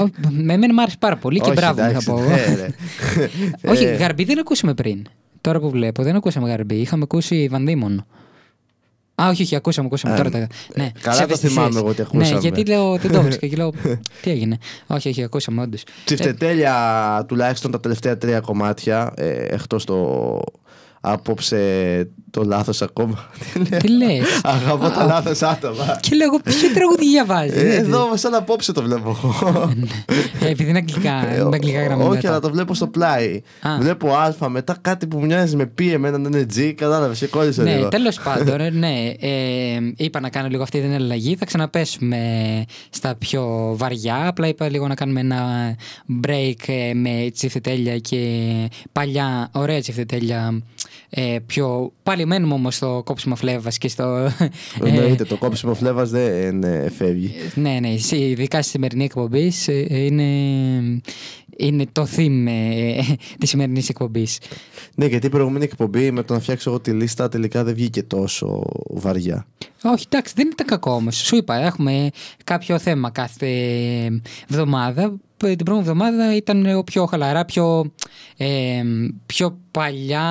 [0.00, 2.20] Ω, Με εμένα μου άρεσε πάρα πολύ και Όχι, μπράβο μου θα εντάξει, πω.
[2.20, 2.68] ναι, ρε.
[3.70, 5.06] Όχι, Ε, Γαρμπή δεν ακούσαμε πριν.
[5.40, 6.74] Τώρα που βλέπω, δεν ακούσαμε Γαρμπή.
[6.74, 8.06] Είχαμε ακούσει Βανδίμον.
[9.22, 10.14] Α, όχι, όχι, ακούσαμε, ακούσαμε.
[10.14, 10.38] Α, τώρα τα...
[10.38, 11.52] ε, ναι, καλά σε το ευαισθησίες.
[11.52, 12.30] θυμάμαι εγώ ότι ακούσαμε.
[12.30, 13.72] Ναι, γιατί λέω, δεν το βρίσκα και λέω,
[14.22, 14.58] τι έγινε.
[14.86, 15.82] Όχι, όχι, ακούσαμε όντως.
[16.04, 20.40] Τσιφτετέλεια τουλάχιστον τα τελευταία τρία κομμάτια ε, εκτός το
[21.00, 23.30] απόψε το λάθος ακόμα.
[23.82, 25.98] Τι λες; Αγαπώ τα λάθος άτομα.
[26.00, 27.58] και λέω, εγώ ποιο τραγούδι διαβάζει.
[27.58, 29.72] Ε, Εδώ σαν απόψε το βλέπω εγώ.
[30.40, 32.10] Ε, επειδή είναι αγγλικά, Ε, είναι αγγλικά γραμμένα.
[32.10, 33.40] Όχι, αλλά το βλέπω στο πλάι.
[33.60, 33.76] Α.
[33.80, 36.72] Βλέπω Α, μετά κάτι που μοιάζει με P, εμένα να είναι G.
[36.76, 37.88] Κατάλαβες, και κόλλησε Ναι, λίγο.
[37.88, 39.12] τέλος πάντων, ε, ναι.
[39.20, 39.30] Ε,
[39.96, 41.36] είπα να κάνω λίγο αυτή την αλλαγή.
[41.36, 42.18] Θα ξαναπέσουμε
[42.90, 44.26] στα πιο βαριά.
[44.28, 45.74] Απλά είπα λίγο να κάνουμε ένα
[46.26, 48.18] break ε, με τσιφτετέλεια και
[48.92, 50.62] παλιά, ωραία τσιφτετέλεια.
[51.10, 51.92] Ε, πιο...
[52.02, 54.02] Πάλι μένουμε όμως στο κόψιμο φλέβας και στο.
[54.04, 54.48] ε,
[54.88, 57.34] Εννοείται, το κόψιμο φλέβας δεν ε, φεύγει.
[57.54, 60.24] ναι, ναι, εσύ, ειδικά στη σημερινή εκπομπή ε, είναι,
[61.56, 63.00] είναι το theme ε,
[63.40, 64.38] της σημερινής εκπομπής.
[64.94, 68.02] Ναι, γιατί η προηγούμενη εκπομπή με το να φτιάξω εγώ τη λίστα τελικά δεν βγήκε
[68.02, 69.46] τόσο βαριά.
[69.82, 71.16] Όχι, εντάξει, δεν ήταν κακό όμως.
[71.16, 72.10] Σου είπα, έχουμε
[72.44, 73.48] κάποιο θέμα κάθε
[74.50, 75.16] εβδομάδα.
[75.36, 77.92] Την πρώτη εβδομάδα ήταν ο πιο χαλαρά, πιο,
[78.36, 78.82] ε,
[79.26, 80.26] πιο παλιά,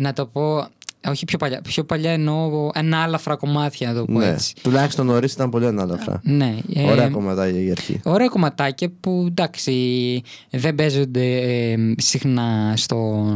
[0.00, 0.66] να το πω.
[1.08, 4.54] Όχι πιο παλιά, πιο παλιά εννοώ ανάλαφρα κομμάτια, να το πω Ναι, έτσι.
[4.62, 6.20] τουλάχιστον νωρίς ήταν πολύ ανάλαφρα.
[6.24, 8.00] Ναι, ε, Ωραία κομματάκια για αρχή.
[8.04, 13.26] Ωραία κομματάκια που εντάξει δεν παίζονται ε, συχνά στο,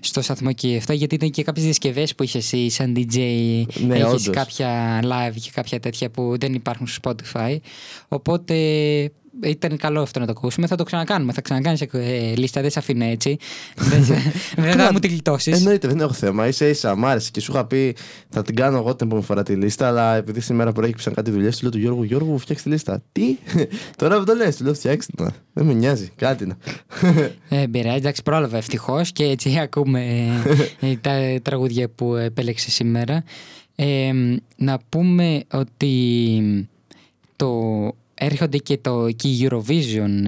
[0.00, 3.16] στο σταθμό και αυτά γιατί ήταν και κάποιες διασκευές που είχες εσύ σαν DJ
[3.86, 4.30] Ναι, έχεις όντως.
[4.30, 7.56] κάποια live και κάποια τέτοια που δεν υπάρχουν στο Spotify
[8.08, 8.54] οπότε
[9.42, 10.66] ήταν καλό αυτό να το ακούσουμε.
[10.66, 11.32] Θα το ξανακάνουμε.
[11.32, 12.60] Θα ξανακάνεις ε, λίστα.
[12.60, 13.36] Δεν σε αφήνω έτσι.
[13.76, 15.56] δεν σε- δεν θα μου τη γλιτώσεις.
[15.56, 16.50] Εννοείται, δεν έχω θέμα.
[16.50, 17.96] σα ίσα, μ' άρεσε και σου είχα πει
[18.28, 19.86] θα την κάνω εγώ την επόμενη φορά τη λίστα.
[19.88, 23.02] Αλλά επειδή σήμερα προέκυψαν κάτι δουλειές, του λέω του Γιώργου, Γιώργου, φτιάξει τη λίστα.
[23.12, 23.36] Τι,
[23.98, 25.30] τώρα που το λες, του λέω φτιάξτε την.
[25.52, 26.56] Δεν με νοιάζει, κάτι να.
[27.48, 30.26] Ε, πειράζει, εντάξει, πρόλαβα ευτυχώς και έτσι ακούμε
[30.80, 33.24] ε, τα τραγούδια που επέλεξε σήμερα.
[33.76, 34.10] Ε,
[34.56, 36.68] να πούμε ότι
[37.36, 37.50] το
[38.18, 40.24] έρχονται και το και η Eurovision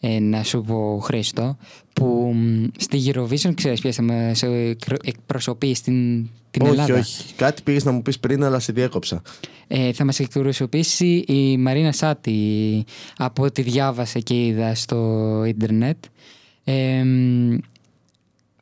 [0.00, 1.56] ε, ε, να σου πω Χρήστο
[1.92, 7.34] που μ, στη Eurovision ξέρεις ποιος θα μας ε, εκπροσωπεί στην, την όχι, Ελλάδα; όχι.
[7.34, 9.22] Κάτι πήγες να μου πεις πριν, αλλά σε διέκοψα.
[9.68, 12.84] ε, θα μας εκπροσωπήσει η Μαρίνα Σάτι
[13.16, 16.04] από ό,τι διάβασα και είδα στο ίντερνετ.
[16.64, 17.56] Ε, μ,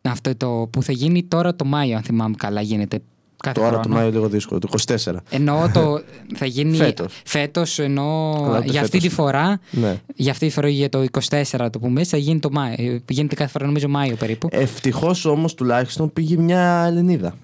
[0.02, 3.02] αυτό το που θα γίνει τώρα το Μάιο, αν θυμάμαι καλά, γίνεται
[3.42, 3.82] κάθε Τώρα χρόνο.
[3.82, 5.12] το Μάιο λίγο δύσκολο, το 24.
[5.30, 6.00] Εννοώ το
[6.38, 7.20] θα γίνει Φέτος.
[7.24, 9.08] φέτος εννοώ Καλά, ούτε για αυτή φέτος.
[9.08, 10.00] τη φορά, Ναι.
[10.16, 12.74] για αυτή τη φορά για το 24 το πούμε, θα γίνει το Μάιο.
[12.92, 14.48] Ε, Γίνεται κάθε φορά νομίζω Μάιο περίπου.
[14.50, 17.34] Ευτυχώς όμως τουλάχιστον πήγε μια Ελληνίδα.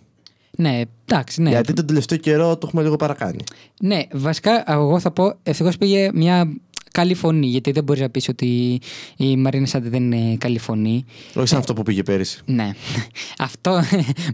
[0.50, 1.50] ναι, εντάξει, ναι.
[1.50, 3.38] Γιατί τον τελευταίο καιρό το έχουμε λίγο παρακάνει.
[3.80, 6.52] Ναι, βασικά εγώ θα πω ευτυχώς πήγε μια
[6.92, 7.46] καλή φωνή.
[7.46, 8.80] Γιατί δεν μπορείς να πεις ότι
[9.16, 11.04] η Μαρίνα Σάντε δεν είναι καλή φωνή.
[11.34, 12.40] Όχι σαν αυτό που πήγε πέρυσι.
[12.44, 12.70] Ναι.
[13.38, 13.82] Αυτό.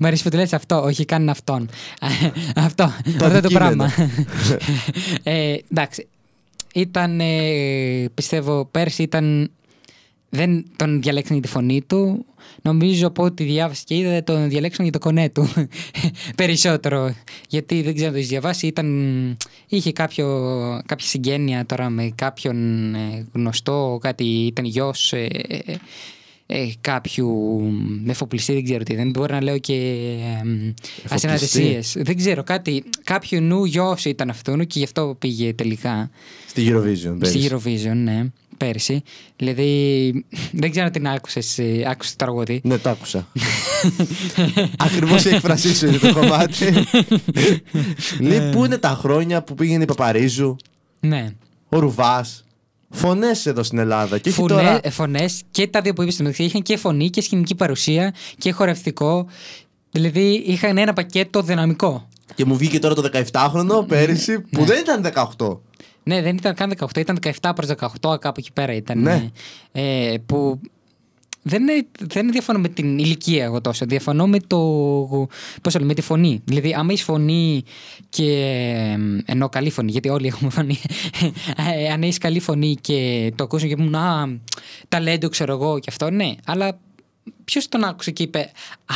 [0.01, 1.69] Μ' αρέσει που το λες αυτό, όχι καν αυτόν.
[2.55, 2.85] αυτό.
[2.85, 3.49] αυτό το αντικείμενο.
[3.59, 3.93] πράγμα.
[5.23, 6.07] ε, εντάξει.
[6.75, 9.51] Ήταν, ε, πιστεύω, πέρσι ήταν.
[10.35, 12.25] Δεν τον διαλέξαν για τη φωνή του.
[12.63, 15.53] Νομίζω από ό,τι διάβασα και είδα τον διαλέξαν για το κονέ του.
[16.37, 17.15] Περισσότερο.
[17.49, 18.67] Γιατί δεν ξέρω αν το έχεις διαβάσει.
[18.67, 19.39] Ήταν,
[19.69, 20.27] είχε κάποιο,
[20.87, 23.99] κάποια συγγένεια τώρα με κάποιον ε, γνωστό.
[24.01, 25.75] Κάτι ήταν γιος ε, ε,
[26.47, 27.61] ε, κάποιου
[28.07, 28.53] εφοπλιστή.
[28.53, 28.95] Δεν ξέρω τι.
[28.95, 29.75] Δεν μπορεί να λέω και
[30.45, 30.75] ε,
[31.09, 31.97] ασυναντησίες.
[31.99, 32.85] Δεν ξέρω κάτι.
[33.05, 36.11] Κάποιου νου γιος ήταν αυτού και γι' αυτό πήγε τελικά.
[36.47, 37.17] Στη Eurovision.
[37.19, 37.41] πέρυσι.
[37.41, 38.27] Στη Eurovision, ναι,
[38.65, 39.03] πέρσι.
[39.37, 42.61] Δηλαδή, δεν ξέρω αν την άκουσες, ε, άκουσες το τραγούδι.
[42.65, 43.27] Ναι, το άκουσα.
[44.79, 46.73] Ακριβώς η έκφρασή σου είναι το κομμάτι.
[48.21, 50.57] Λέει, πού είναι τα χρόνια που πήγαινε η Παπαρίζου,
[51.01, 51.35] Ναι.
[51.69, 52.45] ο Ρουβάς.
[52.91, 54.19] Φωνές εδώ στην Ελλάδα.
[54.19, 54.81] Και όχι Φωνέ, τώρα.
[54.83, 58.15] ε, φωνές και τα δύο που είπες στο μεταξύ είχαν και φωνή και σκηνική παρουσία
[58.39, 59.27] και χορευτικό.
[59.91, 62.09] Δηλαδή είχαν ένα πακέτο δυναμικό.
[62.35, 65.59] Και μου βγήκε τώρα το 17χρονο πέρυσι που δεν ήταν 18.
[66.05, 67.69] Ναι, δεν ήταν καν 18, ήταν 17 προς
[68.03, 69.01] 18, κάπου εκεί πέρα ήταν.
[69.01, 69.31] Ναι.
[69.73, 70.61] Ε, που
[71.47, 73.87] δεν, είναι, δεν διαφωνώ με την ηλικία εγώ τόσο.
[73.87, 74.59] Διαφωνώ με το.
[75.63, 76.41] Πώς το λέω, με τη φωνή.
[76.45, 77.63] Δηλαδή, άμα έχεις φωνή
[78.09, 78.25] και.
[79.27, 80.79] ε, Ενώ καλή φωνή, γιατί όλοι έχουμε φωνή.
[81.75, 84.29] Ε, αν έχεις καλή φωνή και το ακούσουν και μου Α,
[84.89, 86.35] ταλέντο ξέρω εγώ και αυτό, ναι.
[86.47, 86.79] Αλλά
[87.45, 88.39] ποιος τον άκουσε και είπε
[88.85, 88.95] Α,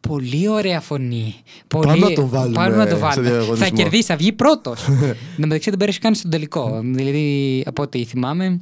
[0.00, 1.34] πολύ ωραία φωνή.
[1.68, 1.86] Πολύ...
[1.86, 3.28] Πάμε να τον βάλουμε Πάμε να τον στο βάλουμε.
[3.30, 3.56] διαγωνισμό.
[3.66, 4.84] Θα κερδίσει, θα βγει πρώτος.
[4.88, 4.96] Εν
[5.36, 6.80] τω μεταξύ δεν πέρασε καν στον τελικό.
[6.84, 8.60] Δηλαδή, από ό,τι θυμάμαι,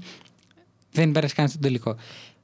[0.92, 1.96] δεν πέρασε καν στον τελικό.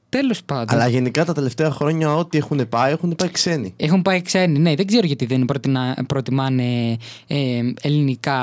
[0.09, 0.75] Τέλος πάντων.
[0.75, 3.73] Αλλά γενικά τα τελευταία χρόνια ό,τι έχουν πάει, έχουν πάει ξένοι.
[3.77, 4.75] Έχουν πάει ξένοι, ναι.
[4.75, 8.39] Δεν ξέρω γιατί δεν προτινα- προτιμάνε ε, ελληνικά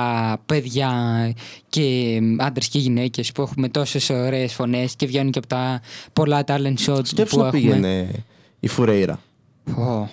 [0.47, 0.93] παιδιά
[1.69, 5.81] και άντρες και γυναίκες που έχουμε τόσες ωραίες φωνές και βγαίνουν και από τα
[6.13, 7.51] πολλά talent shows Σκέψου που να έχουμε.
[7.51, 8.09] πήγαινε
[8.61, 9.21] η Φουρέιρα.
[9.77, 10.09] Ω,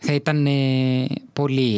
[0.00, 1.72] θα ήταν ε, πολύ,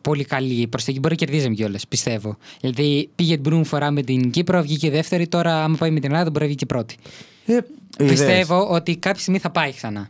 [0.00, 0.98] πολύ καλή προ τα εκεί.
[1.00, 2.36] Μπορεί να κερδίζαμε κιόλας, πιστεύω.
[2.60, 5.26] Δηλαδή πήγε την προηγούμενη φορά με την Κύπρο, βγήκε δεύτερη.
[5.28, 6.96] Τώρα, άμα πάει με την Ελλάδα, μπορεί να βγει και πρώτη.
[7.46, 7.64] Ε, είδες.
[8.04, 10.08] Πιστεύω ότι κάποια στιγμή θα πάει ξανά.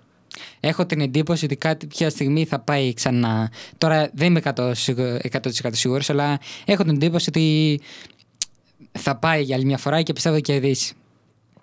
[0.61, 3.51] Έχω την εντύπωση ότι κάποια στιγμή θα πάει ξανά.
[3.79, 4.73] Τώρα δεν είμαι 100%,
[5.33, 7.81] 100% σίγουρος, αλλά έχω την εντύπωση ότι
[8.93, 10.95] θα πάει για άλλη μια φορά και πιστεύω θα κερδίσει.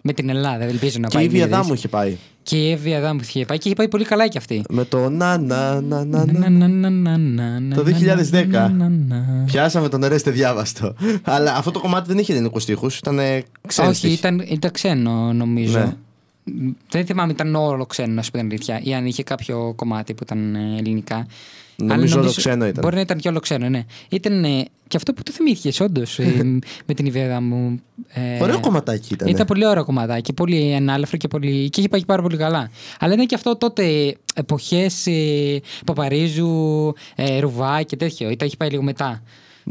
[0.06, 1.26] Με την Ελλάδα, ελπίζω να Και πάει.
[1.26, 1.68] η μην Βιαδά δεις.
[1.68, 2.18] μου είχε πάει.
[2.44, 4.64] Και η Εύη Αδάμου είχε πάει και είχε πάει πολύ καλά κι αυτή.
[4.70, 6.48] Με το να να να να Να, να.
[6.58, 7.98] να, να, να, να, να, Το να,
[8.32, 8.48] 2010.
[8.48, 9.44] να, να, να.
[9.45, 10.95] Πιάσαμε τον Ερέστε διάβαστο.
[11.24, 13.20] Αλλά αυτό το κομμάτι δεν είχε ελληνικού στίχου, ήταν
[13.68, 14.14] ξένοι Όχι, στίχοι.
[14.14, 15.98] ήταν, ήταν ξένο νομίζω.
[16.44, 16.72] Ναι.
[16.90, 18.80] Δεν θυμάμαι, ήταν όλο ξένο, να σου πω την αλήθεια.
[18.84, 21.28] Ή αν είχε κάποιο κομμάτι που ήταν ε, ελληνικά.
[21.76, 22.84] Νομίζω Αλλά όλο ξένο ήταν.
[22.84, 23.86] Μπορεί να ήταν και όλο ξένο, ναι.
[24.10, 26.20] Ήταν ε, και αυτό που το θυμήθηκες, όντως,
[26.88, 27.82] με την ιδέα μου.
[28.07, 29.28] Ε, Ωραίο κομματάκι ήταν.
[29.28, 31.70] Ήταν πολύ ωραίο κομματάκι, πολύ ανάλαφρο και, πολύ...
[31.70, 32.70] και είχε πάει πάρα πολύ καλά.
[32.99, 38.30] Αλλά ήταν και αυτό τότε εποχές ε, Παπαρίζου, ε, Ρουβά και τέτοιο.
[38.30, 39.24] Ήταν, είχε πάει λίγο μετά.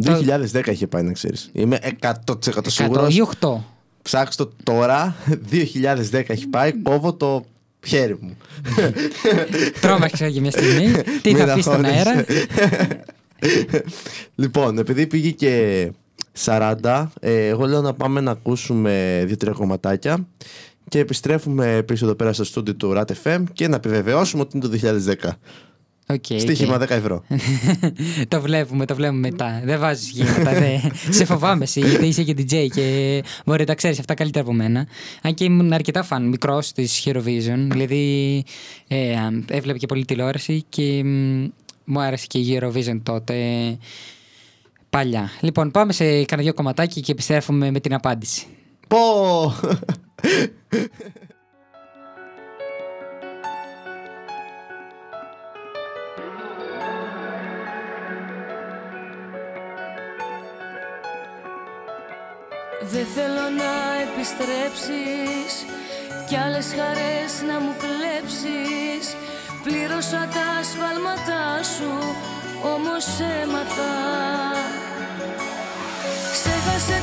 [0.05, 1.51] 2010 είχε πάει, να ξέρεις.
[1.53, 2.13] Είμαι 100%
[2.67, 3.15] σίγουρος.
[3.15, 3.57] 100 ή 8.
[4.03, 5.17] Ψάξτε το τώρα.
[6.13, 6.73] 2010 έχει πάει.
[6.73, 7.45] Κόβω το
[7.87, 8.37] χέρι μου.
[9.81, 10.91] Τρόμαξα για μια στιγμή.
[11.23, 12.09] Τι Μην είχα πει στον αγχώνεσαι.
[12.09, 12.25] αέρα;
[14.43, 15.91] λοιπόν, επειδή πήγε και
[16.45, 20.27] 40, ε, εγώ λέω να πάμε να ακούσουμε δύο-τρία κομματάκια
[20.89, 24.69] και επιστρέφουμε πίσω εδώ πέρα στο στούντιο του RAT FM και να επιβεβαιώσουμε ότι είναι
[24.69, 25.31] το 2010.
[26.13, 26.41] OK, OK.
[26.41, 27.25] Στοίχημα 10 ευρώ.
[28.29, 29.61] το βλέπουμε, το βλέπουμε μετά.
[29.65, 30.53] Δεν βάζεις στοίχημα.
[30.53, 30.79] δε.
[31.11, 34.55] σε φοβάμαι εσύ, γιατί είσαι και DJ και μπορεί να τα ξέρεις αυτά καλύτερα από
[34.55, 34.87] μένα.
[35.23, 37.67] Αν και ήμουν αρκετά φαν μικρός της Eurovision.
[37.71, 38.45] Δηλαδή
[38.89, 39.17] ε,
[39.49, 41.47] έβλεπε και πολύ τηλεόραση και μ,
[41.85, 43.35] μου άρεσε και η Eurovision τότε.
[44.91, 45.31] Παλιά.
[45.41, 48.47] Λοιπόν, πάμε σε κανένα δυο κομματάκι και επιστρέφουμε με την απάντηση.
[48.89, 48.99] Πω!
[62.95, 63.73] Δεν θέλω να
[64.07, 65.53] επιστρέψεις.
[66.29, 69.05] Κι άλλες χαρές να μου κλέψεις.
[69.65, 71.93] Πλήρωσα τα σφάλματά σου
[72.75, 73.07] Όμως
[73.43, 73.95] έμαθα.
[76.33, 76.99] Ξέχασε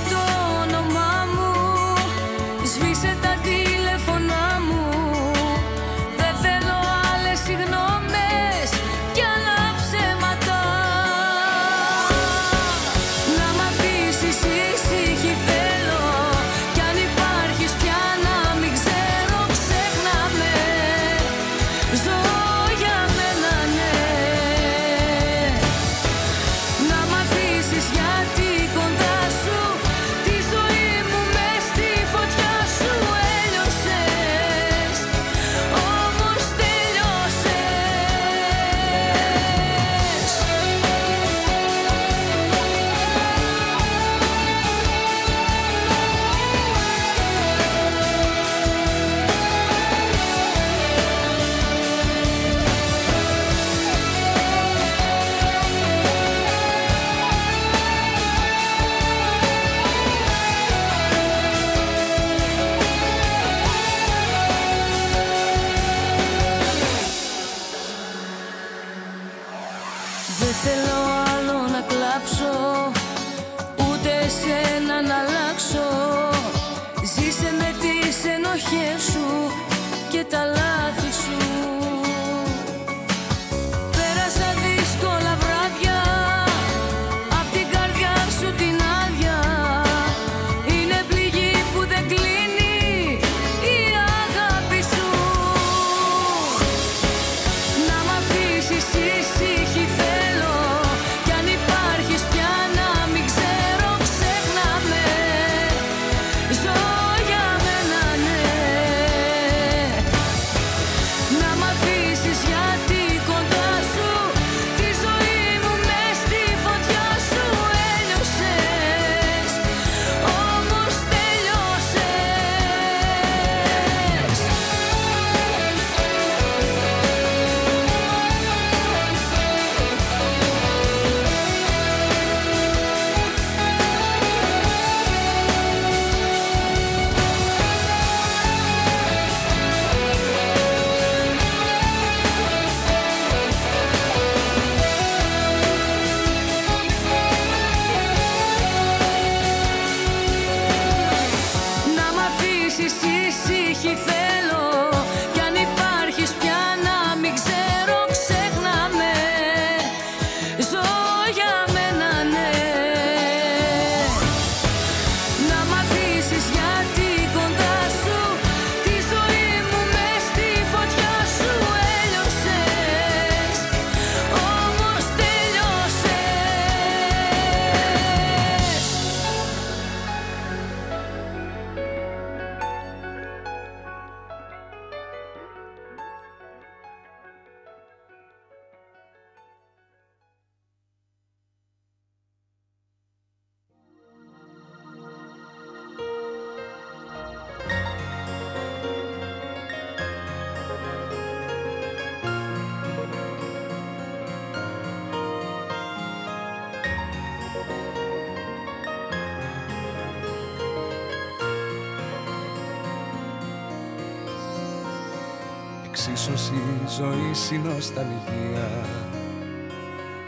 [216.99, 218.69] εξίσωση ζωή η νοσταλγία.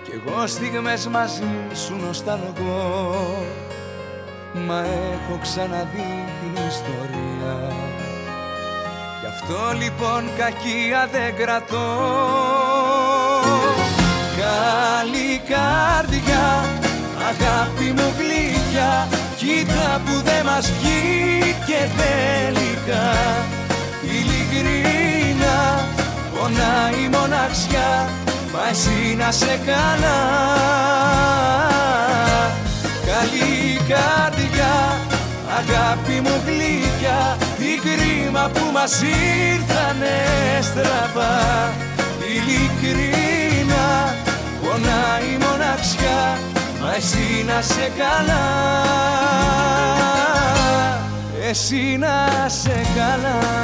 [0.03, 1.43] Κι εγώ στιγμές μαζί
[1.73, 3.45] σου νοσταλγώ.
[4.68, 7.73] Μα έχω ξαναδεί την ιστορία.
[9.19, 11.89] Γι' αυτό λοιπόν κακία δεν κρατώ.
[14.41, 16.65] Καλή καρδιά,
[17.30, 19.07] αγάπη μου γλυκιά
[19.38, 23.10] Κοίτα που δεν μας βγήκε τελικά.
[24.03, 25.10] Ειλικρίνα
[26.41, 28.09] πονάει η μοναξιά
[28.53, 30.19] Μα εσύ να σε καλά
[33.09, 34.76] Καλή καρδιά,
[35.59, 40.15] αγάπη μου γλυκιά Τι κρίμα που μας ήρθανε
[40.61, 41.72] στραβά.
[42.34, 44.15] Ειλικρίνα
[44.61, 46.38] πονάει η μοναξιά
[46.81, 48.45] Μα εσύ να σε καλά
[51.49, 53.61] Εσύ να σε καλά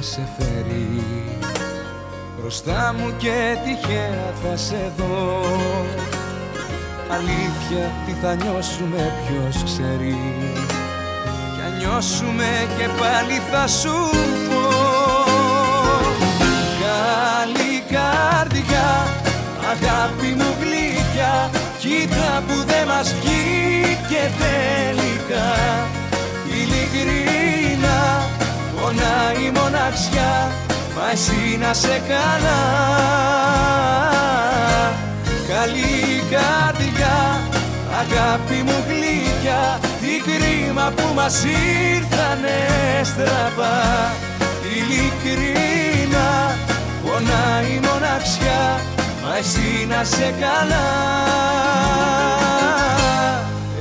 [0.00, 1.02] σε φέρει.
[2.40, 5.42] Μπροστά μου και τυχαία θα σε δω.
[7.10, 10.18] Αλήθεια τι θα νιώσουμε ποιος ξέρει.
[11.54, 13.96] Κι αν νιώσουμε και πάλι θα σου
[14.48, 14.68] πω.
[16.86, 19.06] Καλή καρδιά,
[19.72, 25.48] αγάπη μου γλυκιά Κοίτα που δεν μας βγήκε τελικά.
[26.48, 27.98] Ειλικρίνα
[28.86, 30.52] πονάει η μοναξιά
[30.96, 32.62] Μα εσύ να σε καλά.
[35.48, 37.40] Καλή καρδιά,
[38.00, 42.58] αγάπη μου γλυκιά Τι κρίμα που μας ήρθανε
[43.02, 44.12] στραβά.
[44.76, 46.56] Ειλικρίνα,
[47.04, 48.80] πονάει η μοναξιά
[49.22, 50.86] Μα εσύ να σε καλά.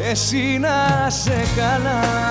[0.10, 2.26] Εσύ να σε καλά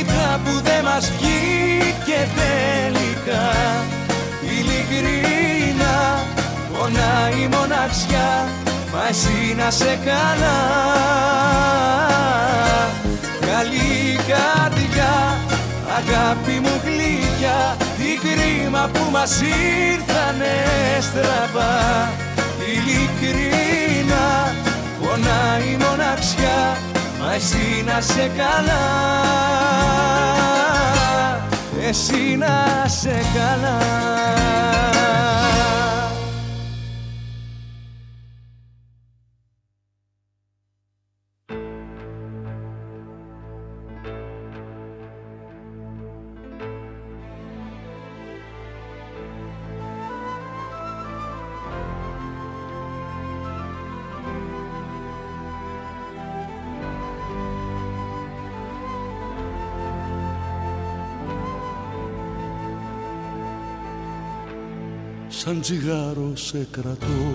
[0.00, 3.48] Κοίτα που δεν μας βγήκε τελικά
[4.42, 5.96] Ειλικρίνα
[6.72, 8.48] πονάει η μοναξιά
[8.92, 10.60] Μα εσύ να σε καλά.
[13.40, 15.38] Καλή καρδιά,
[15.98, 20.54] αγάπη μου γλυκιά Τι κρίμα που μας ήρθανε
[21.00, 22.08] στραβά
[22.72, 24.54] Ειλικρίνα
[25.00, 26.76] πονάει η μοναξιά
[27.20, 28.82] Μα εσύ να σε καλά.
[31.88, 33.78] Εσύ να σε καλά
[65.50, 67.34] σαν τσιγάρο σε κρατώ.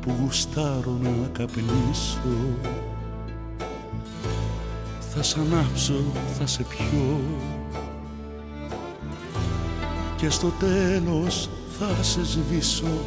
[0.00, 2.56] Που γουστάρω να καπνίσω.
[5.14, 6.02] Θα σ' ανάψω,
[6.38, 7.20] θα σε πιω.
[10.16, 12.98] Και στο τέλος θα σε σβήσω.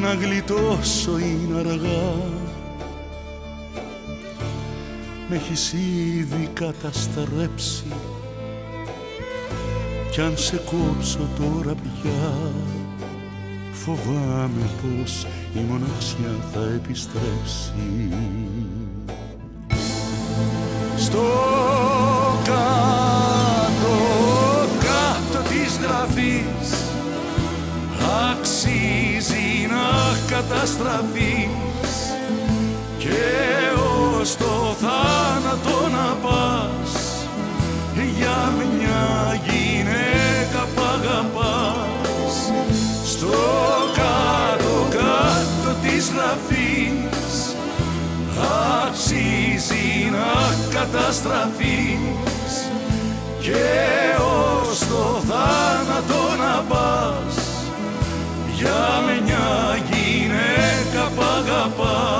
[0.00, 2.14] Να γλιτώσω είναι αργά.
[5.28, 7.86] Με έχεις ήδη καταστρέψει
[10.10, 12.32] κι αν σε κόψω τώρα πια
[13.72, 18.08] φοβάμαι πως η μοναξιά θα επιστρέψει.
[20.96, 21.22] Στο
[22.44, 23.96] κάτω
[24.80, 26.68] κάτω της γραφής
[28.30, 31.48] αξίζει να καταστραφείς.
[32.98, 33.08] Και
[34.20, 37.00] ως το θάνατο να πας
[37.94, 39.40] για μια
[46.30, 47.56] καταστραφείς.
[48.86, 52.70] Αξίζει να καταστραφείς.
[53.40, 57.34] Και ως το θάνατο να πας.
[58.56, 62.19] Για μια γυναίκα που αγαπάς.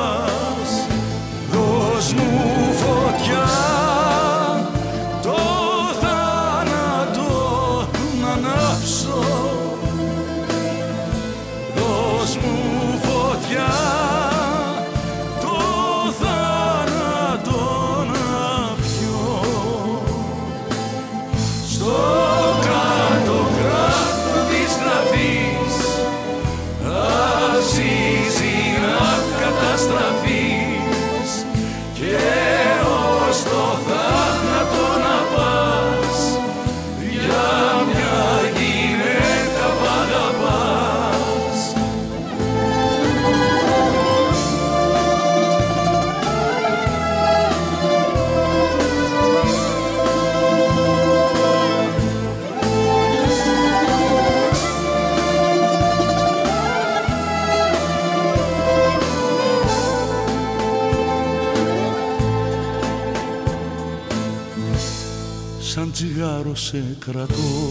[67.12, 67.70] Κρατώ.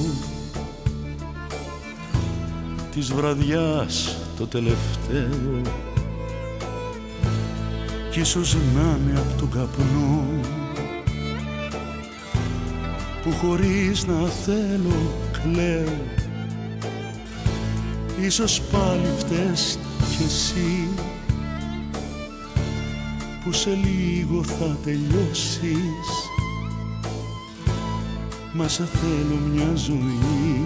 [2.91, 5.61] Της βραδιάς το τελευταίο.
[8.11, 10.25] Κι ίσως να είναι απ' τον καπνό
[13.23, 15.97] που χωρίς να θέλω κλαίω.
[18.21, 20.87] Ίσως πάλι φταίς κι εσύ
[23.43, 26.18] που σε λίγο θα τελειώσεις
[28.61, 30.61] Μας σε θέλω μια ζωή.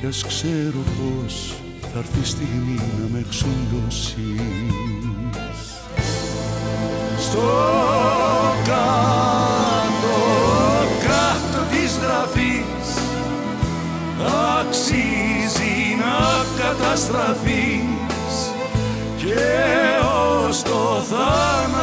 [0.00, 4.14] Κι ας ξέρω πως θα έρθει η στιγμή να με εξοντώσεις.
[7.18, 7.40] Στο
[8.64, 10.18] κάτω,
[11.06, 12.88] κάτω της γραφής
[14.58, 18.52] αξίζει να καταστραφείς.
[19.16, 19.34] Και
[20.48, 21.77] ως το θάνατο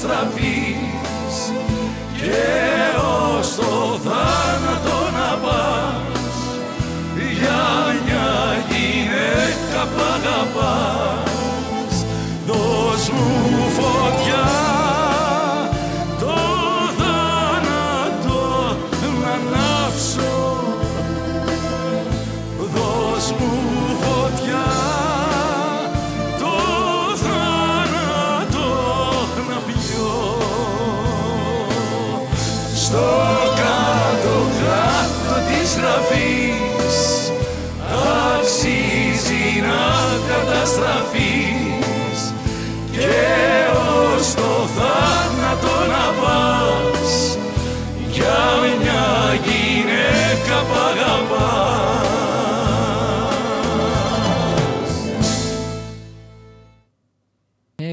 [0.00, 1.52] καταστραφείς
[2.16, 2.89] και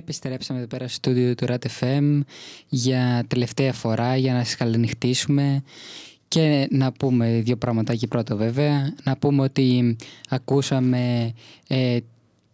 [0.08, 2.20] Επιστρέψαμε εδώ πέρα στο στούντιο του RAT FM
[2.68, 5.64] για τελευταία φορά για να σας καληνυχτήσουμε
[6.28, 8.94] και να πούμε δύο πραγματάκια πρώτο βέβαια.
[9.04, 9.96] Να πούμε ότι
[10.30, 11.34] ακούσαμε
[11.68, 11.98] ε,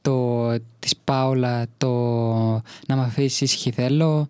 [0.02, 0.50] το,
[0.80, 1.90] της Πάολα το
[2.88, 4.28] «Να μ' αφήσεις ήσυχη θέλω»,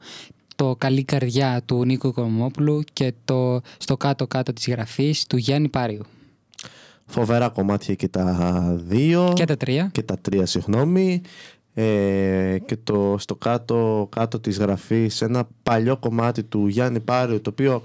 [0.55, 6.05] το «Καλή καρδιά» του Νίκου Κομόπουλου και το «Στο κάτω-κάτω της γραφής» του Γιάννη Πάριου.
[7.05, 9.31] Φοβερά κομμάτια και τα δύο.
[9.35, 9.89] Και τα τρία.
[9.91, 11.21] Και τα τρία, συγγνώμη.
[11.75, 17.49] Ε, και το στο κάτω, κάτω της γραφής ένα παλιό κομμάτι του Γιάννη Πάριου το
[17.49, 17.83] οποίο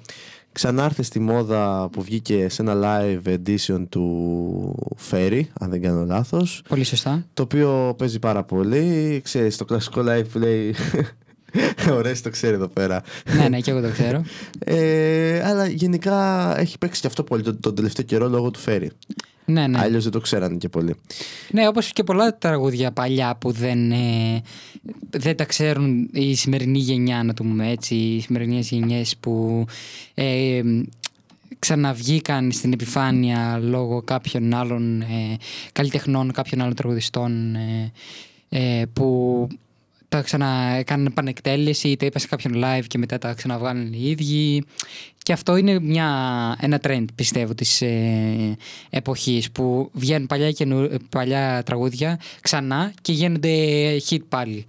[0.53, 6.63] ξανάρθε στη μόδα που βγήκε σε ένα live edition του Ferry αν δεν κάνω λάθος
[6.69, 7.27] Πολύ σωστά.
[7.35, 10.75] το οποίο παίζει πάρα πολύ ξέρεις το κλασικό live που λέει
[11.97, 13.03] Ωραία, το ξέρει εδώ πέρα.
[13.37, 14.23] ναι, ναι, και εγώ το ξέρω.
[14.59, 18.91] Ε, αλλά γενικά έχει παίξει και αυτό πολύ τον, τον τελευταίο καιρό λόγω του Φέρι.
[19.49, 19.79] Ναι, ναι.
[19.79, 20.95] Αλλιώς δεν το ξέρανε και πολύ.
[21.51, 24.43] Ναι, όπως και πολλά τραγούδια παλιά που δεν, ε,
[25.11, 29.65] δεν τα ξέρουν η σημερινή γενιά, να το πούμε έτσι, οι σημερινές γενιές που
[30.15, 30.63] ε,
[31.59, 35.37] ξαναβγήκαν στην επιφάνεια λόγω κάποιων άλλων ε,
[35.73, 37.93] καλλιτεχνών, κάποιων άλλων τραγουδιστών ε,
[38.49, 39.47] ε, που
[40.09, 44.65] τα ξαναεκάνουν επανεκτέλεση, τα είπα σε κάποιον live και μετά τα ξαναβγάλουν οι ίδιοι.
[45.23, 46.07] Και αυτό είναι μια,
[46.61, 48.57] ένα trend, πιστεύω, της ε,
[48.91, 53.51] εποχής που βγαίνουν παλιά, καινου, παλιά τραγούδια ξανά και γίνονται
[54.09, 54.65] hit πάλι.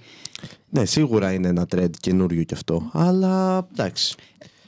[0.70, 2.90] Ναι, σίγουρα είναι ένα trend καινούριο κι αυτό.
[2.94, 4.16] Αλλά εντάξει.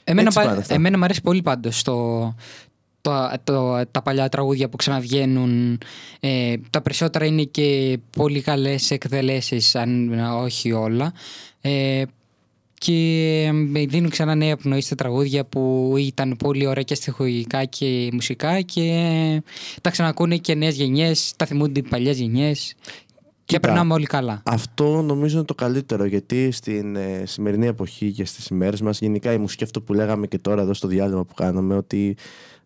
[0.04, 0.74] Εμένα, Έτσι πα- πάνε αυτά.
[0.74, 2.34] εμένα μου αρέσει πολύ πάντως το,
[3.02, 3.12] το,
[3.44, 5.78] το- τα παλιά τραγούδια που ξαναβγαίνουν.
[6.20, 11.12] Ε, τα περισσότερα είναι και πολύ καλές εκδελέσεις, αν όχι όλα.
[11.60, 12.02] Ε,
[12.78, 18.08] και με δίνουν ξανά νέα πνοή στα τραγούδια που ήταν πολύ ωραία και στοιχουργικά και
[18.12, 19.42] μουσικά και
[19.80, 22.74] τα ξανακούνε και νέες γενιές, τα θυμούνται οι παλιές γενιές
[23.44, 23.60] και Κοίτα.
[23.60, 24.42] περνάμε όλοι καλά.
[24.44, 29.32] Αυτό νομίζω είναι το καλύτερο γιατί στην ε, σημερινή εποχή και στις ημέρες μας γενικά
[29.32, 32.16] η μουσική αυτό που λέγαμε και τώρα εδώ στο διάλειμμα που κάναμε ότι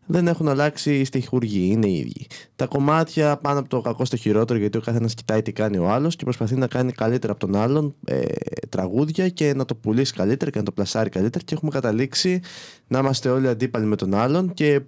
[0.06, 2.26] δεν έχουν αλλάξει οι στοιχουργοί, είναι οι ίδιοι.
[2.56, 5.88] Τα κομμάτια πάνε από το κακό στο χειρότερο γιατί ο καθένας κοιτάει τι κάνει ο
[5.88, 8.24] άλλος και προσπαθεί να κάνει καλύτερα από τον άλλον ε,
[8.68, 12.40] τραγούδια και να το πουλήσει καλύτερα και να το πλασάρει καλύτερα και έχουμε καταλήξει
[12.86, 14.80] να είμαστε όλοι αντίπαλοι με τον άλλον και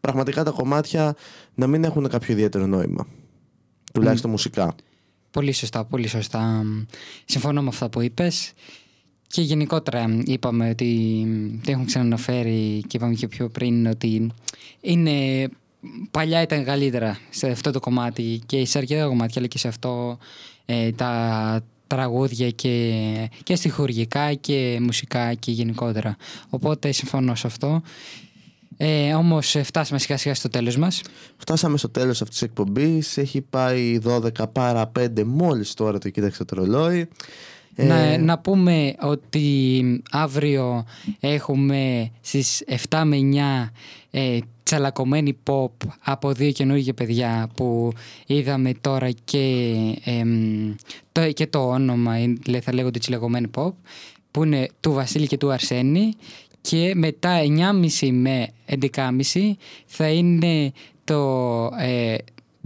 [0.00, 1.16] πραγματικά τα κομμάτια
[1.54, 3.06] να μην έχουν κάποιο ιδιαίτερο νόημα.
[3.92, 4.74] Τουλάχιστον μουσικά.
[5.30, 6.62] Πολύ σωστά, πολύ σωστά.
[7.24, 8.52] Συμφωνώ με αυτά που είπες.
[9.30, 11.26] Και γενικότερα είπαμε ότι
[11.64, 14.30] το έχουν ξαναναφέρει και είπαμε και πιο πριν ότι
[14.80, 15.48] είναι
[16.10, 20.18] παλιά ήταν καλύτερα σε αυτό το κομμάτι και σε αρκετά κομμάτια αλλά και σε αυτό
[20.66, 22.94] ε, τα τραγούδια και,
[23.42, 26.16] και στοιχουργικά και μουσικά και γενικότερα.
[26.48, 27.82] Οπότε συμφωνώ σε αυτό.
[28.76, 31.02] Ε, όμως ε, φτάσαμε σιγά σιγά στο τέλος μας.
[31.36, 33.16] Φτάσαμε στο τέλος αυτής της εκπομπής.
[33.16, 37.08] Έχει πάει 12 παρά 5 μόλις τώρα το κοίταξα το ρολόι.
[37.80, 40.84] Ε, Να, να πούμε ότι αύριο
[41.20, 43.16] έχουμε στις 7 με
[43.66, 43.70] 9
[44.10, 47.92] ε, τσαλακωμένη pop από δύο καινούργια παιδιά που
[48.26, 49.64] είδαμε τώρα και,
[50.04, 50.74] εμ,
[51.12, 53.72] το, και το όνομα είναι, λέ- θα λέγονται τσιλαγωμένη pop
[54.30, 56.12] που είναι του Βασίλη και του Αρσένη
[56.60, 57.40] και μετά
[58.00, 58.48] 9.30 με
[58.94, 59.10] 11.30
[59.86, 60.72] θα είναι
[61.04, 62.14] το ε,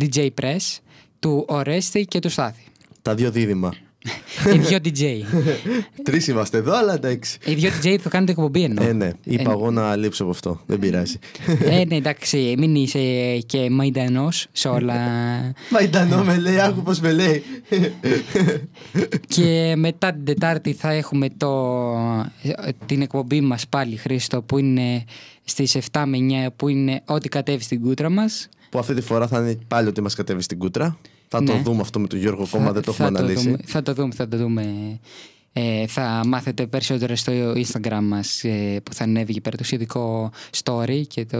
[0.00, 0.78] DJ Press
[1.18, 2.62] του Ορέστη και του Στάθη.
[3.02, 3.72] Τα δύο δίδυμα.
[4.54, 5.02] Οι δύο DJ.
[6.04, 7.38] Τρεις είμαστε εδώ, αλλά εντάξει.
[7.44, 8.86] Οι δύο DJ θα κάνετε εκπομπή εννοώ.
[8.86, 10.60] Ε, ναι, είπα εγώ να λείψω από αυτό.
[10.66, 11.18] Δεν πειράζει.
[11.64, 14.94] Ε, ναι, εντάξει, μην είσαι και μαϊντανός σε όλα.
[15.72, 17.42] Μαϊντανό με λέει, άκου πως με λέει.
[19.26, 21.76] και μετά την Τετάρτη θα έχουμε το,
[22.86, 25.04] την εκπομπή μας πάλι, Χρήστο, που είναι
[25.44, 28.48] στις 7 με 9, που είναι ό,τι κατέβει στην κούτρα μας.
[28.70, 30.98] Που αυτή τη φορά θα είναι πάλι ότι μας κατέβει στην κούτρα.
[31.38, 31.62] Θα το Ναι.
[31.62, 33.44] δούμε αυτό με τον Γιώργο ακόμα, Θα- δεν το θα έχουμε αναλύσει.
[33.44, 34.98] δούμε, θα το δούμε, θα το δούμε.
[35.52, 40.30] Ε, θα μάθετε περισσότερο στο Instagram μας ε, που θα ανέβει εκεί πέρα το σχετικό
[40.62, 41.38] story και το,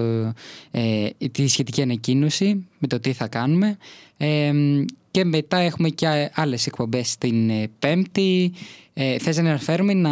[0.71, 3.77] ε, τη σχετική ανακοίνωση με το τι θα κάνουμε.
[5.15, 8.53] Ε, και μετά έχουμε και άλλες εκπομπές την ε, Πέμπτη.
[8.95, 10.11] Ε, θες να αναφέρουμε να...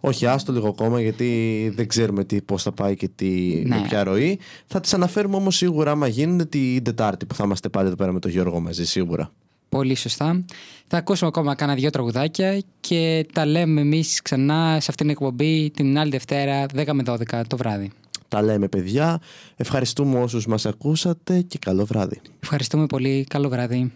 [0.00, 3.76] Όχι, άστο λίγο ακόμα γιατί δεν ξέρουμε τι, πώς θα πάει και τι, Ναι.
[3.76, 4.38] με ποια ροή.
[4.66, 8.12] Θα τις αναφέρουμε όμως σίγουρα άμα γίνουν την Τετάρτη που θα είμαστε πάλι εδώ πέρα
[8.12, 9.32] με τον Γιώργο μαζί σίγουρα.
[9.68, 10.44] Πολύ σωστά.
[10.86, 15.70] Θα ακούσουμε ακόμα κάνα δύο τραγουδάκια και τα λέμε εμείς ξανά σε αυτήν την εκπομπή
[15.70, 17.90] την άλλη Δευτέρα 10 με 12 το βράδυ.
[18.30, 19.20] Τα λέμε παιδιά.
[19.56, 22.20] Ευχαριστούμε όσους μας ακούσατε και καλό βράδυ.
[22.42, 23.24] Ευχαριστούμε πολύ.
[23.28, 23.92] Καλό βράδυ.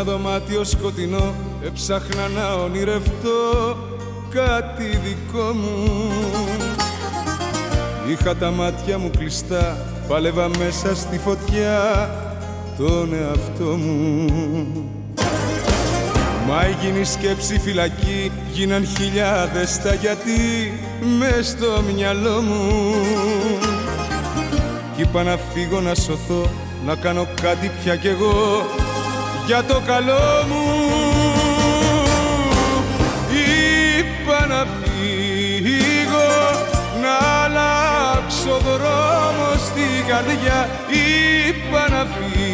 [0.00, 1.34] Ένα δωμάτιο σκοτεινό
[1.64, 3.76] έψαχνα να ονειρευτώ
[4.30, 6.10] κάτι δικό μου.
[8.08, 9.76] Είχα τα μάτια μου κλειστά,
[10.08, 12.10] πάλευα μέσα στη φωτιά
[12.78, 14.26] τον εαυτό μου.
[16.48, 20.38] Μα έγινε η σκέψη φυλακή, γίναν χιλιάδες τα γιατί
[21.18, 22.94] μες στο μυαλό μου.
[24.96, 26.50] Κι είπα να φύγω να σωθώ,
[26.86, 28.64] να κάνω κάτι πια κι εγώ
[29.48, 30.64] για το καλό μου
[33.30, 36.30] Είπα να φύγω,
[37.02, 37.14] να
[37.44, 40.68] αλλάξω δρόμο στην καρδιά.
[40.88, 42.47] Είπα να φύγω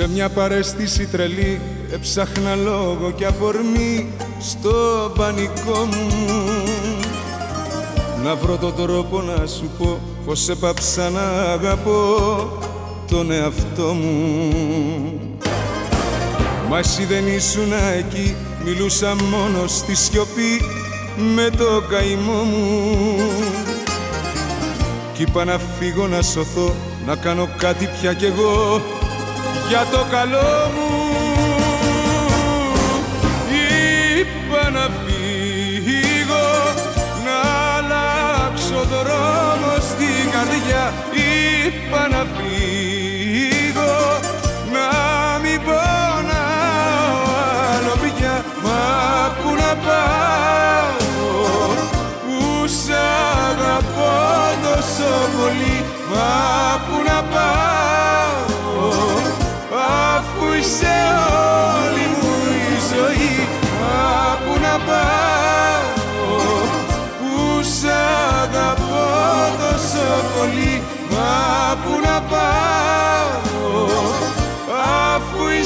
[0.00, 1.60] Σε μια παρέστηση τρελή
[1.92, 4.72] έψαχνα λόγο και αφορμή στο
[5.16, 6.06] πανικό μου.
[8.24, 11.22] Να βρω τον τρόπο να σου πω πως έπαψα να
[11.52, 12.16] αγαπώ
[13.10, 15.20] τον εαυτό μου.
[16.68, 20.60] Μα εσύ δεν ήσουν εκεί, μιλούσα μόνο στη σιωπή
[21.34, 23.16] με το καημό μου.
[25.14, 26.74] Κι είπα να φύγω να σωθώ,
[27.06, 28.80] να κάνω κάτι πια κι εγώ
[29.70, 30.90] για το καλό μου
[34.20, 36.48] Είπα να φύγω,
[37.26, 37.38] να
[37.76, 40.92] αλλάξω δρόμο στην καρδιά.
[41.12, 43.94] Είπα να φύγω,
[44.74, 44.88] να
[45.42, 47.18] μην πονάω
[47.72, 48.44] άλλο πια.
[48.64, 48.82] Μα
[49.38, 51.30] που να πάω,
[52.24, 52.90] που σ'
[53.50, 54.14] αγαπώ
[54.62, 55.84] τόσο πολύ.
[56.10, 56.30] Μα
[56.86, 57.19] που να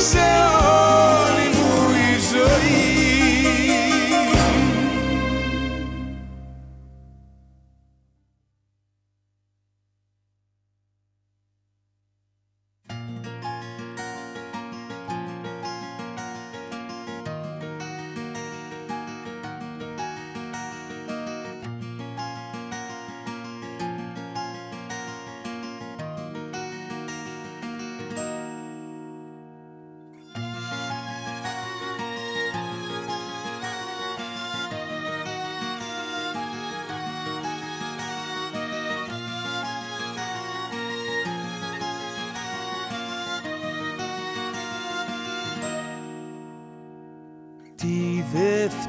[0.04, 0.63] αφού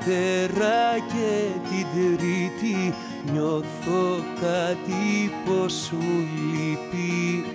[0.05, 2.93] Δευτέρα και την Τρίτη
[3.31, 7.45] νιώθω κάτι πως μου λείπει.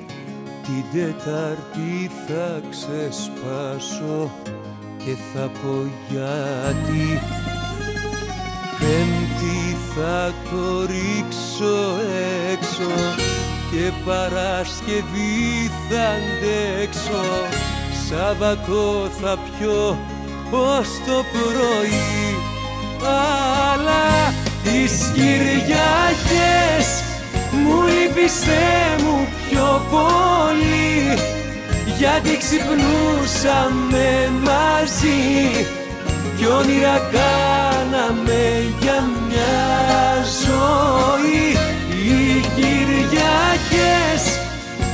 [0.63, 4.31] Την Τετάρτη θα ξεσπάσω
[4.99, 7.21] και θα πω γιατί.
[8.79, 12.01] Πέμπτη θα το ρίξω
[12.53, 12.93] έξω
[13.71, 17.25] και Παρασκευή θα αντέξω.
[18.09, 19.99] Σάββατο θα πιω
[20.51, 22.30] ως το πρωί
[23.05, 26.87] αλλά τις Κυριακές
[27.53, 31.19] μου λείπεις Θεέ μου πιο πολύ
[31.99, 34.09] γιατί ξυπνούσαμε
[34.45, 35.67] μαζί
[36.37, 38.43] κι όνειρα κάναμε
[38.81, 39.59] για μια
[40.45, 41.47] ζωή.
[42.05, 44.23] Οι Κυριακές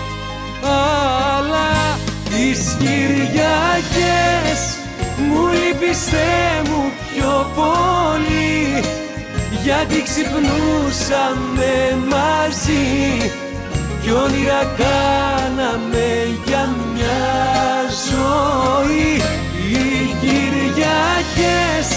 [0.64, 2.00] Αλλά
[2.30, 4.60] τις Κυριακές
[5.18, 8.84] μου λείπεις Θεέ μου πιο πολύ.
[9.64, 11.74] Γιατί ξυπνούσαμε
[12.10, 13.45] μαζί
[14.06, 16.07] κι όνειρα κάναμε
[16.45, 16.64] για
[16.94, 17.23] μια
[18.10, 19.11] ζωή.
[19.69, 19.82] Οι
[20.22, 21.88] Κυριακές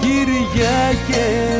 [0.00, 1.54] Κυριακές